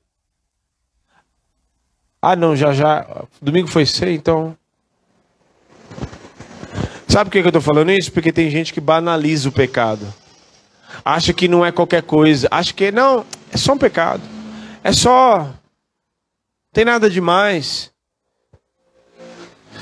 Ah, 2.20 2.34
não, 2.34 2.56
já 2.56 2.72
já. 2.72 3.26
Domingo 3.40 3.68
foi 3.68 3.84
ser, 3.84 4.08
então 4.08 4.56
Sabe 7.14 7.30
por 7.30 7.32
que 7.34 7.46
eu 7.46 7.46
estou 7.46 7.62
falando 7.62 7.92
isso? 7.92 8.10
Porque 8.10 8.32
tem 8.32 8.50
gente 8.50 8.72
que 8.72 8.80
banaliza 8.80 9.48
o 9.48 9.52
pecado. 9.52 10.04
Acha 11.04 11.32
que 11.32 11.46
não 11.46 11.64
é 11.64 11.70
qualquer 11.70 12.02
coisa. 12.02 12.48
Acha 12.50 12.72
que 12.72 12.90
não, 12.90 13.24
é 13.52 13.56
só 13.56 13.74
um 13.74 13.78
pecado. 13.78 14.20
É 14.82 14.92
só. 14.92 15.48
Tem 16.72 16.84
nada 16.84 17.08
demais. 17.08 17.92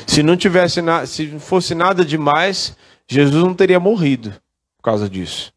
Se 0.06 0.22
não 0.22 0.36
tivesse 0.36 0.82
na... 0.82 1.06
se 1.06 1.38
fosse 1.38 1.74
nada 1.74 2.04
demais, 2.04 2.76
Jesus 3.08 3.42
não 3.42 3.54
teria 3.54 3.80
morrido 3.80 4.30
por 4.76 4.84
causa 4.84 5.08
disso. 5.08 5.52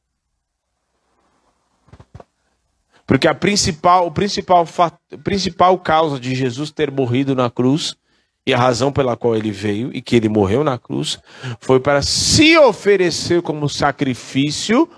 Porque 3.08 3.28
a 3.28 3.36
principal, 3.36 4.08
o 4.08 4.12
principal, 4.12 4.68
principal 5.24 5.78
causa 5.78 6.20
de 6.20 6.34
Jesus 6.34 6.72
ter 6.72 6.92
morrido 6.92 7.36
na 7.36 7.50
cruz 7.50 7.96
e 8.46 8.54
a 8.54 8.58
razão 8.58 8.92
pela 8.92 9.16
qual 9.16 9.36
ele 9.36 9.52
veio 9.52 9.92
e 9.94 10.02
que 10.02 10.16
ele 10.16 10.30
morreu 10.30 10.64
na 10.64 10.78
cruz 10.78 11.20
foi 11.60 11.80
para 11.80 12.02
se 12.02 12.58
oferecer 12.58 13.42
como 13.42 13.70
sacrifício 13.70 14.90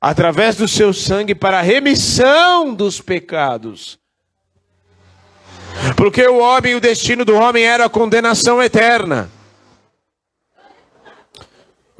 através 0.00 0.56
do 0.56 0.66
seu 0.66 0.92
sangue 0.92 1.34
para 1.34 1.60
a 1.60 1.62
remissão 1.62 2.74
dos 2.74 3.00
pecados. 3.00 4.00
Porque 5.96 6.26
o 6.26 6.38
homem, 6.38 6.74
o 6.74 6.80
destino 6.80 7.24
do 7.24 7.34
homem 7.34 7.64
era 7.64 7.86
a 7.86 7.90
condenação 7.90 8.62
eterna. 8.62 9.30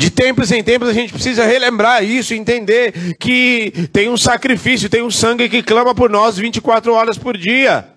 De 0.02 0.10
tempos 0.10 0.50
em 0.50 0.64
tempos 0.64 0.88
a 0.88 0.92
gente 0.92 1.12
precisa 1.12 1.44
relembrar 1.44 2.02
isso, 2.02 2.34
entender 2.34 3.14
que 3.18 3.88
tem 3.92 4.08
um 4.08 4.16
sacrifício, 4.16 4.90
tem 4.90 5.00
um 5.00 5.12
sangue 5.12 5.48
que 5.48 5.62
clama 5.62 5.94
por 5.94 6.10
nós 6.10 6.36
24 6.36 6.92
horas 6.92 7.16
por 7.16 7.36
dia. 7.36 7.88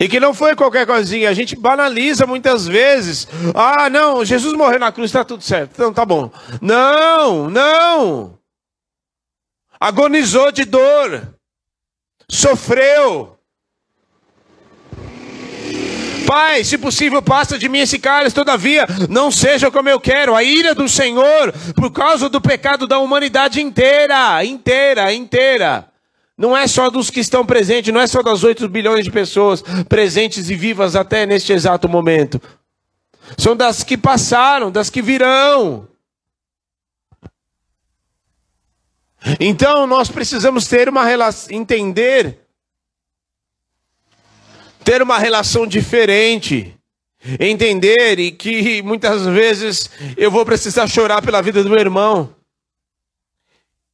E 0.00 0.08
que 0.08 0.18
não 0.18 0.32
foi 0.32 0.56
qualquer 0.56 0.86
coisinha, 0.86 1.28
a 1.28 1.34
gente 1.34 1.54
banaliza 1.54 2.26
muitas 2.26 2.66
vezes. 2.66 3.28
Ah, 3.54 3.90
não, 3.90 4.24
Jesus 4.24 4.54
morreu 4.54 4.78
na 4.78 4.90
cruz, 4.90 5.10
está 5.10 5.22
tudo 5.22 5.44
certo. 5.44 5.72
Então 5.74 5.92
tá 5.92 6.06
bom. 6.06 6.30
Não, 6.62 7.50
não. 7.50 8.38
Agonizou 9.78 10.50
de 10.50 10.64
dor. 10.64 11.34
Sofreu. 12.26 13.35
Pai, 16.26 16.64
se 16.64 16.76
possível, 16.76 17.22
passa 17.22 17.58
de 17.58 17.68
mim 17.68 17.78
esse 17.78 17.98
cálice, 17.98 18.34
todavia, 18.34 18.86
não 19.08 19.30
seja 19.30 19.70
como 19.70 19.88
eu 19.88 20.00
quero. 20.00 20.34
A 20.34 20.42
ira 20.42 20.74
do 20.74 20.88
Senhor, 20.88 21.52
por 21.74 21.90
causa 21.92 22.28
do 22.28 22.40
pecado 22.40 22.86
da 22.86 22.98
humanidade 22.98 23.60
inteira, 23.60 24.44
inteira, 24.44 25.12
inteira. 25.12 25.86
Não 26.36 26.54
é 26.54 26.66
só 26.66 26.90
dos 26.90 27.08
que 27.08 27.20
estão 27.20 27.46
presentes, 27.46 27.94
não 27.94 28.00
é 28.00 28.06
só 28.06 28.22
das 28.22 28.44
8 28.44 28.68
bilhões 28.68 29.04
de 29.04 29.10
pessoas 29.10 29.62
presentes 29.88 30.50
e 30.50 30.54
vivas 30.54 30.94
até 30.94 31.24
neste 31.24 31.52
exato 31.52 31.88
momento. 31.88 32.40
São 33.38 33.56
das 33.56 33.82
que 33.82 33.96
passaram, 33.96 34.70
das 34.70 34.90
que 34.90 35.00
virão. 35.00 35.88
Então 39.40 39.86
nós 39.86 40.08
precisamos 40.08 40.66
ter 40.66 40.88
uma 40.88 41.04
relação, 41.04 41.54
entender, 41.56 42.45
ter 44.86 45.02
uma 45.02 45.18
relação 45.18 45.66
diferente, 45.66 46.72
entender 47.40 48.20
e 48.20 48.30
que 48.30 48.80
muitas 48.82 49.26
vezes 49.26 49.90
eu 50.16 50.30
vou 50.30 50.46
precisar 50.46 50.86
chorar 50.86 51.20
pela 51.20 51.42
vida 51.42 51.60
do 51.60 51.68
meu 51.68 51.80
irmão. 51.80 52.32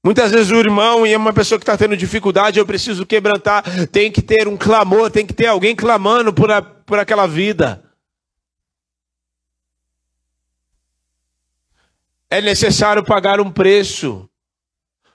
Muitas 0.04 0.32
vezes 0.32 0.50
o 0.50 0.56
irmão 0.56 1.06
e 1.06 1.16
uma 1.16 1.32
pessoa 1.32 1.58
que 1.58 1.62
está 1.62 1.78
tendo 1.78 1.96
dificuldade, 1.96 2.58
eu 2.58 2.66
preciso 2.66 3.06
quebrantar, 3.06 3.64
tem 3.88 4.12
que 4.12 4.20
ter 4.20 4.46
um 4.46 4.54
clamor, 4.54 5.10
tem 5.10 5.24
que 5.24 5.32
ter 5.32 5.46
alguém 5.46 5.74
clamando 5.74 6.30
por, 6.30 6.50
a, 6.50 6.60
por 6.60 6.98
aquela 6.98 7.26
vida. 7.26 7.82
É 12.28 12.42
necessário 12.42 13.02
pagar 13.02 13.40
um 13.40 13.50
preço. 13.50 14.28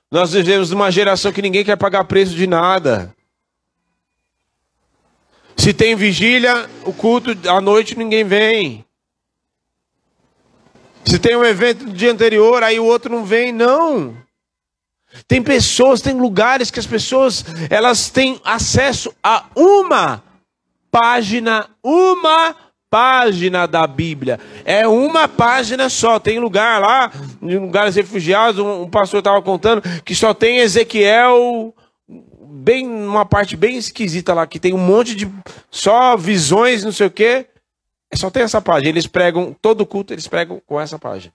Nós 0.09 0.34
vivemos 0.34 0.71
numa 0.71 0.89
geração 0.89 1.32
que 1.32 1.41
ninguém 1.41 1.63
quer 1.63 1.75
pagar 1.75 2.03
preço 2.05 2.34
de 2.34 2.47
nada. 2.47 3.15
Se 5.58 5.74
tem 5.74 5.95
vigília, 5.95 6.70
o 6.86 6.93
culto 6.93 7.32
à 7.49 7.60
noite 7.60 7.97
ninguém 7.97 8.24
vem. 8.24 8.86
Se 11.03 11.18
tem 11.18 11.36
um 11.36 11.43
evento 11.43 11.86
no 11.86 11.93
dia 11.93 12.12
anterior, 12.12 12.64
aí 12.64 12.80
o 12.80 12.86
outro 12.86 13.12
não 13.12 13.26
vem, 13.26 13.51
não. 13.51 14.16
Tem 15.28 15.41
pessoas, 15.41 16.01
tem 16.01 16.14
lugares 16.14 16.70
que 16.70 16.80
as 16.80 16.86
pessoas 16.86 17.45
elas 17.70 18.10
têm 18.10 18.39
acesso 18.43 19.14
a 19.24 19.45
uma 19.55 20.22
página, 20.91 21.70
uma 21.84 22.55
página 22.89 23.66
da 23.66 23.88
Bíblia. 23.88 24.39
É 24.66 24.88
uma 24.88 25.28
página 25.28 25.89
só. 25.89 26.20
Tem 26.20 26.39
lugar 26.39 26.82
lá, 26.82 27.12
em 27.41 27.58
lugares 27.58 27.95
refugiados, 27.95 28.60
um, 28.60 28.84
um 28.84 28.89
pastor 28.89 29.20
estava 29.20 29.41
contando 29.41 29.82
que 30.03 30.14
só 30.14 30.34
tem 30.34 30.58
Ezequiel 30.58 31.74
bem 32.50 32.88
uma 32.88 33.26
parte 33.26 33.56
bem 33.56 33.78
esquisita 33.78 34.34
lá 34.34 34.48
que 34.48 34.60
tem 34.60 34.74
um 34.74 34.78
monte 34.78 35.16
de 35.16 35.32
só 35.70 36.16
visões, 36.16 36.84
não 36.84 36.91
sei 36.91 37.08
o 37.08 37.12
quê. 37.12 37.48
É 38.10 38.16
só 38.16 38.30
tem 38.30 38.43
essa 38.43 38.62
página. 38.62 38.89
Eles 38.89 39.08
pregam 39.08 39.56
todo 39.62 39.86
culto, 39.86 40.14
eles 40.14 40.28
pregam 40.28 40.62
com 40.66 40.80
essa 40.80 40.98
página. 40.98 41.34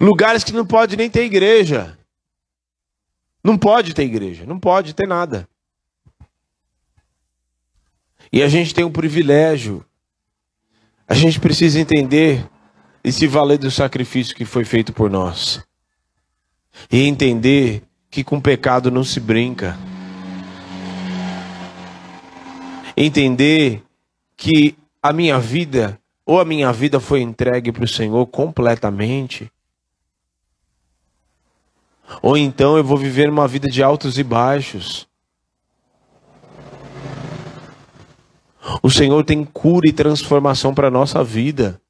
Lugares 0.00 0.44
que 0.44 0.52
não 0.52 0.64
pode 0.64 0.96
nem 0.96 1.10
ter 1.10 1.24
igreja. 1.24 1.98
Não 3.42 3.58
pode 3.58 3.92
ter 3.92 4.04
igreja, 4.04 4.46
não 4.46 4.58
pode 4.58 4.94
ter 4.94 5.06
nada. 5.06 5.46
E 8.32 8.42
a 8.42 8.48
gente 8.48 8.74
tem 8.74 8.84
um 8.84 8.90
privilégio. 8.90 9.84
A 11.06 11.14
gente 11.14 11.38
precisa 11.38 11.78
entender 11.78 12.48
e 13.04 13.12
se 13.12 13.26
valer 13.26 13.58
do 13.58 13.70
sacrifício 13.70 14.34
que 14.34 14.46
foi 14.46 14.64
feito 14.64 14.92
por 14.92 15.10
nós. 15.10 15.62
E 16.90 17.02
entender 17.02 17.82
que 18.14 18.22
com 18.22 18.40
pecado 18.40 18.92
não 18.92 19.02
se 19.02 19.18
brinca. 19.18 19.76
Entender 22.96 23.82
que 24.36 24.76
a 25.02 25.12
minha 25.12 25.36
vida, 25.40 26.00
ou 26.24 26.38
a 26.38 26.44
minha 26.44 26.72
vida 26.72 27.00
foi 27.00 27.22
entregue 27.22 27.72
para 27.72 27.82
o 27.82 27.88
Senhor 27.88 28.24
completamente, 28.26 29.50
ou 32.22 32.36
então 32.36 32.76
eu 32.76 32.84
vou 32.84 32.96
viver 32.96 33.28
uma 33.28 33.48
vida 33.48 33.68
de 33.68 33.82
altos 33.82 34.16
e 34.16 34.22
baixos. 34.22 35.08
O 38.80 38.88
Senhor 38.88 39.24
tem 39.24 39.44
cura 39.44 39.88
e 39.88 39.92
transformação 39.92 40.72
para 40.72 40.86
a 40.86 40.90
nossa 40.90 41.24
vida. 41.24 41.80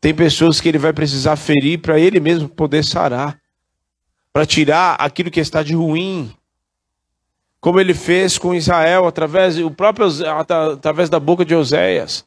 Tem 0.00 0.12
pessoas 0.12 0.60
que 0.60 0.68
Ele 0.68 0.78
vai 0.78 0.92
precisar 0.92 1.36
ferir 1.36 1.78
para 1.78 2.00
Ele 2.00 2.18
mesmo 2.18 2.48
poder 2.48 2.82
sarar 2.82 3.43
para 4.34 4.44
tirar 4.44 4.96
aquilo 4.98 5.30
que 5.30 5.40
está 5.40 5.62
de 5.62 5.74
ruim. 5.74 6.30
Como 7.58 7.80
Ele 7.80 7.94
fez 7.94 8.36
com 8.36 8.54
Israel, 8.54 9.06
através, 9.06 9.56
o 9.56 9.70
próprio, 9.70 10.08
através 10.28 11.08
da 11.08 11.18
boca 11.18 11.46
de 11.46 11.54
Oséias. 11.54 12.26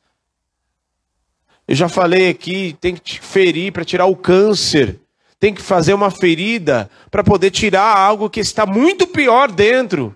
Eu 1.67 1.75
já 1.75 1.87
falei 1.87 2.29
aqui, 2.29 2.75
tem 2.81 2.95
que 2.95 3.19
ferir 3.19 3.71
para 3.71 3.85
tirar 3.85 4.07
o 4.07 4.15
câncer 4.15 4.99
tem 5.39 5.53
que 5.53 5.61
fazer 5.61 5.93
uma 5.93 6.09
ferida 6.09 6.89
para 7.11 7.23
poder 7.23 7.51
tirar 7.51 7.95
algo 7.95 8.29
que 8.29 8.39
está 8.39 8.65
muito 8.65 9.07
pior 9.07 9.51
dentro, 9.51 10.15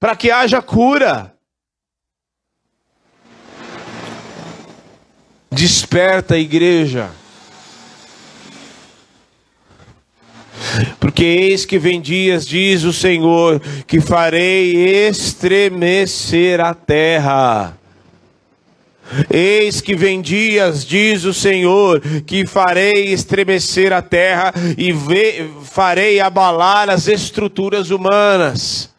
para 0.00 0.16
que 0.16 0.30
haja 0.30 0.62
cura. 0.62 1.34
Desperta 5.50 6.34
a 6.34 6.38
igreja. 6.38 7.10
Porque 10.98 11.24
eis 11.24 11.64
que 11.64 11.78
vem 11.78 12.00
dias, 12.00 12.46
diz 12.46 12.84
o 12.84 12.92
Senhor, 12.92 13.60
que 13.86 14.00
farei 14.00 15.06
estremecer 15.08 16.60
a 16.60 16.74
terra. 16.74 17.78
Eis 19.30 19.80
que 19.80 19.94
vem 19.94 20.22
dias, 20.22 20.86
diz 20.86 21.24
o 21.24 21.34
Senhor, 21.34 22.00
que 22.26 22.46
farei 22.46 23.12
estremecer 23.12 23.92
a 23.92 24.00
terra 24.00 24.54
e 24.78 24.92
farei 25.64 26.20
abalar 26.20 26.88
as 26.88 27.08
estruturas 27.08 27.90
humanas. 27.90 28.90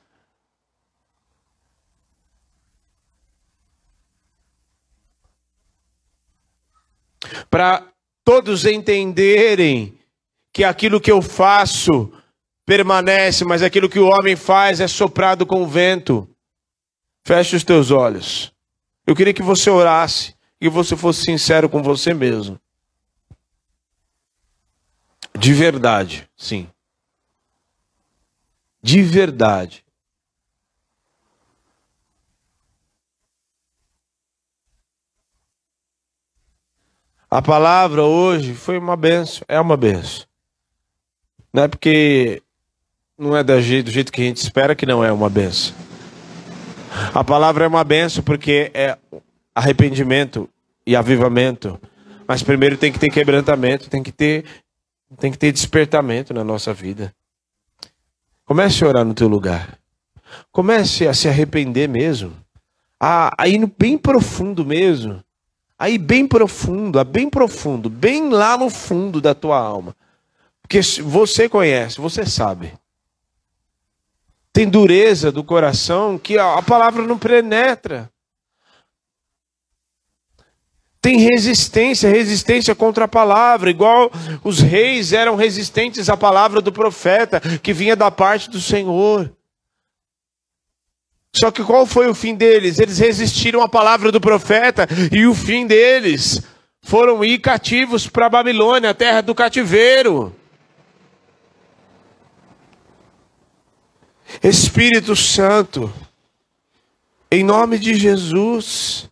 Para 7.49 7.87
todos 8.23 8.65
entenderem 8.65 9.97
que 10.53 10.63
aquilo 10.63 11.01
que 11.01 11.11
eu 11.11 11.19
faço 11.21 12.13
permanece, 12.63 13.43
mas 13.43 13.63
aquilo 13.63 13.89
que 13.89 13.99
o 13.99 14.07
homem 14.07 14.35
faz 14.35 14.79
é 14.79 14.87
soprado 14.87 15.45
com 15.45 15.63
o 15.63 15.67
vento. 15.67 16.29
Feche 17.25 17.55
os 17.55 17.63
teus 17.63 17.89
olhos. 17.89 18.53
Eu 19.05 19.15
queria 19.15 19.33
que 19.33 19.41
você 19.41 19.69
orasse 19.69 20.35
e 20.61 20.69
você 20.69 20.95
fosse 20.95 21.23
sincero 21.23 21.67
com 21.67 21.81
você 21.81 22.13
mesmo. 22.13 22.59
De 25.37 25.53
verdade, 25.53 26.29
sim. 26.37 26.69
De 28.81 29.01
verdade. 29.01 29.83
A 37.29 37.41
palavra 37.41 38.03
hoje 38.03 38.53
foi 38.53 38.77
uma 38.77 38.95
benção, 38.95 39.43
é 39.47 39.59
uma 39.59 39.75
benção. 39.75 40.27
Não 41.53 41.63
é 41.63 41.67
porque 41.67 42.41
não 43.17 43.37
é 43.37 43.43
do 43.43 43.61
jeito, 43.61 44.11
que 44.11 44.21
a 44.21 44.25
gente 44.25 44.37
espera 44.37 44.75
que 44.75 44.87
não 44.87 45.03
é 45.03 45.11
uma 45.11 45.29
benção. 45.29 45.75
A 47.13 47.23
palavra 47.23 47.65
é 47.65 47.67
uma 47.67 47.83
benção 47.83 48.23
porque 48.23 48.71
é 48.73 48.97
arrependimento 49.53 50.49
e 50.85 50.95
avivamento. 50.95 51.79
Mas 52.27 52.41
primeiro 52.41 52.75
tem 52.75 52.91
que 52.91 52.97
ter 52.97 53.11
quebrantamento, 53.11 53.89
tem 53.89 54.01
que 54.01 54.11
ter, 54.11 54.45
tem 55.19 55.31
que 55.31 55.37
ter 55.37 55.51
despertamento 55.51 56.33
na 56.33 56.43
nossa 56.43 56.73
vida. 56.73 57.13
Comece 58.45 58.83
a 58.83 58.87
orar 58.87 59.05
no 59.05 59.13
teu 59.13 59.27
lugar. 59.27 59.77
Comece 60.51 61.07
a 61.07 61.13
se 61.13 61.27
arrepender 61.27 61.87
mesmo. 61.87 62.33
A, 62.99 63.31
a 63.37 63.47
ir 63.47 63.63
bem 63.77 63.95
profundo 63.95 64.65
mesmo. 64.65 65.23
Aí 65.77 65.97
bem 65.99 66.27
profundo, 66.27 66.99
a 66.99 67.03
bem 67.03 67.29
profundo, 67.29 67.89
bem 67.89 68.29
lá 68.29 68.57
no 68.57 68.69
fundo 68.69 69.21
da 69.21 69.35
tua 69.35 69.59
alma. 69.59 69.95
Porque 70.63 70.81
você 71.03 71.47
conhece, 71.47 72.01
você 72.01 72.25
sabe. 72.25 72.73
Tem 74.51 74.67
dureza 74.67 75.31
do 75.31 75.43
coração 75.43 76.17
que 76.17 76.37
a 76.37 76.61
palavra 76.61 77.03
não 77.03 77.17
penetra. 77.17 78.09
Tem 81.01 81.17
resistência, 81.17 82.09
resistência 82.09 82.73
contra 82.73 83.05
a 83.05 83.09
palavra, 83.09 83.69
igual 83.69 84.09
os 84.41 84.59
reis 84.59 85.11
eram 85.11 85.35
resistentes 85.35 86.07
à 86.07 86.15
palavra 86.15 86.61
do 86.61 86.71
profeta 86.71 87.41
que 87.59 87.73
vinha 87.73 87.95
da 87.95 88.09
parte 88.09 88.49
do 88.49 88.61
Senhor. 88.61 89.29
Só 91.35 91.51
que 91.51 91.63
qual 91.63 91.85
foi 91.85 92.07
o 92.07 92.15
fim 92.15 92.35
deles? 92.35 92.79
Eles 92.79 92.99
resistiram 92.99 93.61
à 93.61 93.67
palavra 93.67 94.11
do 94.11 94.21
profeta 94.21 94.87
e 95.11 95.25
o 95.25 95.33
fim 95.33 95.67
deles 95.67 96.41
foram 96.81 97.25
ir 97.25 97.39
cativos 97.39 98.07
para 98.07 98.29
Babilônia, 98.29 98.91
a 98.91 98.93
terra 98.93 99.21
do 99.21 99.33
cativeiro. 99.33 100.33
Espírito 104.41 105.15
Santo, 105.15 105.91
em 107.31 107.43
nome 107.43 107.77
de 107.77 107.95
Jesus, 107.95 109.09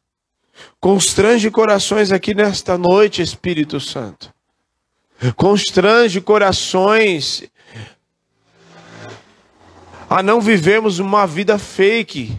constrange 0.80 1.52
corações 1.52 2.12
aqui 2.12 2.34
nesta 2.34 2.78
noite, 2.78 3.22
Espírito 3.22 3.80
Santo. 3.80 4.34
Constrange 5.36 6.20
corações 6.22 7.44
a 10.10 10.22
não 10.22 10.42
vivemos 10.42 11.00
uma 11.00 11.26
vida 11.26 11.58
fake, 11.58 12.38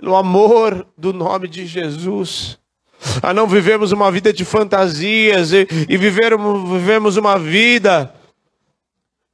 no 0.00 0.14
amor 0.14 0.86
do 0.96 1.12
nome 1.12 1.48
de 1.48 1.66
Jesus. 1.66 2.56
A 3.20 3.34
não 3.34 3.48
vivemos 3.48 3.90
uma 3.90 4.12
vida 4.12 4.32
de 4.32 4.44
fantasias 4.44 5.52
e, 5.52 5.66
e 5.88 5.96
vivemos 5.96 7.16
uma 7.16 7.36
vida 7.36 8.14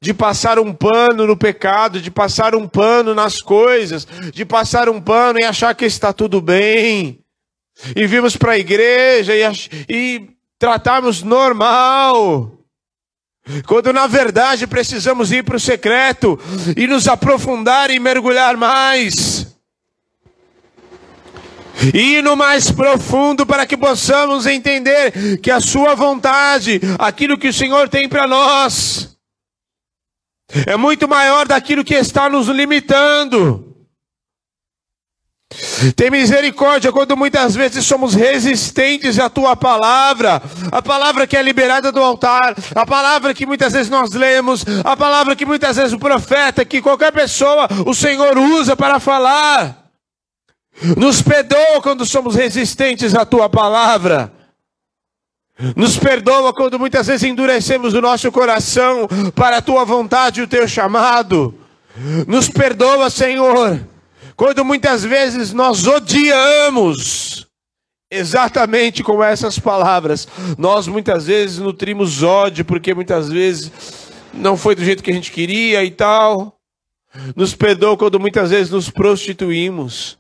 de 0.02 0.14
passar 0.14 0.58
um 0.58 0.72
pano 0.72 1.26
no 1.26 1.36
pecado, 1.36 2.00
de 2.00 2.10
passar 2.10 2.54
um 2.54 2.66
pano 2.66 3.14
nas 3.14 3.42
coisas, 3.42 4.06
de 4.32 4.46
passar 4.46 4.88
um 4.88 5.00
pano 5.00 5.38
e 5.38 5.44
achar 5.44 5.74
que 5.74 5.84
está 5.84 6.10
tudo 6.12 6.40
bem. 6.40 7.20
E 7.94 8.06
vimos 8.06 8.36
para 8.36 8.52
a 8.52 8.58
igreja 8.58 9.34
e, 9.36 9.42
e 9.88 10.30
tratarmos 10.58 11.22
normal. 11.22 12.58
Quando 13.66 13.92
na 13.92 14.06
verdade 14.06 14.66
precisamos 14.66 15.32
ir 15.32 15.44
para 15.44 15.56
o 15.56 15.60
secreto 15.60 16.38
e 16.76 16.86
nos 16.86 17.06
aprofundar 17.06 17.90
e 17.90 17.98
mergulhar 17.98 18.56
mais. 18.56 19.46
E 21.92 22.16
ir 22.16 22.22
no 22.22 22.36
mais 22.36 22.70
profundo 22.70 23.44
para 23.46 23.66
que 23.66 23.76
possamos 23.76 24.46
entender 24.46 25.38
que 25.42 25.50
a 25.50 25.60
Sua 25.60 25.94
vontade, 25.94 26.80
aquilo 26.98 27.38
que 27.38 27.48
o 27.48 27.52
Senhor 27.52 27.88
tem 27.88 28.08
para 28.08 28.26
nós, 28.26 29.10
é 30.66 30.76
muito 30.76 31.08
maior 31.08 31.46
daquilo 31.46 31.84
que 31.84 31.94
está 31.94 32.28
nos 32.28 32.48
limitando. 32.48 33.70
Tem 35.96 36.10
misericórdia 36.10 36.92
quando 36.92 37.16
muitas 37.16 37.56
vezes 37.56 37.84
somos 37.84 38.14
resistentes 38.14 39.18
à 39.18 39.28
tua 39.28 39.56
palavra, 39.56 40.40
a 40.70 40.80
palavra 40.80 41.26
que 41.26 41.36
é 41.36 41.42
liberada 41.42 41.90
do 41.90 42.00
altar, 42.00 42.54
a 42.74 42.86
palavra 42.86 43.34
que 43.34 43.44
muitas 43.44 43.72
vezes 43.72 43.90
nós 43.90 44.12
lemos, 44.12 44.64
a 44.84 44.96
palavra 44.96 45.34
que 45.34 45.44
muitas 45.44 45.76
vezes 45.76 45.92
o 45.92 45.98
profeta, 45.98 46.64
que 46.64 46.80
qualquer 46.80 47.12
pessoa 47.12 47.66
o 47.84 47.92
Senhor 47.92 48.38
usa 48.38 48.76
para 48.76 49.00
falar. 49.00 49.90
Nos 50.96 51.20
perdoa 51.20 51.82
quando 51.82 52.06
somos 52.06 52.36
resistentes 52.36 53.14
à 53.14 53.24
tua 53.24 53.48
palavra. 53.48 54.32
Nos 55.76 55.96
perdoa 55.96 56.52
quando 56.52 56.78
muitas 56.78 57.06
vezes 57.06 57.22
endurecemos 57.22 57.94
o 57.94 58.00
nosso 58.00 58.30
coração 58.32 59.06
para 59.34 59.58
a 59.58 59.62
tua 59.62 59.84
vontade 59.84 60.40
e 60.40 60.42
o 60.42 60.48
teu 60.48 60.66
chamado. 60.66 61.54
Nos 62.26 62.48
perdoa, 62.48 63.10
Senhor, 63.10 63.80
quando 64.36 64.64
muitas 64.64 65.04
vezes 65.04 65.52
nós 65.52 65.86
odiamos. 65.86 67.46
Exatamente 68.10 69.04
com 69.04 69.22
essas 69.22 69.58
palavras. 69.58 70.26
Nós 70.58 70.88
muitas 70.88 71.26
vezes 71.26 71.58
nutrimos 71.58 72.22
ódio 72.22 72.64
porque 72.64 72.92
muitas 72.92 73.28
vezes 73.28 73.70
não 74.34 74.56
foi 74.56 74.74
do 74.74 74.84
jeito 74.84 75.02
que 75.02 75.10
a 75.10 75.14
gente 75.14 75.30
queria 75.30 75.84
e 75.84 75.90
tal. 75.90 76.58
Nos 77.36 77.54
perdoa 77.54 77.96
quando 77.96 78.18
muitas 78.18 78.50
vezes 78.50 78.70
nos 78.70 78.90
prostituímos. 78.90 80.19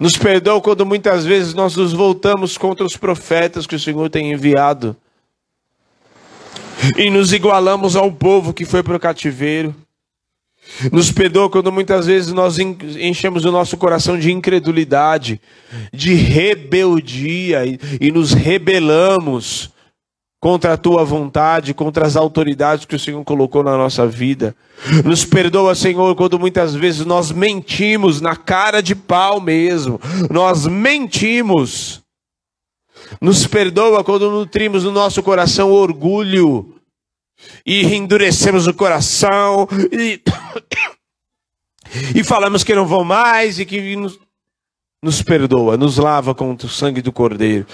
Nos 0.00 0.16
perdoa 0.16 0.60
quando 0.60 0.84
muitas 0.84 1.24
vezes 1.24 1.54
nós 1.54 1.76
nos 1.76 1.92
voltamos 1.92 2.58
contra 2.58 2.84
os 2.84 2.96
profetas 2.96 3.66
que 3.66 3.76
o 3.76 3.80
Senhor 3.80 4.08
tem 4.10 4.32
enviado. 4.32 4.96
E 6.96 7.10
nos 7.10 7.32
igualamos 7.32 7.96
ao 7.96 8.10
povo 8.10 8.52
que 8.52 8.64
foi 8.64 8.82
para 8.82 8.96
o 8.96 9.00
cativeiro. 9.00 9.74
Nos 10.92 11.10
perdoa 11.10 11.48
quando 11.48 11.72
muitas 11.72 12.06
vezes 12.06 12.32
nós 12.32 12.58
enchemos 12.58 13.44
o 13.44 13.52
nosso 13.52 13.76
coração 13.76 14.18
de 14.18 14.30
incredulidade, 14.30 15.40
de 15.92 16.14
rebeldia 16.14 17.64
e, 18.00 18.12
nos 18.12 18.32
rebelamos 18.32 19.70
contra 20.40 20.74
a 20.74 20.76
tua 20.76 21.04
vontade, 21.04 21.74
contra 21.74 22.06
as 22.06 22.16
autoridades 22.16 22.84
que 22.84 22.94
o 22.94 22.98
Senhor 22.98 23.22
colocou 23.24 23.62
na 23.62 23.76
nossa 23.76 24.06
vida. 24.06 24.54
Nos 25.04 25.24
perdoa, 25.24 25.74
Senhor, 25.74 26.14
quando 26.14 26.38
muitas 26.38 26.74
vezes 26.74 27.04
nós 27.04 27.32
mentimos 27.32 28.20
na 28.20 28.36
cara 28.36 28.80
de 28.80 28.94
pau 28.94 29.40
mesmo. 29.40 30.00
Nós 30.30 30.66
mentimos. 30.66 32.02
Nos 33.20 33.46
perdoa 33.46 34.04
quando 34.04 34.30
nutrimos 34.30 34.84
no 34.84 34.92
nosso 34.92 35.22
coração 35.22 35.72
orgulho 35.72 36.74
e 37.64 37.94
endurecemos 37.94 38.66
o 38.66 38.74
coração 38.74 39.66
e, 39.90 40.20
e 42.14 42.22
falamos 42.22 42.62
que 42.62 42.74
não 42.74 42.86
vão 42.86 43.04
mais 43.04 43.58
e 43.58 43.64
que 43.64 43.96
nos, 43.96 44.18
nos 45.02 45.22
perdoa, 45.22 45.76
nos 45.76 45.96
lava 45.96 46.34
com 46.34 46.52
o 46.52 46.68
sangue 46.68 47.00
do 47.00 47.12
Cordeiro. 47.12 47.66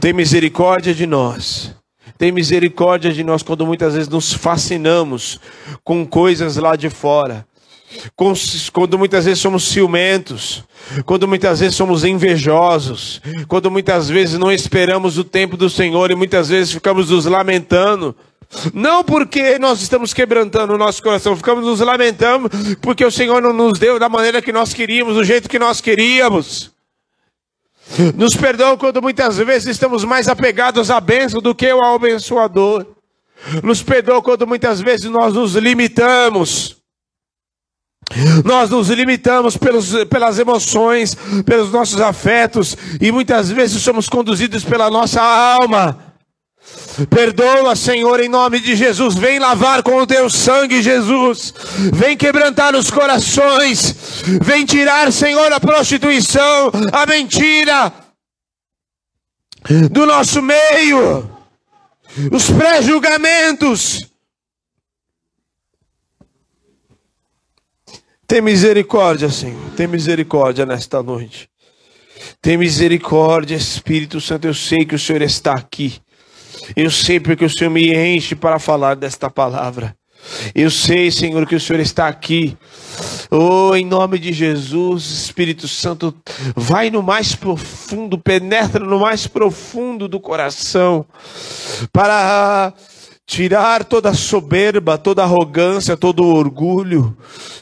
Tem 0.00 0.12
misericórdia 0.12 0.94
de 0.94 1.06
nós 1.06 1.74
Tem 2.22 2.30
misericórdia 2.30 3.12
de 3.12 3.24
nós 3.24 3.42
quando 3.42 3.66
muitas 3.66 3.94
vezes 3.94 4.08
nos 4.08 4.32
fascinamos 4.32 5.40
com 5.82 6.06
coisas 6.06 6.56
lá 6.56 6.76
de 6.76 6.88
fora. 6.88 7.44
Quando 8.72 8.96
muitas 8.96 9.24
vezes 9.24 9.40
somos 9.40 9.64
ciumentos, 9.64 10.62
quando 11.04 11.26
muitas 11.26 11.58
vezes 11.58 11.74
somos 11.74 12.04
invejosos, 12.04 13.20
quando 13.48 13.72
muitas 13.72 14.08
vezes 14.08 14.38
não 14.38 14.52
esperamos 14.52 15.18
o 15.18 15.24
tempo 15.24 15.56
do 15.56 15.68
Senhor 15.68 16.12
e 16.12 16.14
muitas 16.14 16.48
vezes 16.48 16.72
ficamos 16.72 17.10
nos 17.10 17.24
lamentando. 17.24 18.14
Não 18.72 19.02
porque 19.02 19.58
nós 19.58 19.82
estamos 19.82 20.14
quebrantando 20.14 20.74
o 20.74 20.78
nosso 20.78 21.02
coração, 21.02 21.34
ficamos 21.34 21.66
nos 21.66 21.80
lamentando 21.80 22.48
porque 22.80 23.04
o 23.04 23.10
Senhor 23.10 23.42
não 23.42 23.52
nos 23.52 23.80
deu 23.80 23.98
da 23.98 24.08
maneira 24.08 24.40
que 24.40 24.52
nós 24.52 24.72
queríamos, 24.72 25.16
do 25.16 25.24
jeito 25.24 25.48
que 25.48 25.58
nós 25.58 25.80
queríamos. 25.80 26.70
Nos 28.16 28.34
perdoa 28.36 28.76
quando 28.76 29.02
muitas 29.02 29.36
vezes 29.36 29.68
estamos 29.68 30.04
mais 30.04 30.28
apegados 30.28 30.90
à 30.90 31.00
bênção 31.00 31.40
do 31.40 31.54
que 31.54 31.68
ao 31.68 31.94
abençoador. 31.94 32.86
Nos 33.62 33.82
perdoa 33.82 34.22
quando 34.22 34.46
muitas 34.46 34.80
vezes 34.80 35.10
nós 35.10 35.34
nos 35.34 35.54
limitamos. 35.54 36.76
Nós 38.44 38.68
nos 38.70 38.88
limitamos 38.90 39.56
pelos, 39.56 40.04
pelas 40.04 40.38
emoções, 40.38 41.16
pelos 41.46 41.72
nossos 41.72 42.00
afetos, 42.00 42.76
e 43.00 43.10
muitas 43.10 43.50
vezes 43.50 43.82
somos 43.82 44.08
conduzidos 44.08 44.64
pela 44.64 44.90
nossa 44.90 45.22
alma. 45.22 46.11
Perdoa, 47.08 47.74
Senhor, 47.74 48.20
em 48.20 48.28
nome 48.28 48.60
de 48.60 48.76
Jesus. 48.76 49.14
Vem 49.14 49.38
lavar 49.38 49.82
com 49.82 49.96
o 49.96 50.06
teu 50.06 50.28
sangue, 50.28 50.82
Jesus. 50.82 51.52
Vem 51.92 52.16
quebrantar 52.16 52.74
os 52.74 52.90
corações. 52.90 53.94
Vem 54.42 54.64
tirar, 54.64 55.12
Senhor, 55.12 55.52
a 55.52 55.60
prostituição, 55.60 56.70
a 56.92 57.06
mentira 57.06 57.92
do 59.90 60.06
nosso 60.06 60.42
meio, 60.42 61.30
os 62.30 62.50
pré-julgamentos. 62.50 64.06
Tem 68.26 68.40
misericórdia, 68.40 69.28
Senhor. 69.28 69.70
Tem 69.76 69.86
misericórdia 69.86 70.64
nesta 70.64 71.02
noite. 71.02 71.50
Tem 72.40 72.56
misericórdia, 72.56 73.56
Espírito 73.56 74.20
Santo. 74.20 74.46
Eu 74.46 74.54
sei 74.54 74.84
que 74.84 74.94
o 74.94 74.98
Senhor 74.98 75.22
está 75.22 75.52
aqui. 75.52 76.00
Eu 76.76 76.90
sei 76.90 77.18
porque 77.20 77.44
o 77.44 77.50
Senhor 77.50 77.70
me 77.70 77.94
enche 77.94 78.34
para 78.34 78.58
falar 78.58 78.94
desta 78.94 79.30
palavra. 79.30 79.96
Eu 80.54 80.70
sei, 80.70 81.10
Senhor, 81.10 81.46
que 81.46 81.56
o 81.56 81.60
Senhor 81.60 81.80
está 81.80 82.08
aqui. 82.08 82.56
Oh, 83.30 83.74
em 83.74 83.84
nome 83.84 84.18
de 84.18 84.32
Jesus, 84.32 85.04
Espírito 85.04 85.66
Santo, 85.66 86.14
vai 86.54 86.90
no 86.90 87.02
mais 87.02 87.34
profundo, 87.34 88.18
penetra 88.18 88.84
no 88.84 89.00
mais 89.00 89.26
profundo 89.26 90.06
do 90.06 90.20
coração, 90.20 91.04
para 91.92 92.72
tirar 93.26 93.84
toda 93.84 94.12
soberba, 94.14 94.98
toda 94.98 95.22
arrogância, 95.22 95.96
todo 95.96 96.26
orgulho, 96.26 97.16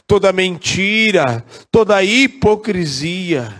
toda 0.05 0.33
mentira, 0.33 1.43
toda 1.71 2.03
hipocrisia, 2.03 3.53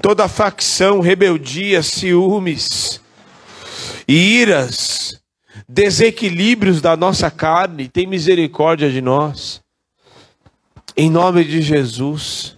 toda 0.00 0.28
facção, 0.28 1.00
rebeldia, 1.00 1.82
ciúmes, 1.82 3.00
iras, 4.06 5.20
desequilíbrios 5.68 6.80
da 6.80 6.96
nossa 6.96 7.30
carne, 7.30 7.88
tem 7.88 8.06
misericórdia 8.06 8.90
de 8.90 9.00
nós. 9.00 9.62
Em 10.96 11.10
nome 11.10 11.44
de 11.44 11.60
Jesus, 11.60 12.56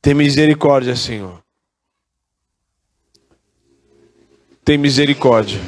tem 0.00 0.14
misericórdia, 0.14 0.94
Senhor. 0.94 1.42
Tem 4.64 4.78
misericórdia. 4.78 5.60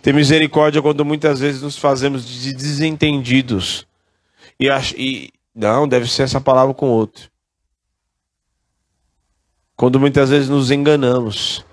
Tem 0.00 0.12
misericórdia 0.12 0.82
quando 0.82 1.04
muitas 1.04 1.38
vezes 1.40 1.62
nos 1.62 1.76
fazemos 1.76 2.26
de 2.26 2.52
desentendidos. 2.52 3.86
E, 4.58 4.68
ach... 4.68 4.92
e 4.96 5.32
não, 5.54 5.86
deve 5.86 6.10
ser 6.10 6.24
essa 6.24 6.40
palavra 6.40 6.74
com 6.74 6.88
outro. 6.88 7.30
Quando 9.76 10.00
muitas 10.00 10.30
vezes 10.30 10.48
nos 10.48 10.70
enganamos 10.70 11.64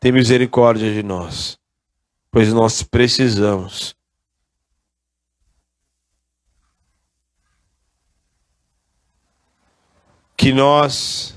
tem 0.00 0.12
misericórdia 0.12 0.92
de 0.92 1.02
nós, 1.02 1.58
pois 2.30 2.52
nós 2.52 2.82
precisamos. 2.82 3.96
Que 10.36 10.52
nós 10.52 11.34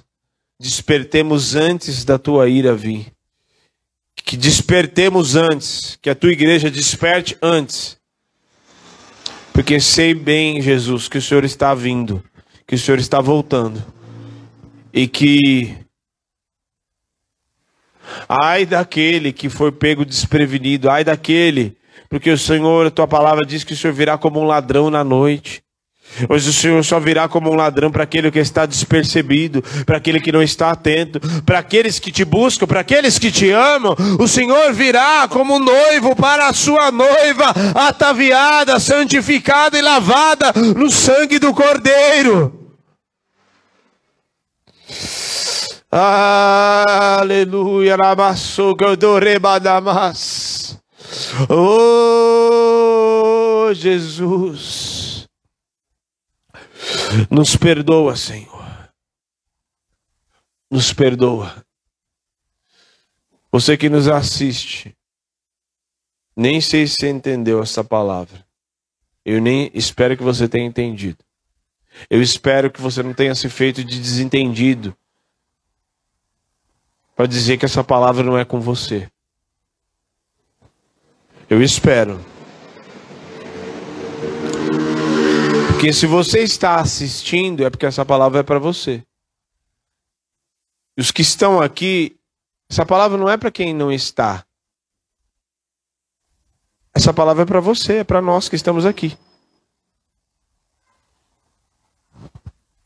despertemos 0.60 1.56
antes 1.56 2.06
da 2.06 2.20
tua 2.20 2.48
ira 2.48 2.76
vir. 2.76 3.12
Que 4.16 4.38
despertemos 4.38 5.36
antes, 5.36 5.98
que 6.00 6.10
a 6.10 6.16
tua 6.16 6.32
igreja 6.32 6.70
desperte 6.70 7.36
antes. 7.42 8.00
Porque 9.52 9.80
sei 9.80 10.14
bem, 10.14 10.62
Jesus, 10.62 11.08
que 11.08 11.18
o 11.18 11.22
Senhor 11.22 11.44
está 11.44 11.74
vindo, 11.74 12.24
que 12.68 12.76
o 12.76 12.80
Senhor 12.80 13.00
está 13.00 13.20
voltando. 13.20 13.84
E 14.94 15.08
que 15.08 15.76
Ai 18.28 18.66
daquele 18.66 19.32
que 19.32 19.50
foi 19.50 19.72
pego 19.72 20.06
desprevenido, 20.06 20.90
ai 20.90 21.04
daquele, 21.04 21.78
porque 22.10 22.30
o 22.30 22.38
Senhor, 22.38 22.88
a 22.88 22.92
tua 22.92 23.08
palavra 23.08 23.46
diz 23.46 23.64
que 23.64 23.74
o 23.74 23.78
Senhor 23.78 23.94
virá 23.94 24.18
como 24.18 24.40
um 24.40 24.46
ladrão 24.46 24.90
na 24.90 25.04
noite. 25.04 25.64
Hoje 26.28 26.50
o 26.50 26.54
Senhor 26.54 26.84
só 26.84 27.00
virá 27.00 27.28
como 27.28 27.50
um 27.50 27.56
ladrão 27.56 27.90
para 27.90 28.04
aquele 28.04 28.30
que 28.30 28.40
está 28.40 28.66
despercebido, 28.66 29.64
para 29.86 29.98
aquele 29.98 30.20
que 30.20 30.32
não 30.32 30.44
está 30.44 30.72
atento, 30.72 31.20
para 31.46 31.60
aqueles 31.60 32.00
que 32.00 32.12
te 32.12 32.26
buscam, 32.26 32.68
para 32.68 32.82
aqueles 32.82 33.18
que 33.18 33.32
te 33.32 33.50
amam. 33.50 33.96
O 34.20 34.28
Senhor 34.28 34.74
virá 34.74 35.28
como 35.30 35.56
um 35.56 35.60
noivo 35.60 36.16
para 36.16 36.48
a 36.48 36.54
sua 36.54 36.92
noiva, 36.92 37.54
ataviada, 37.74 38.80
santificada 38.80 39.78
e 39.78 39.82
lavada 39.82 40.52
no 40.76 40.90
sangue 40.90 41.40
do 41.40 41.54
Cordeiro. 41.54 42.60
Aleluia, 45.94 47.98
Ramassuca, 47.98 48.96
Dorebadamas. 48.96 50.82
Oh, 51.50 53.74
Jesus. 53.74 55.28
Nos 57.30 57.58
perdoa, 57.58 58.16
Senhor. 58.16 58.90
Nos 60.72 60.94
perdoa. 60.94 61.62
Você 63.52 63.76
que 63.76 63.90
nos 63.90 64.08
assiste, 64.08 64.96
nem 66.34 66.62
sei 66.62 66.88
se 66.88 66.96
você 66.96 67.10
entendeu 67.10 67.62
essa 67.62 67.84
palavra. 67.84 68.46
Eu 69.26 69.42
nem 69.42 69.70
espero 69.74 70.16
que 70.16 70.24
você 70.24 70.48
tenha 70.48 70.66
entendido. 70.66 71.18
Eu 72.10 72.22
espero 72.22 72.72
que 72.72 72.80
você 72.80 73.04
não 73.04 73.14
tenha 73.14 73.36
se 73.36 73.50
feito 73.50 73.84
de 73.84 74.00
desentendido 74.00 74.96
para 77.22 77.28
dizer 77.28 77.60
que 77.60 77.66
essa 77.66 77.84
palavra 77.84 78.24
não 78.24 78.36
é 78.36 78.44
com 78.44 78.60
você. 78.60 79.08
Eu 81.48 81.62
espero. 81.62 82.20
Porque 85.68 85.94
se 85.94 86.08
você 86.08 86.40
está 86.40 86.80
assistindo, 86.80 87.64
é 87.64 87.70
porque 87.70 87.86
essa 87.86 88.04
palavra 88.04 88.40
é 88.40 88.44
para 88.44 88.58
você. 88.58 89.06
Os 90.98 91.12
que 91.12 91.22
estão 91.22 91.62
aqui, 91.62 92.18
essa 92.68 92.88
palavra 92.88 93.20
não 93.20 93.30
é 93.30 93.38
para 93.38 93.52
quem 93.52 93.72
não 93.72 93.92
está. 93.92 94.44
Essa 96.92 97.14
palavra 97.14 97.44
é 97.44 97.46
para 97.46 97.60
você, 97.60 97.98
é 97.98 98.04
para 98.04 98.20
nós 98.20 98.50
que 98.50 98.56
estamos 98.56 98.84
aqui. 98.84 99.16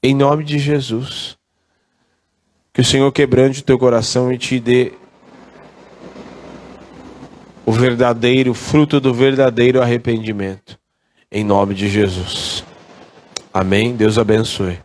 Em 0.03 0.13
nome 0.13 0.43
de 0.43 0.59
Jesus. 0.59 1.38
Que 2.76 2.82
o 2.82 2.86
Senhor 2.86 3.09
quebrante 3.13 3.61
o 3.61 3.63
teu 3.63 3.80
coração 3.80 4.34
e 4.34 4.38
te 4.38 4.59
dê 4.59 4.91
o 7.65 7.71
verdadeiro 7.71 8.53
fruto 8.53 8.99
do 8.99 9.13
verdadeiro 9.13 9.82
arrependimento. 9.82 10.78
Em 11.32 11.41
nome 11.41 11.73
de 11.73 11.88
Jesus. 11.88 12.65
Amém. 13.53 13.95
Deus 13.95 14.17
abençoe. 14.17 14.84